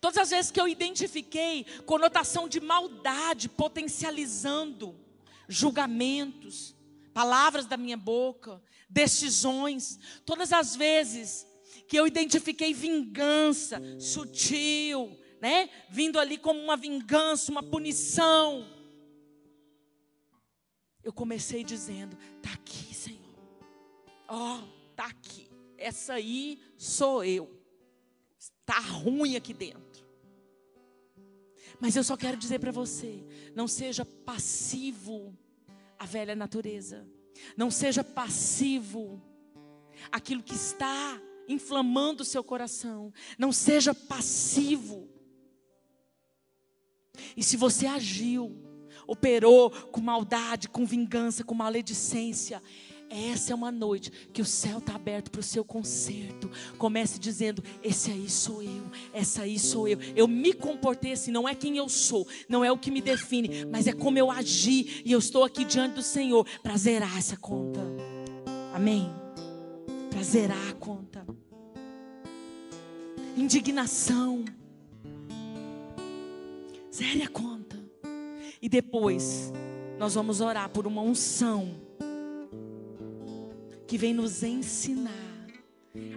Todas 0.00 0.18
as 0.18 0.30
vezes 0.30 0.50
que 0.50 0.60
eu 0.60 0.68
identifiquei 0.68 1.64
conotação 1.84 2.48
de 2.48 2.60
maldade, 2.60 3.48
potencializando 3.48 4.98
julgamentos, 5.48 6.74
palavras 7.12 7.66
da 7.66 7.76
minha 7.76 7.96
boca, 7.96 8.62
decisões, 8.88 9.98
todas 10.24 10.52
as 10.52 10.76
vezes 10.76 11.46
que 11.88 11.98
eu 11.98 12.06
identifiquei 12.06 12.72
vingança 12.72 13.80
sutil, 13.98 15.18
né? 15.40 15.68
Vindo 15.88 16.18
ali 16.18 16.38
como 16.38 16.60
uma 16.60 16.76
vingança, 16.76 17.50
uma 17.50 17.62
punição. 17.62 18.66
Eu 21.02 21.12
comecei 21.12 21.64
dizendo: 21.64 22.16
"Tá 22.42 22.52
aqui, 22.52 22.94
Senhor. 22.94 23.18
Ó, 24.28 24.58
oh, 24.58 24.94
tá 24.94 25.06
aqui. 25.06 25.47
Essa 25.78 26.14
aí 26.14 26.60
sou 26.76 27.24
eu. 27.24 27.48
Tá 28.66 28.80
ruim 28.80 29.36
aqui 29.36 29.54
dentro. 29.54 30.06
Mas 31.80 31.94
eu 31.94 32.02
só 32.02 32.16
quero 32.16 32.36
dizer 32.36 32.58
para 32.58 32.72
você, 32.72 33.24
não 33.54 33.68
seja 33.68 34.04
passivo 34.04 35.38
à 35.98 36.04
velha 36.04 36.34
natureza. 36.34 37.08
Não 37.56 37.70
seja 37.70 38.02
passivo 38.02 39.22
aquilo 40.10 40.42
que 40.42 40.54
está 40.54 41.20
inflamando 41.48 42.22
o 42.22 42.26
seu 42.26 42.42
coração. 42.42 43.12
Não 43.38 43.52
seja 43.52 43.94
passivo. 43.94 45.08
E 47.36 47.42
se 47.42 47.56
você 47.56 47.86
agiu, 47.86 48.56
operou 49.06 49.70
com 49.70 50.00
maldade, 50.00 50.68
com 50.68 50.84
vingança, 50.84 51.44
com 51.44 51.54
maledicência, 51.54 52.62
essa 53.10 53.52
é 53.52 53.54
uma 53.54 53.72
noite 53.72 54.10
que 54.32 54.42
o 54.42 54.44
céu 54.44 54.78
está 54.78 54.94
aberto 54.94 55.30
para 55.30 55.40
o 55.40 55.42
seu 55.42 55.64
conserto. 55.64 56.50
Comece 56.76 57.18
dizendo: 57.18 57.62
Esse 57.82 58.10
aí 58.10 58.28
sou 58.28 58.62
eu, 58.62 58.82
essa 59.12 59.42
aí 59.42 59.58
sou 59.58 59.88
eu. 59.88 59.98
Eu 60.14 60.28
me 60.28 60.52
comportei 60.52 61.12
assim, 61.12 61.30
não 61.30 61.48
é 61.48 61.54
quem 61.54 61.76
eu 61.78 61.88
sou, 61.88 62.26
não 62.48 62.64
é 62.64 62.70
o 62.70 62.78
que 62.78 62.90
me 62.90 63.00
define, 63.00 63.64
mas 63.64 63.86
é 63.86 63.92
como 63.92 64.18
eu 64.18 64.30
agi. 64.30 65.02
E 65.04 65.12
eu 65.12 65.18
estou 65.18 65.42
aqui 65.42 65.64
diante 65.64 65.94
do 65.94 66.02
Senhor 66.02 66.46
para 66.62 66.76
zerar 66.76 67.16
essa 67.16 67.36
conta. 67.36 67.80
Amém? 68.74 69.10
Para 70.10 70.22
zerar 70.22 70.68
a 70.68 70.74
conta. 70.74 71.26
Indignação. 73.36 74.44
Zere 76.92 77.22
a 77.22 77.28
conta. 77.28 77.78
E 78.60 78.68
depois, 78.68 79.52
nós 79.98 80.14
vamos 80.14 80.40
orar 80.40 80.68
por 80.68 80.86
uma 80.86 81.00
unção 81.00 81.87
que 83.88 83.96
vem 83.96 84.12
nos 84.12 84.42
ensinar 84.42 85.48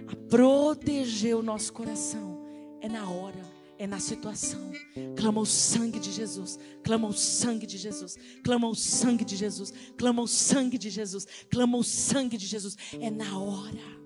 a 0.06 0.16
proteger 0.28 1.34
o 1.34 1.42
nosso 1.42 1.72
coração. 1.72 2.44
É 2.82 2.88
na 2.88 3.08
hora, 3.08 3.40
é 3.78 3.86
na 3.86 3.98
situação. 3.98 4.70
Clama 5.16 5.40
o 5.40 5.46
sangue 5.46 5.98
de 5.98 6.12
Jesus, 6.12 6.58
clama 6.84 7.08
o 7.08 7.12
sangue 7.14 7.66
de 7.66 7.78
Jesus, 7.78 8.18
clama 8.44 8.68
o 8.68 8.74
sangue 8.74 9.24
de 9.24 9.36
Jesus, 9.36 9.72
clama 9.96 10.22
o 10.22 10.28
sangue 10.28 10.76
de 10.76 10.90
Jesus, 10.90 11.26
clama 11.50 11.78
o 11.78 11.82
sangue 11.82 12.36
de 12.36 12.46
Jesus. 12.46 12.76
É 13.00 13.10
na 13.10 13.38
hora 13.38 14.01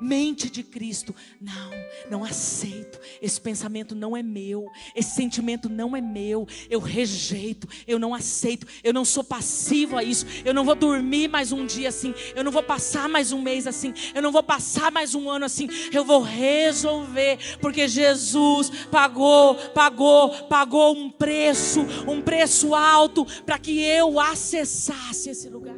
mente 0.00 0.50
de 0.50 0.62
Cristo. 0.62 1.14
Não, 1.40 1.70
não 2.10 2.24
aceito. 2.24 2.98
Esse 3.20 3.40
pensamento 3.40 3.94
não 3.94 4.16
é 4.16 4.22
meu. 4.22 4.70
Esse 4.94 5.14
sentimento 5.14 5.68
não 5.68 5.96
é 5.96 6.00
meu. 6.00 6.46
Eu 6.68 6.80
rejeito. 6.80 7.68
Eu 7.86 7.98
não 7.98 8.14
aceito. 8.14 8.66
Eu 8.82 8.92
não 8.92 9.04
sou 9.04 9.24
passivo 9.24 9.96
a 9.96 10.04
isso. 10.04 10.26
Eu 10.44 10.54
não 10.54 10.64
vou 10.64 10.74
dormir 10.74 11.28
mais 11.28 11.52
um 11.52 11.66
dia 11.66 11.88
assim. 11.88 12.14
Eu 12.34 12.44
não 12.44 12.52
vou 12.52 12.62
passar 12.62 13.08
mais 13.08 13.32
um 13.32 13.40
mês 13.40 13.66
assim. 13.66 13.92
Eu 14.14 14.22
não 14.22 14.32
vou 14.32 14.42
passar 14.42 14.90
mais 14.90 15.14
um 15.14 15.28
ano 15.30 15.44
assim. 15.44 15.68
Eu 15.92 16.04
vou 16.04 16.22
resolver. 16.22 17.58
Porque 17.60 17.88
Jesus 17.88 18.70
pagou, 18.90 19.54
pagou, 19.74 20.30
pagou 20.44 20.96
um 20.96 21.10
preço, 21.10 21.80
um 22.06 22.20
preço 22.20 22.74
alto 22.74 23.24
para 23.44 23.58
que 23.58 23.80
eu 23.80 24.18
acessasse 24.20 25.30
esse 25.30 25.48
lugar. 25.48 25.76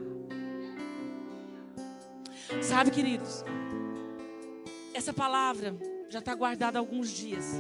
Sabe, 2.60 2.90
queridos? 2.90 3.44
Essa 5.01 5.14
palavra 5.14 5.74
já 6.11 6.18
está 6.18 6.34
guardada 6.34 6.78
há 6.78 6.80
alguns 6.80 7.09
dias. 7.09 7.55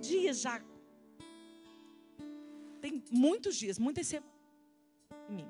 Dias 0.00 0.40
já. 0.40 0.60
Tem 2.80 3.00
muitos 3.12 3.54
dias, 3.54 3.78
muitas 3.78 4.08
semanas 4.08 4.32
em 5.30 5.34
mim. 5.36 5.46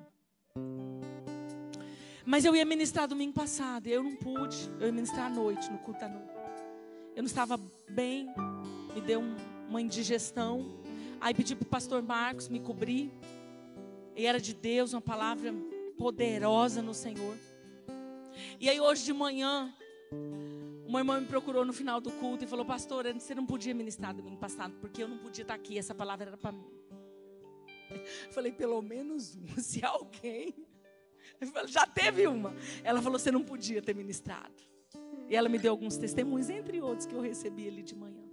Mas 2.26 2.45
eu 2.45 2.55
ia 2.55 2.66
ministrar 2.66 3.09
domingo 3.09 3.33
passado 3.33 3.87
eu 3.87 4.03
não 4.03 4.16
pude. 4.16 4.70
Eu 4.79 4.89
ia 4.89 4.93
ministrar 4.93 5.29
à 5.29 5.31
noite, 5.31 5.72
no 5.72 5.79
culto 5.79 6.01
da 6.01 6.11
noite. 6.11 6.31
Eu 7.16 7.22
não 7.22 7.26
estava 7.26 7.59
bem, 7.89 8.26
me 8.95 9.01
deu 9.01 9.20
um, 9.20 9.35
uma 9.66 9.81
indigestão. 9.81 10.79
Aí 11.22 11.33
pedi 11.33 11.57
para 11.57 11.64
o 11.64 11.70
pastor 11.70 12.03
Marcos 12.03 12.51
me 12.51 12.61
cobrir. 12.61 13.11
E 14.14 14.26
era 14.26 14.39
de 14.39 14.53
Deus, 14.53 14.93
uma 14.93 15.01
palavra 15.01 15.55
poderosa 15.97 16.83
no 16.83 16.93
Senhor. 16.93 17.35
E 18.61 18.68
aí 18.68 18.79
hoje 18.79 19.07
de 19.07 19.14
manhã, 19.14 19.74
uma 20.87 21.01
irmã 21.01 21.21
me 21.21 21.27
procurou 21.27 21.65
no 21.65 21.73
final 21.73 22.01
do 22.01 22.11
culto 22.13 22.45
e 22.45 22.47
falou: 22.49 22.65
Pastor, 22.65 23.05
você 23.13 23.35
não 23.35 23.45
podia 23.45 23.75
ministrar 23.75 24.15
domingo 24.15 24.39
passado, 24.39 24.75
porque 24.81 25.03
eu 25.03 25.09
não 25.09 25.19
podia 25.19 25.43
estar 25.43 25.55
aqui, 25.55 25.79
essa 25.79 25.95
palavra 25.95 26.29
era 26.29 26.37
para 26.37 26.53
mim. 26.53 26.67
falei: 28.31 28.53
Pelo 28.53 28.81
menos 28.81 29.37
um, 29.37 29.47
se 29.61 29.85
alguém. 29.85 30.55
Falei, 31.53 31.69
Já 31.69 31.87
teve 31.87 32.27
uma. 32.27 32.55
Ela 32.83 33.03
falou: 33.03 33.19
Você 33.19 33.31
não 33.31 33.45
podia 33.45 33.83
ter 33.83 33.95
ministrado. 33.95 34.55
E 35.29 35.37
ela 35.37 35.49
me 35.49 35.59
deu 35.59 35.73
alguns 35.73 35.99
testemunhos, 35.99 36.49
entre 36.49 36.81
outros, 36.81 37.07
que 37.07 37.15
eu 37.15 37.21
recebi 37.21 37.69
ali 37.69 37.83
de 37.83 37.95
manhã. 37.95 38.25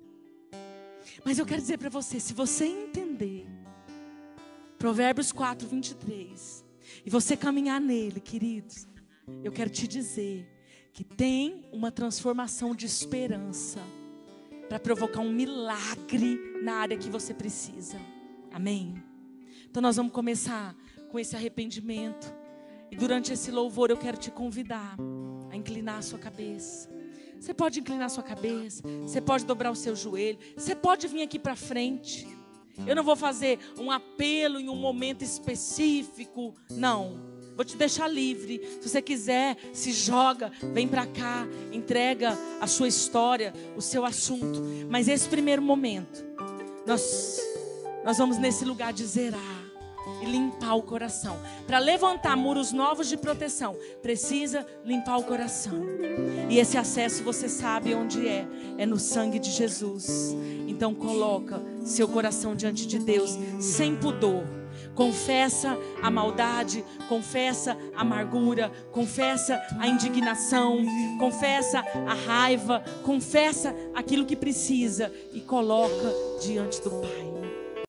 Mas 1.26 1.38
eu 1.38 1.46
quero 1.46 1.62
dizer 1.62 1.78
para 1.78 1.90
você: 1.90 2.20
se 2.22 2.34
você 2.34 2.66
entender 2.66 3.46
Provérbios 4.78 5.32
4, 5.32 5.68
23, 5.68 6.66
e 7.06 7.10
você 7.10 7.36
caminhar 7.36 7.82
nele, 7.82 8.22
queridos, 8.22 8.88
eu 9.44 9.52
quero 9.52 9.70
te 9.70 9.88
dizer 9.88 10.55
que 10.96 11.04
tem 11.04 11.66
uma 11.74 11.91
transformação 11.91 12.74
de 12.74 12.86
esperança 12.86 13.82
para 14.70 14.80
provocar 14.80 15.20
um 15.20 15.30
milagre 15.30 16.39
na 16.64 16.76
área 16.76 16.98
que 16.98 17.10
você 17.10 17.34
precisa. 17.34 18.00
Amém? 18.50 19.04
Então 19.70 19.82
nós 19.82 19.98
vamos 19.98 20.14
começar 20.14 20.74
com 21.12 21.20
esse 21.20 21.36
arrependimento. 21.36 22.34
E 22.89 22.96
durante 22.96 23.34
esse 23.34 23.52
louvor 23.52 23.91
eu 23.91 23.98
quero 23.98 24.16
te 24.16 24.32
convidar 24.32 24.96
a 25.52 25.58
inclinar 25.58 25.98
a 25.98 26.02
sua 26.02 26.18
cabeça. 26.18 26.89
Você 27.41 27.54
pode 27.54 27.82
inclinar 27.82 28.06
a 28.06 28.10
sua 28.10 28.24
cabeça, 28.24 28.82
você 29.02 29.20
pode 29.20 29.43
dobrar 29.43 29.72
o 29.72 29.76
seu 29.76 29.98
joelho, 29.98 30.39
você 30.56 30.74
pode 30.74 31.10
vir 31.10 31.24
aqui 31.24 31.38
para 31.38 31.58
frente. 31.58 32.26
Eu 32.88 32.96
não 32.96 33.04
vou 33.04 33.18
fazer 33.18 33.60
um 33.78 33.91
apelo 33.91 34.62
em 34.62 34.70
um 34.70 34.78
momento 34.78 35.26
específico, 35.26 36.56
não. 36.72 37.35
Vou 37.56 37.64
te 37.64 37.78
deixar 37.78 38.08
livre. 38.08 38.62
Se 38.82 38.89
você 38.89 39.01
quiser, 39.01 39.58
se 39.74 39.91
joga, 39.91 40.51
vem 40.74 40.88
para 40.88 41.06
cá, 41.06 41.47
entrega 41.72 42.38
a 42.60 42.68
sua 42.68 42.88
história, 42.88 43.53
o 43.76 43.82
seu 43.82 44.06
assunto. 44.06 44.62
Mas 44.89 45.08
esse 45.08 45.28
primeiro 45.30 45.62
momento, 45.62 46.24
nós, 46.86 47.39
nós 48.03 48.18
vamos 48.18 48.38
nesse 48.38 48.66
lugar 48.66 48.91
de 48.91 49.06
zerar 49.06 49.66
e 50.22 50.26
limpar 50.26 50.76
o 50.76 50.84
coração. 50.84 51.38
Para 51.66 51.80
levantar 51.80 52.36
muros 52.36 52.72
novos 52.74 53.08
de 53.08 53.16
proteção, 53.16 53.76
precisa 54.01 54.66
limpar 54.84 55.18
o 55.18 55.24
coração. 55.24 55.82
E 56.49 56.60
esse 56.60 56.78
acesso 56.78 57.24
você 57.24 57.47
sabe 57.47 57.95
onde 57.95 58.28
é, 58.28 58.45
é 58.78 58.86
no 58.86 58.99
sangue 58.99 59.39
de 59.39 59.51
Jesus. 59.51 60.36
Então 60.68 60.93
coloca 60.93 61.62
seu 61.86 62.08
coração 62.08 62.53
diante 62.53 62.86
de 62.86 62.99
Deus 62.99 63.38
sem 63.60 63.95
pudor 63.95 64.43
confessa 64.96 65.78
a 66.02 66.10
maldade, 66.10 66.84
confessa 67.08 67.78
a 67.96 68.02
amargura, 68.02 68.72
confessa 68.91 69.62
a 69.80 69.88
indignação, 69.88 70.84
confessa 71.20 71.80
a 72.08 72.14
raiva, 72.14 72.84
confessa 73.04 73.76
aquilo 73.93 74.26
que 74.26 74.36
precisa 74.36 75.12
e 75.34 75.41
coloca 75.41 76.14
diante 76.41 76.82
do 76.82 76.89
Pai. 76.89 77.35